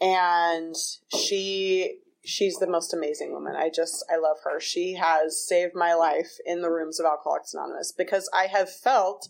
and 0.00 0.74
she 1.16 1.98
she's 2.24 2.56
the 2.56 2.66
most 2.66 2.92
amazing 2.92 3.32
woman. 3.32 3.54
I 3.56 3.70
just 3.70 4.04
I 4.12 4.16
love 4.16 4.38
her. 4.44 4.60
She 4.60 4.94
has 4.94 5.46
saved 5.46 5.74
my 5.74 5.94
life 5.94 6.38
in 6.44 6.62
the 6.62 6.70
rooms 6.70 6.98
of 6.98 7.06
Alcoholics 7.06 7.54
Anonymous 7.54 7.92
because 7.96 8.28
I 8.34 8.46
have 8.46 8.70
felt 8.70 9.28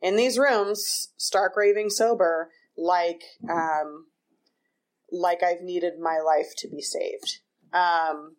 in 0.00 0.16
these 0.16 0.38
rooms, 0.38 1.12
stark 1.16 1.56
raving 1.56 1.90
sober, 1.90 2.50
like 2.76 3.22
um, 3.48 4.06
like 5.10 5.42
I've 5.42 5.62
needed 5.62 5.94
my 6.00 6.18
life 6.18 6.54
to 6.58 6.68
be 6.68 6.80
saved. 6.80 7.40
Um, 7.72 8.36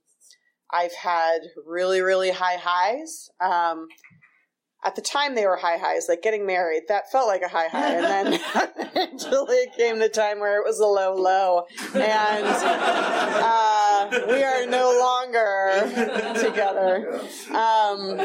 I've 0.71 0.93
had 0.93 1.39
really, 1.65 2.01
really 2.01 2.31
high 2.31 2.57
highs. 2.57 3.29
Um, 3.39 3.87
at 4.85 4.95
the 4.95 5.01
time, 5.01 5.35
they 5.35 5.45
were 5.45 5.57
high 5.57 5.77
highs, 5.77 6.05
like 6.07 6.21
getting 6.21 6.45
married. 6.45 6.83
That 6.87 7.11
felt 7.11 7.27
like 7.27 7.41
a 7.41 7.47
high 7.47 7.67
high, 7.67 7.95
and 7.95 8.05
then 8.05 8.39
eventually 8.79 9.55
it 9.57 9.75
came 9.75 9.99
the 9.99 10.07
time 10.07 10.39
where 10.39 10.61
it 10.61 10.63
was 10.63 10.79
a 10.79 10.85
low 10.85 11.15
low, 11.15 11.65
and 11.93 12.45
uh, 12.45 14.09
we 14.27 14.43
are 14.43 14.65
no 14.67 14.97
longer 14.99 15.81
together. 16.39 17.19
Um, 17.49 18.19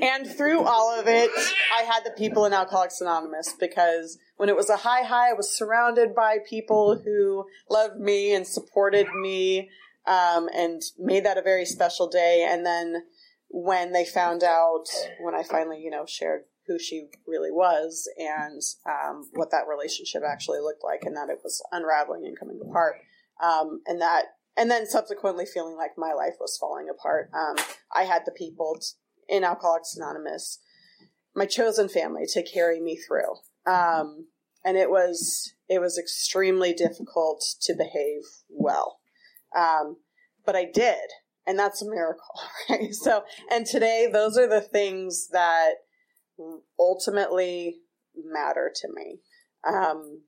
and 0.00 0.26
through 0.28 0.62
all 0.62 0.98
of 0.98 1.08
it, 1.08 1.30
I 1.76 1.82
had 1.82 2.04
the 2.04 2.12
people 2.16 2.44
in 2.44 2.52
Alcoholics 2.52 3.00
Anonymous 3.00 3.54
because 3.58 4.18
when 4.36 4.48
it 4.50 4.56
was 4.56 4.68
a 4.68 4.76
high 4.76 5.02
high, 5.02 5.30
I 5.30 5.34
was 5.34 5.56
surrounded 5.56 6.14
by 6.14 6.38
people 6.48 7.00
who 7.02 7.46
loved 7.70 7.98
me 7.98 8.34
and 8.34 8.46
supported 8.46 9.08
me 9.14 9.70
um, 10.06 10.48
and 10.54 10.82
made 10.98 11.24
that 11.24 11.38
a 11.38 11.42
very 11.42 11.64
special 11.64 12.08
day. 12.08 12.46
And 12.48 12.64
then 12.64 13.04
when 13.48 13.92
they 13.92 14.04
found 14.04 14.42
out, 14.42 14.84
when 15.20 15.34
I 15.34 15.42
finally, 15.42 15.80
you 15.80 15.90
know, 15.90 16.04
shared 16.06 16.42
who 16.66 16.78
she 16.78 17.08
really 17.26 17.50
was 17.50 18.08
and 18.18 18.60
um, 18.88 19.28
what 19.34 19.50
that 19.50 19.68
relationship 19.68 20.22
actually 20.26 20.60
looked 20.60 20.82
like, 20.82 21.02
and 21.04 21.16
that 21.16 21.28
it 21.28 21.40
was 21.42 21.62
unraveling 21.72 22.24
and 22.24 22.38
coming 22.38 22.58
apart, 22.60 22.96
um, 23.42 23.80
and 23.86 24.00
that, 24.00 24.24
and 24.56 24.70
then 24.70 24.86
subsequently 24.86 25.44
feeling 25.44 25.76
like 25.76 25.92
my 25.98 26.12
life 26.12 26.34
was 26.40 26.56
falling 26.58 26.88
apart. 26.88 27.30
Um, 27.34 27.56
I 27.94 28.04
had 28.04 28.22
the 28.24 28.32
people 28.32 28.78
in 29.28 29.44
Alcoholics 29.44 29.96
Anonymous, 29.96 30.58
my 31.36 31.46
chosen 31.46 31.88
family, 31.88 32.24
to 32.28 32.42
carry 32.42 32.80
me 32.80 32.96
through, 32.96 33.34
um, 33.66 34.26
and 34.64 34.76
it 34.76 34.90
was 34.90 35.54
it 35.68 35.80
was 35.80 35.98
extremely 35.98 36.72
difficult 36.72 37.44
to 37.62 37.74
behave 37.74 38.22
well. 38.48 39.00
Um, 39.54 39.96
but 40.44 40.56
I 40.56 40.66
did, 40.72 41.10
and 41.46 41.58
that's 41.58 41.82
a 41.82 41.88
miracle, 41.88 42.40
right? 42.70 42.94
So, 42.94 43.24
and 43.50 43.66
today, 43.66 44.08
those 44.12 44.36
are 44.36 44.48
the 44.48 44.60
things 44.60 45.28
that 45.32 45.74
ultimately 46.78 47.78
matter 48.16 48.72
to 48.74 48.88
me. 48.92 49.20
Um, 49.66 50.22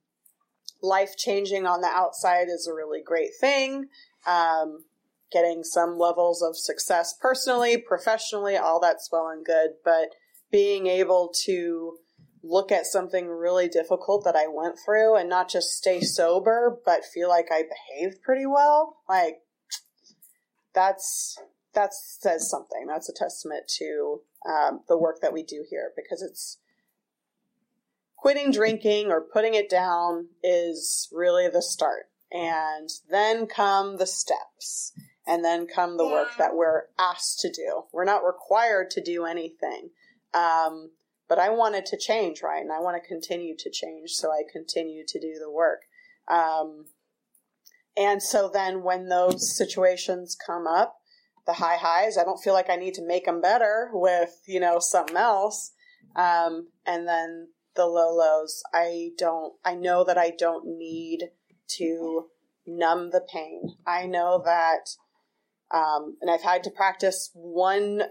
life 0.81 1.15
changing 1.17 1.65
on 1.65 1.81
the 1.81 1.87
outside 1.87 2.47
is 2.49 2.67
a 2.67 2.73
really 2.73 3.01
great 3.03 3.31
thing. 3.39 3.87
Um, 4.25 4.85
getting 5.31 5.63
some 5.63 5.97
levels 5.97 6.41
of 6.41 6.57
success 6.57 7.13
personally, 7.19 7.77
professionally, 7.77 8.55
all 8.55 8.79
that's 8.79 9.09
well 9.11 9.27
and 9.27 9.45
good, 9.45 9.71
but 9.83 10.09
being 10.51 10.87
able 10.87 11.31
to 11.45 11.97
look 12.47 12.71
at 12.71 12.85
something 12.85 13.27
really 13.27 13.67
difficult 13.67 14.23
that 14.23 14.35
I 14.35 14.47
went 14.47 14.77
through 14.83 15.15
and 15.15 15.29
not 15.29 15.49
just 15.49 15.75
stay 15.75 16.01
sober, 16.01 16.79
but 16.85 17.05
feel 17.05 17.29
like 17.29 17.47
I 17.51 17.63
behaved 17.63 18.21
pretty 18.21 18.45
well. 18.45 18.97
Like 19.07 19.41
that's 20.73 21.37
that 21.73 21.93
says 21.93 22.49
something. 22.49 22.87
That's 22.87 23.09
a 23.09 23.13
testament 23.13 23.67
to 23.77 24.21
um, 24.47 24.81
the 24.87 24.97
work 24.97 25.21
that 25.21 25.33
we 25.33 25.43
do 25.43 25.63
here 25.69 25.91
because 25.95 26.21
it's 26.21 26.57
quitting 28.15 28.51
drinking 28.51 29.11
or 29.11 29.21
putting 29.21 29.53
it 29.53 29.69
down 29.69 30.27
is 30.43 31.07
really 31.11 31.47
the 31.47 31.61
start, 31.61 32.09
and 32.31 32.89
then 33.09 33.45
come 33.45 33.97
the 33.97 34.07
steps, 34.07 34.93
and 35.25 35.45
then 35.45 35.67
come 35.67 35.97
the 35.97 36.07
work 36.07 36.29
that 36.37 36.55
we're 36.55 36.83
asked 36.99 37.39
to 37.39 37.51
do. 37.51 37.83
We're 37.91 38.05
not 38.05 38.25
required 38.25 38.89
to 38.91 39.03
do 39.03 39.25
anything. 39.25 39.89
Um, 40.33 40.91
but 41.27 41.39
I 41.39 41.49
wanted 41.49 41.85
to 41.87 41.97
change, 41.97 42.41
right? 42.41 42.61
And 42.61 42.71
I 42.71 42.79
want 42.79 43.01
to 43.01 43.07
continue 43.07 43.55
to 43.57 43.69
change, 43.69 44.11
so 44.11 44.31
I 44.31 44.43
continue 44.51 45.03
to 45.07 45.19
do 45.19 45.35
the 45.39 45.51
work. 45.51 45.81
Um, 46.27 46.85
and 47.97 48.21
so 48.21 48.49
then 48.53 48.83
when 48.83 49.07
those 49.07 49.55
situations 49.55 50.35
come 50.35 50.67
up, 50.67 50.97
the 51.45 51.53
high 51.53 51.77
highs, 51.77 52.17
I 52.17 52.23
don't 52.23 52.41
feel 52.41 52.53
like 52.53 52.69
I 52.69 52.75
need 52.75 52.93
to 52.95 53.05
make 53.05 53.25
them 53.25 53.41
better 53.41 53.89
with, 53.93 54.41
you 54.45 54.59
know, 54.59 54.79
something 54.79 55.15
else. 55.17 55.71
Um, 56.15 56.67
and 56.85 57.07
then 57.07 57.47
the 57.75 57.85
low 57.85 58.13
lows, 58.13 58.61
I 58.73 59.11
don't, 59.17 59.53
I 59.63 59.75
know 59.75 60.03
that 60.03 60.17
I 60.17 60.31
don't 60.37 60.77
need 60.77 61.29
to 61.77 62.25
numb 62.65 63.11
the 63.11 63.25
pain. 63.33 63.75
I 63.85 64.05
know 64.05 64.41
that, 64.43 64.89
um, 65.73 66.17
and 66.21 66.29
I've 66.29 66.43
had 66.43 66.63
to 66.65 66.71
practice 66.71 67.31
one 67.33 68.03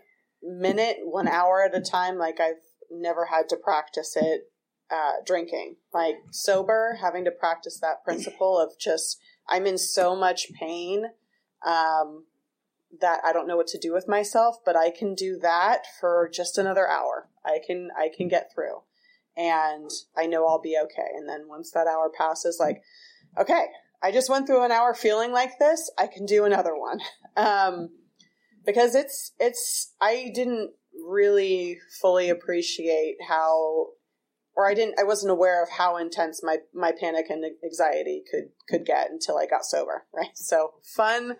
minute, 0.42 0.98
one 1.02 1.28
hour 1.28 1.62
at 1.62 1.76
a 1.76 1.80
time. 1.80 2.16
Like 2.16 2.40
I've 2.40 2.62
never 2.90 3.26
had 3.26 3.48
to 3.50 3.56
practice 3.56 4.16
it 4.16 4.50
uh, 4.90 5.14
drinking. 5.24 5.76
Like 5.92 6.16
sober, 6.30 6.98
having 7.00 7.24
to 7.24 7.30
practice 7.30 7.78
that 7.80 8.04
principle 8.04 8.58
of 8.58 8.78
just 8.78 9.18
I'm 9.48 9.66
in 9.66 9.78
so 9.78 10.16
much 10.16 10.52
pain 10.58 11.06
um, 11.64 12.24
that 13.00 13.20
I 13.24 13.32
don't 13.32 13.46
know 13.46 13.56
what 13.56 13.66
to 13.68 13.78
do 13.78 13.92
with 13.92 14.08
myself, 14.08 14.56
but 14.64 14.76
I 14.76 14.90
can 14.90 15.14
do 15.14 15.38
that 15.42 15.86
for 16.00 16.30
just 16.32 16.58
another 16.58 16.88
hour. 16.88 17.28
I 17.44 17.60
can 17.64 17.90
I 17.96 18.10
can 18.14 18.28
get 18.28 18.52
through, 18.54 18.82
and 19.36 19.90
I 20.16 20.26
know 20.26 20.46
I'll 20.46 20.60
be 20.60 20.78
okay. 20.84 21.08
And 21.16 21.28
then 21.28 21.48
once 21.48 21.70
that 21.72 21.86
hour 21.86 22.10
passes, 22.16 22.58
like, 22.60 22.82
okay, 23.38 23.66
I 24.02 24.12
just 24.12 24.30
went 24.30 24.46
through 24.46 24.64
an 24.64 24.72
hour 24.72 24.94
feeling 24.94 25.32
like 25.32 25.58
this. 25.58 25.90
I 25.98 26.06
can 26.06 26.26
do 26.26 26.44
another 26.44 26.76
one. 26.76 27.00
Um, 27.38 27.90
because 28.64 28.94
it's 28.94 29.32
it's 29.38 29.92
I 30.00 30.30
didn't 30.34 30.72
really 31.06 31.78
fully 32.00 32.28
appreciate 32.28 33.16
how 33.28 33.88
or 34.56 34.68
I 34.68 34.74
didn't 34.74 34.98
I 34.98 35.04
wasn't 35.04 35.32
aware 35.32 35.62
of 35.62 35.70
how 35.70 35.98
intense 35.98 36.42
my 36.42 36.58
my 36.74 36.92
panic 36.98 37.26
and 37.28 37.44
anxiety 37.62 38.22
could 38.30 38.50
could 38.68 38.86
get 38.86 39.10
until 39.10 39.38
I 39.38 39.46
got 39.46 39.64
sober, 39.64 40.04
right? 40.14 40.36
So 40.36 40.74
fun 40.82 41.36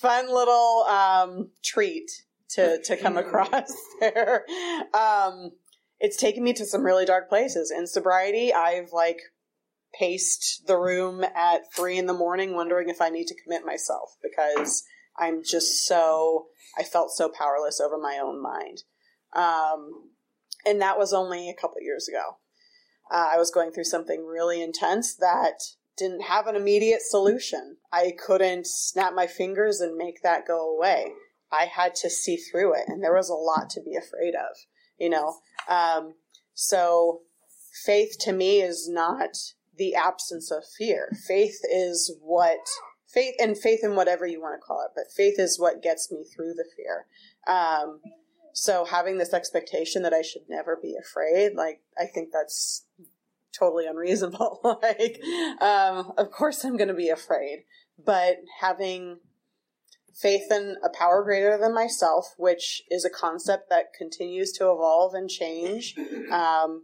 fun 0.00 0.32
little 0.32 0.84
um, 0.88 1.50
treat 1.64 2.10
to 2.50 2.80
to 2.82 2.96
come 2.96 3.16
across 3.16 3.72
there. 4.00 4.44
Um, 4.94 5.52
it's 5.98 6.16
taken 6.16 6.44
me 6.44 6.52
to 6.52 6.66
some 6.66 6.84
really 6.84 7.04
dark 7.04 7.28
places. 7.28 7.72
In 7.76 7.86
sobriety, 7.86 8.52
I've 8.52 8.92
like 8.92 9.18
paced 9.98 10.66
the 10.66 10.76
room 10.76 11.24
at 11.24 11.72
three 11.74 11.98
in 11.98 12.06
the 12.06 12.12
morning, 12.12 12.54
wondering 12.54 12.88
if 12.88 13.00
I 13.00 13.08
need 13.08 13.26
to 13.28 13.42
commit 13.42 13.64
myself 13.64 14.16
because 14.22 14.84
I'm 15.18 15.42
just 15.42 15.86
so 15.86 16.46
I 16.78 16.82
felt 16.82 17.10
so 17.10 17.28
powerless 17.28 17.80
over 17.80 17.98
my 17.98 18.18
own 18.22 18.42
mind. 18.42 18.82
Um, 19.34 20.10
and 20.66 20.80
that 20.80 20.98
was 20.98 21.12
only 21.12 21.48
a 21.48 21.54
couple 21.54 21.80
years 21.80 22.08
ago. 22.08 22.38
Uh, 23.10 23.30
I 23.32 23.38
was 23.38 23.50
going 23.50 23.72
through 23.72 23.84
something 23.84 24.26
really 24.26 24.62
intense 24.62 25.14
that 25.16 25.60
didn't 25.96 26.22
have 26.22 26.46
an 26.46 26.56
immediate 26.56 27.02
solution. 27.02 27.76
I 27.92 28.14
couldn't 28.18 28.66
snap 28.66 29.14
my 29.14 29.26
fingers 29.26 29.80
and 29.80 29.96
make 29.96 30.22
that 30.22 30.46
go 30.46 30.74
away. 30.74 31.12
I 31.50 31.64
had 31.64 31.94
to 31.96 32.10
see 32.10 32.36
through 32.36 32.74
it, 32.74 32.84
and 32.86 33.02
there 33.02 33.14
was 33.14 33.30
a 33.30 33.34
lot 33.34 33.70
to 33.70 33.80
be 33.80 33.96
afraid 33.96 34.34
of, 34.34 34.56
you 34.98 35.08
know. 35.08 35.36
Um, 35.68 36.14
so, 36.54 37.22
faith 37.84 38.16
to 38.20 38.32
me 38.32 38.60
is 38.60 38.88
not 38.88 39.30
the 39.76 39.94
absence 39.94 40.50
of 40.50 40.64
fear. 40.76 41.10
Faith 41.26 41.60
is 41.64 42.14
what 42.20 42.58
faith 43.06 43.34
and 43.40 43.56
faith 43.56 43.80
in 43.82 43.96
whatever 43.96 44.26
you 44.26 44.40
want 44.40 44.60
to 44.60 44.64
call 44.64 44.82
it, 44.82 44.92
but 44.94 45.12
faith 45.16 45.38
is 45.38 45.58
what 45.58 45.82
gets 45.82 46.12
me 46.12 46.24
through 46.24 46.52
the 46.54 46.66
fear. 46.76 47.06
Um, 47.46 48.00
so 48.60 48.84
having 48.84 49.18
this 49.18 49.32
expectation 49.32 50.02
that 50.02 50.12
I 50.12 50.22
should 50.22 50.42
never 50.48 50.76
be 50.76 50.96
afraid, 51.00 51.54
like 51.54 51.80
I 51.96 52.06
think 52.06 52.30
that's 52.32 52.84
totally 53.56 53.86
unreasonable. 53.86 54.60
like, 54.82 55.20
um, 55.60 56.12
of 56.18 56.32
course 56.32 56.64
I'm 56.64 56.76
going 56.76 56.88
to 56.88 56.94
be 56.94 57.08
afraid, 57.08 57.60
but 58.04 58.38
having 58.60 59.20
faith 60.12 60.50
in 60.50 60.74
a 60.84 60.88
power 60.88 61.22
greater 61.22 61.56
than 61.56 61.72
myself, 61.72 62.34
which 62.36 62.82
is 62.90 63.04
a 63.04 63.10
concept 63.10 63.70
that 63.70 63.92
continues 63.96 64.50
to 64.54 64.64
evolve 64.64 65.14
and 65.14 65.30
change. 65.30 65.94
Um, 66.32 66.82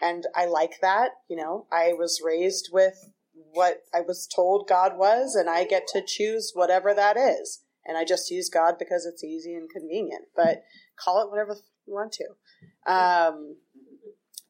and 0.00 0.26
I 0.34 0.46
like 0.46 0.80
that. 0.80 1.10
You 1.28 1.36
know, 1.36 1.66
I 1.70 1.92
was 1.92 2.22
raised 2.24 2.70
with 2.72 3.10
what 3.34 3.82
I 3.92 4.00
was 4.00 4.26
told 4.26 4.66
God 4.66 4.96
was, 4.96 5.34
and 5.34 5.50
I 5.50 5.64
get 5.64 5.86
to 5.88 6.02
choose 6.02 6.52
whatever 6.54 6.94
that 6.94 7.18
is. 7.18 7.60
And 7.86 7.96
I 7.96 8.04
just 8.04 8.30
use 8.30 8.48
God 8.48 8.74
because 8.78 9.06
it's 9.06 9.24
easy 9.24 9.54
and 9.54 9.68
convenient. 9.68 10.26
But 10.36 10.62
call 10.98 11.22
it 11.22 11.30
whatever 11.30 11.56
you 11.86 11.94
want 11.94 12.12
to. 12.12 12.92
Um, 12.92 13.56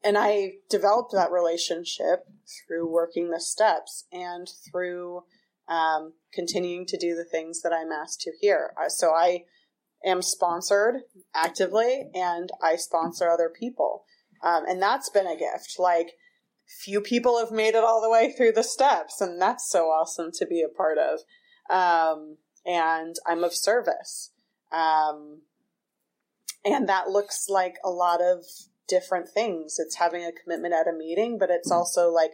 and 0.03 0.17
I 0.19 0.55
developed 0.69 1.13
that 1.13 1.31
relationship 1.31 2.25
through 2.67 2.91
working 2.91 3.31
the 3.31 3.41
steps 3.41 4.07
and 4.13 4.49
through 4.71 5.25
um, 5.69 6.15
continuing 6.33 6.87
to 6.87 6.97
do 6.97 7.15
the 7.15 7.25
things 7.25 7.63
that 7.63 7.73
I'm 7.73 7.93
asked 7.93 8.23
to 8.23 8.33
here. 8.41 8.73
So 8.89 9.11
I 9.11 9.45
am 10.05 10.23
sponsored 10.23 11.03
actively 11.35 12.11
and 12.15 12.51
I 12.63 12.77
sponsor 12.77 13.29
other 13.29 13.51
people. 13.51 14.05
Um, 14.43 14.65
and 14.67 14.81
that's 14.81 15.11
been 15.11 15.27
a 15.27 15.37
gift. 15.37 15.77
Like, 15.79 16.13
few 16.79 17.01
people 17.01 17.39
have 17.39 17.51
made 17.51 17.75
it 17.75 17.85
all 17.85 18.01
the 18.01 18.11
way 18.11 18.33
through 18.33 18.53
the 18.53 18.63
steps, 18.63 19.21
and 19.21 19.41
that's 19.41 19.69
so 19.69 19.87
awesome 19.87 20.31
to 20.33 20.47
be 20.47 20.63
a 20.63 20.69
part 20.69 20.99
of. 20.99 21.21
And 22.65 23.17
I'm 23.27 23.45
of 23.45 23.55
service. 23.55 24.31
Um, 24.71 25.43
and 26.65 26.89
that 26.89 27.09
looks 27.09 27.49
like 27.49 27.77
a 27.85 27.91
lot 27.91 28.21
of 28.21 28.45
different 28.89 29.29
things. 29.29 29.79
It's 29.79 29.97
having 29.97 30.25
a 30.25 30.33
commitment 30.33 30.75
at 30.75 30.89
a 30.89 30.97
meeting, 30.97 31.39
but 31.39 31.51
it's 31.51 31.71
also 31.71 32.11
like 32.11 32.33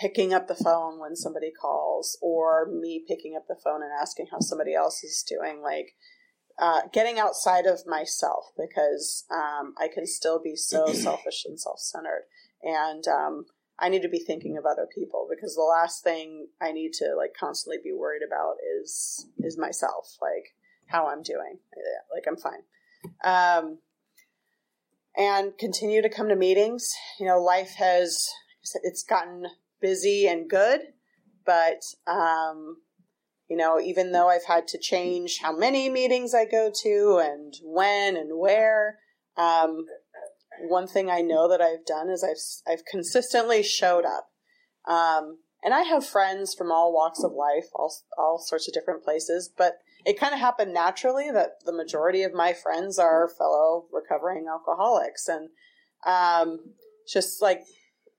picking 0.00 0.34
up 0.34 0.48
the 0.48 0.54
phone 0.54 1.00
when 1.00 1.16
somebody 1.16 1.50
calls, 1.50 2.18
or 2.20 2.68
me 2.70 3.02
picking 3.06 3.34
up 3.36 3.46
the 3.48 3.56
phone 3.64 3.82
and 3.82 3.92
asking 3.98 4.26
how 4.30 4.40
somebody 4.40 4.74
else 4.74 5.02
is 5.02 5.24
doing. 5.26 5.62
Like, 5.62 5.94
uh, 6.58 6.82
getting 6.92 7.18
outside 7.18 7.66
of 7.66 7.86
myself 7.86 8.46
because 8.56 9.24
um, 9.30 9.74
I 9.80 9.88
can 9.92 10.06
still 10.06 10.40
be 10.42 10.56
so 10.56 10.86
selfish 10.92 11.44
and 11.46 11.58
self 11.58 11.78
centered. 11.78 12.24
And 12.62 13.06
um, 13.06 13.46
I 13.80 13.88
need 13.88 14.02
to 14.02 14.08
be 14.08 14.18
thinking 14.18 14.56
of 14.56 14.66
other 14.66 14.88
people 14.92 15.28
because 15.30 15.54
the 15.54 15.62
last 15.62 16.02
thing 16.02 16.48
I 16.60 16.72
need 16.72 16.92
to 16.94 17.14
like 17.16 17.34
constantly 17.38 17.78
be 17.82 17.92
worried 17.92 18.22
about 18.26 18.56
is 18.80 19.26
is 19.38 19.56
myself, 19.56 20.16
like 20.20 20.54
how 20.86 21.06
I'm 21.06 21.22
doing. 21.22 21.58
Like 22.12 22.24
I'm 22.26 22.36
fine. 22.36 22.62
Um, 23.24 23.78
and 25.16 25.56
continue 25.58 26.02
to 26.02 26.08
come 26.08 26.28
to 26.28 26.36
meetings. 26.36 26.92
You 27.20 27.26
know, 27.26 27.40
life 27.40 27.74
has 27.78 28.28
it's 28.82 29.02
gotten 29.02 29.46
busy 29.80 30.26
and 30.26 30.48
good, 30.50 30.80
but 31.46 31.82
um, 32.06 32.78
you 33.48 33.56
know, 33.56 33.80
even 33.80 34.12
though 34.12 34.28
I've 34.28 34.44
had 34.44 34.68
to 34.68 34.78
change 34.78 35.38
how 35.42 35.56
many 35.56 35.88
meetings 35.88 36.34
I 36.34 36.44
go 36.44 36.70
to 36.82 37.20
and 37.22 37.54
when 37.62 38.16
and 38.16 38.38
where, 38.38 38.98
um, 39.36 39.86
one 40.62 40.86
thing 40.86 41.10
I 41.10 41.20
know 41.20 41.48
that 41.48 41.60
I've 41.60 41.84
done 41.86 42.10
is 42.10 42.24
I've 42.24 42.72
I've 42.72 42.84
consistently 42.84 43.62
showed 43.62 44.04
up. 44.04 44.28
Um, 44.86 45.38
and 45.62 45.74
I 45.74 45.82
have 45.82 46.06
friends 46.06 46.54
from 46.54 46.70
all 46.70 46.92
walks 46.92 47.22
of 47.22 47.32
life, 47.32 47.66
all 47.74 47.92
all 48.16 48.38
sorts 48.38 48.68
of 48.68 48.74
different 48.74 49.02
places, 49.04 49.50
but 49.56 49.78
it 50.04 50.18
kind 50.18 50.32
of 50.32 50.40
happened 50.40 50.72
naturally 50.72 51.30
that 51.32 51.64
the 51.64 51.72
majority 51.72 52.22
of 52.22 52.32
my 52.32 52.52
friends 52.52 52.98
are 52.98 53.28
fellow 53.36 53.86
recovering 53.92 54.46
alcoholics, 54.48 55.28
and 55.28 55.48
um, 56.06 56.58
just 57.12 57.42
like 57.42 57.62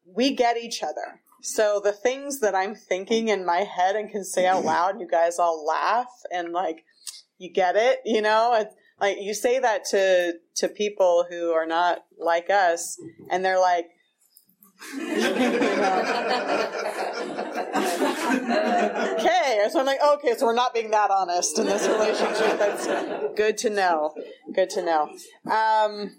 we 0.06 0.36
get 0.36 0.58
each 0.58 0.84
other. 0.84 1.22
So 1.42 1.80
the 1.82 1.94
things 1.94 2.42
that 2.42 2.54
I'm 2.54 2.76
thinking 2.76 3.30
in 3.30 3.46
my 3.46 3.60
head 3.60 3.96
and 3.96 4.12
can 4.12 4.26
say 4.26 4.46
out 4.46 4.66
loud, 4.66 5.00
you 5.00 5.08
guys 5.08 5.40
all 5.40 5.66
laugh 5.66 6.12
and 6.32 6.52
like 6.52 6.84
you 7.38 7.52
get 7.52 7.76
it, 7.78 8.00
you 8.06 8.22
know. 8.22 8.66
Like 9.00 9.18
you 9.20 9.34
say 9.34 9.60
that 9.60 9.86
to 9.86 10.34
to 10.56 10.68
people 10.68 11.26
who 11.30 11.52
are 11.52 11.66
not 11.66 12.00
like 12.18 12.50
us, 12.50 13.00
and 13.30 13.44
they're 13.44 13.60
like. 13.60 13.86
okay, 19.20 19.68
so 19.70 19.80
I'm 19.82 19.86
like, 19.86 20.00
okay, 20.02 20.36
so 20.38 20.46
we're 20.46 20.54
not 20.54 20.74
being 20.74 20.92
that 20.92 21.12
honest 21.12 21.60
in 21.60 21.66
this 21.66 21.86
relationship. 21.86 22.58
That's 22.58 22.88
good 23.36 23.58
to 23.58 23.70
know. 23.70 24.14
Good 24.54 24.70
to 24.72 24.82
know. 24.82 25.10
Um, 25.52 26.16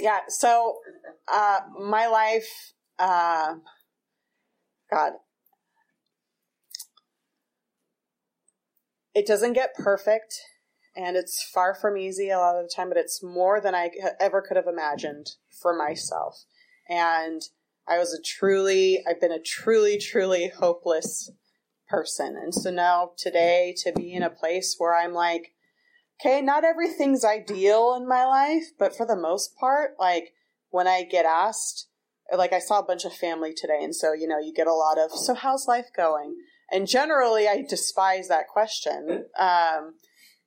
yeah, 0.00 0.20
so 0.28 0.78
uh, 1.32 1.60
my 1.80 2.08
life, 2.08 2.72
uh, 2.98 3.54
God, 4.90 5.12
it 9.14 9.26
doesn't 9.26 9.52
get 9.52 9.74
perfect 9.74 10.40
and 10.96 11.16
it's 11.16 11.42
far 11.42 11.74
from 11.74 11.96
easy 11.96 12.30
a 12.30 12.38
lot 12.38 12.56
of 12.56 12.64
the 12.64 12.72
time, 12.74 12.88
but 12.88 12.98
it's 12.98 13.22
more 13.22 13.60
than 13.60 13.74
I 13.74 13.90
ever 14.20 14.40
could 14.40 14.56
have 14.56 14.66
imagined 14.66 15.32
for 15.50 15.76
myself. 15.76 16.44
And 16.88 17.42
I 17.86 17.98
was 17.98 18.12
a 18.12 18.22
truly, 18.22 19.02
I've 19.08 19.20
been 19.20 19.32
a 19.32 19.42
truly, 19.42 19.98
truly 19.98 20.48
hopeless 20.48 21.30
person. 21.88 22.36
And 22.36 22.54
so 22.54 22.70
now 22.70 23.10
today 23.16 23.74
to 23.78 23.92
be 23.92 24.12
in 24.12 24.22
a 24.22 24.30
place 24.30 24.76
where 24.78 24.94
I'm 24.94 25.12
like, 25.12 25.52
okay, 26.20 26.40
not 26.40 26.64
everything's 26.64 27.24
ideal 27.24 27.94
in 27.94 28.08
my 28.08 28.24
life, 28.24 28.64
but 28.78 28.96
for 28.96 29.06
the 29.06 29.16
most 29.16 29.56
part, 29.56 29.96
like 29.98 30.32
when 30.70 30.86
I 30.86 31.02
get 31.02 31.26
asked, 31.26 31.88
like 32.34 32.52
I 32.52 32.58
saw 32.58 32.78
a 32.78 32.84
bunch 32.84 33.04
of 33.04 33.12
family 33.12 33.52
today, 33.54 33.80
and 33.82 33.94
so 33.94 34.12
you 34.12 34.26
know, 34.26 34.38
you 34.38 34.52
get 34.54 34.66
a 34.66 34.72
lot 34.72 34.98
of, 34.98 35.10
so 35.12 35.34
how's 35.34 35.68
life 35.68 35.88
going? 35.94 36.36
And 36.70 36.88
generally, 36.88 37.46
I 37.46 37.64
despise 37.68 38.28
that 38.28 38.48
question. 38.48 39.26
Um, 39.38 39.94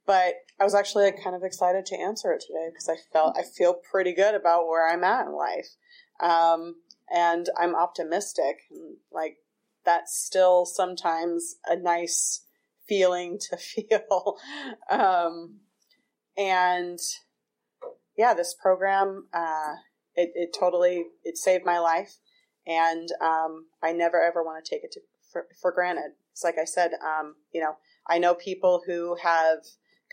but 0.08 0.36
I 0.60 0.64
was 0.64 0.74
actually 0.74 1.04
like, 1.04 1.22
kind 1.22 1.36
of 1.36 1.44
excited 1.44 1.86
to 1.88 2.00
answer 2.00 2.32
it 2.32 2.40
today 2.40 2.70
because 2.72 2.90
I 2.90 2.96
felt 3.14 3.38
I 3.38 3.44
feel 3.44 3.76
pretty 3.76 4.14
good 4.14 4.34
about 4.34 4.68
where 4.68 4.90
I'm 4.90 5.04
at 5.04 5.28
in 5.28 5.34
life, 5.34 5.68
um, 6.22 6.76
and 7.14 7.50
I'm 7.60 7.76
optimistic. 7.76 8.62
Like 9.12 9.38
that's 9.86 10.18
still 10.18 10.66
sometimes 10.66 11.58
a 11.68 11.76
nice 11.76 12.46
feeling 12.88 13.38
to 13.50 13.58
feel, 13.58 14.38
um, 14.90 15.58
and 16.38 16.98
yeah, 18.18 18.34
this 18.34 18.56
program 18.60 19.28
uh, 19.34 19.76
it, 20.16 20.32
it 20.34 20.56
totally 20.58 21.06
it 21.24 21.38
saved 21.38 21.66
my 21.66 21.80
life, 21.80 22.16
and 22.66 23.10
um, 23.22 23.68
I 23.84 23.92
never 23.92 24.22
ever 24.22 24.42
want 24.42 24.64
to 24.64 24.70
take 24.70 24.86
it 24.86 24.94
to, 24.94 25.02
for, 25.32 25.48
for 25.62 25.74
granted. 25.74 26.14
It's 26.32 26.46
like 26.46 26.58
I 26.58 26.66
said, 26.66 26.92
um, 27.04 27.36
you 27.52 27.60
know, 27.60 27.78
I 28.08 28.20
know 28.20 28.34
people 28.34 28.84
who 28.86 29.18
have 29.22 29.60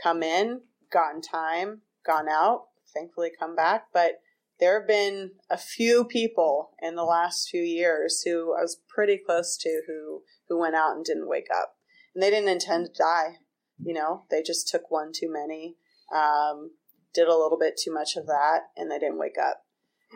come 0.03 0.23
in, 0.23 0.63
gotten 0.93 1.21
time, 1.21 1.83
gone 2.07 2.29
out, 2.29 2.67
thankfully 2.93 3.31
come 3.39 3.57
back. 3.57 3.87
But 3.93 4.21
there 4.61 4.79
have 4.79 4.89
been 4.89 5.33
a 5.51 5.59
few 5.59 6.05
people 6.05 6.71
in 6.81 6.95
the 6.95 7.05
last 7.05 7.49
few 7.49 7.63
years 7.63 8.23
who 8.25 8.55
I 8.57 8.63
was 8.63 8.81
pretty 8.89 9.19
close 9.19 9.57
to 9.59 9.83
who 9.87 10.23
who 10.49 10.59
went 10.59 10.75
out 10.75 10.95
and 10.95 11.05
didn't 11.05 11.29
wake 11.29 11.49
up, 11.55 11.77
and 12.15 12.23
they 12.23 12.31
didn't 12.31 12.51
intend 12.51 12.87
to 12.87 12.93
die. 12.93 13.39
You 13.83 13.95
know, 13.95 14.25
they 14.31 14.43
just 14.43 14.69
took 14.69 14.91
one 14.91 15.11
too 15.13 15.31
many, 15.31 15.77
um, 16.15 16.71
did 17.13 17.27
a 17.27 17.37
little 17.37 17.59
bit 17.59 17.77
too 17.77 17.93
much 17.93 18.17
of 18.17 18.27
that, 18.27 18.61
and 18.77 18.91
they 18.91 18.99
didn't 18.99 19.19
wake 19.19 19.39
up. 19.43 19.65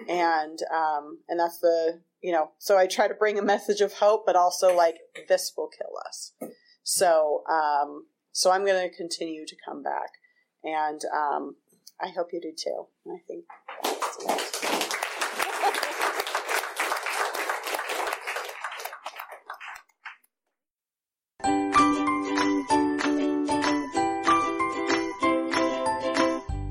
And 0.08 0.60
um, 0.72 1.18
and 1.28 1.40
that's 1.40 1.58
the 1.58 2.00
you 2.22 2.32
know. 2.32 2.52
So 2.58 2.78
I 2.78 2.86
try 2.86 3.08
to 3.08 3.14
bring 3.14 3.38
a 3.38 3.42
message 3.42 3.80
of 3.80 3.94
hope, 3.94 4.24
but 4.24 4.36
also 4.36 4.74
like 4.74 4.98
this 5.28 5.52
will 5.56 5.68
kill 5.68 5.92
us. 6.06 6.32
So 6.84 7.42
um, 7.50 8.06
so 8.39 8.53
I'm 8.53 8.64
going 8.64 8.89
to 8.89 8.97
continue 8.97 9.45
to 9.45 9.57
come 9.66 9.82
back, 9.82 10.11
and 10.62 11.01
um, 11.12 11.57
I 12.01 12.07
hope 12.07 12.28
you 12.32 12.41
do 12.41 12.53
too. 12.57 12.86
I 13.09 13.18
think 13.26 13.45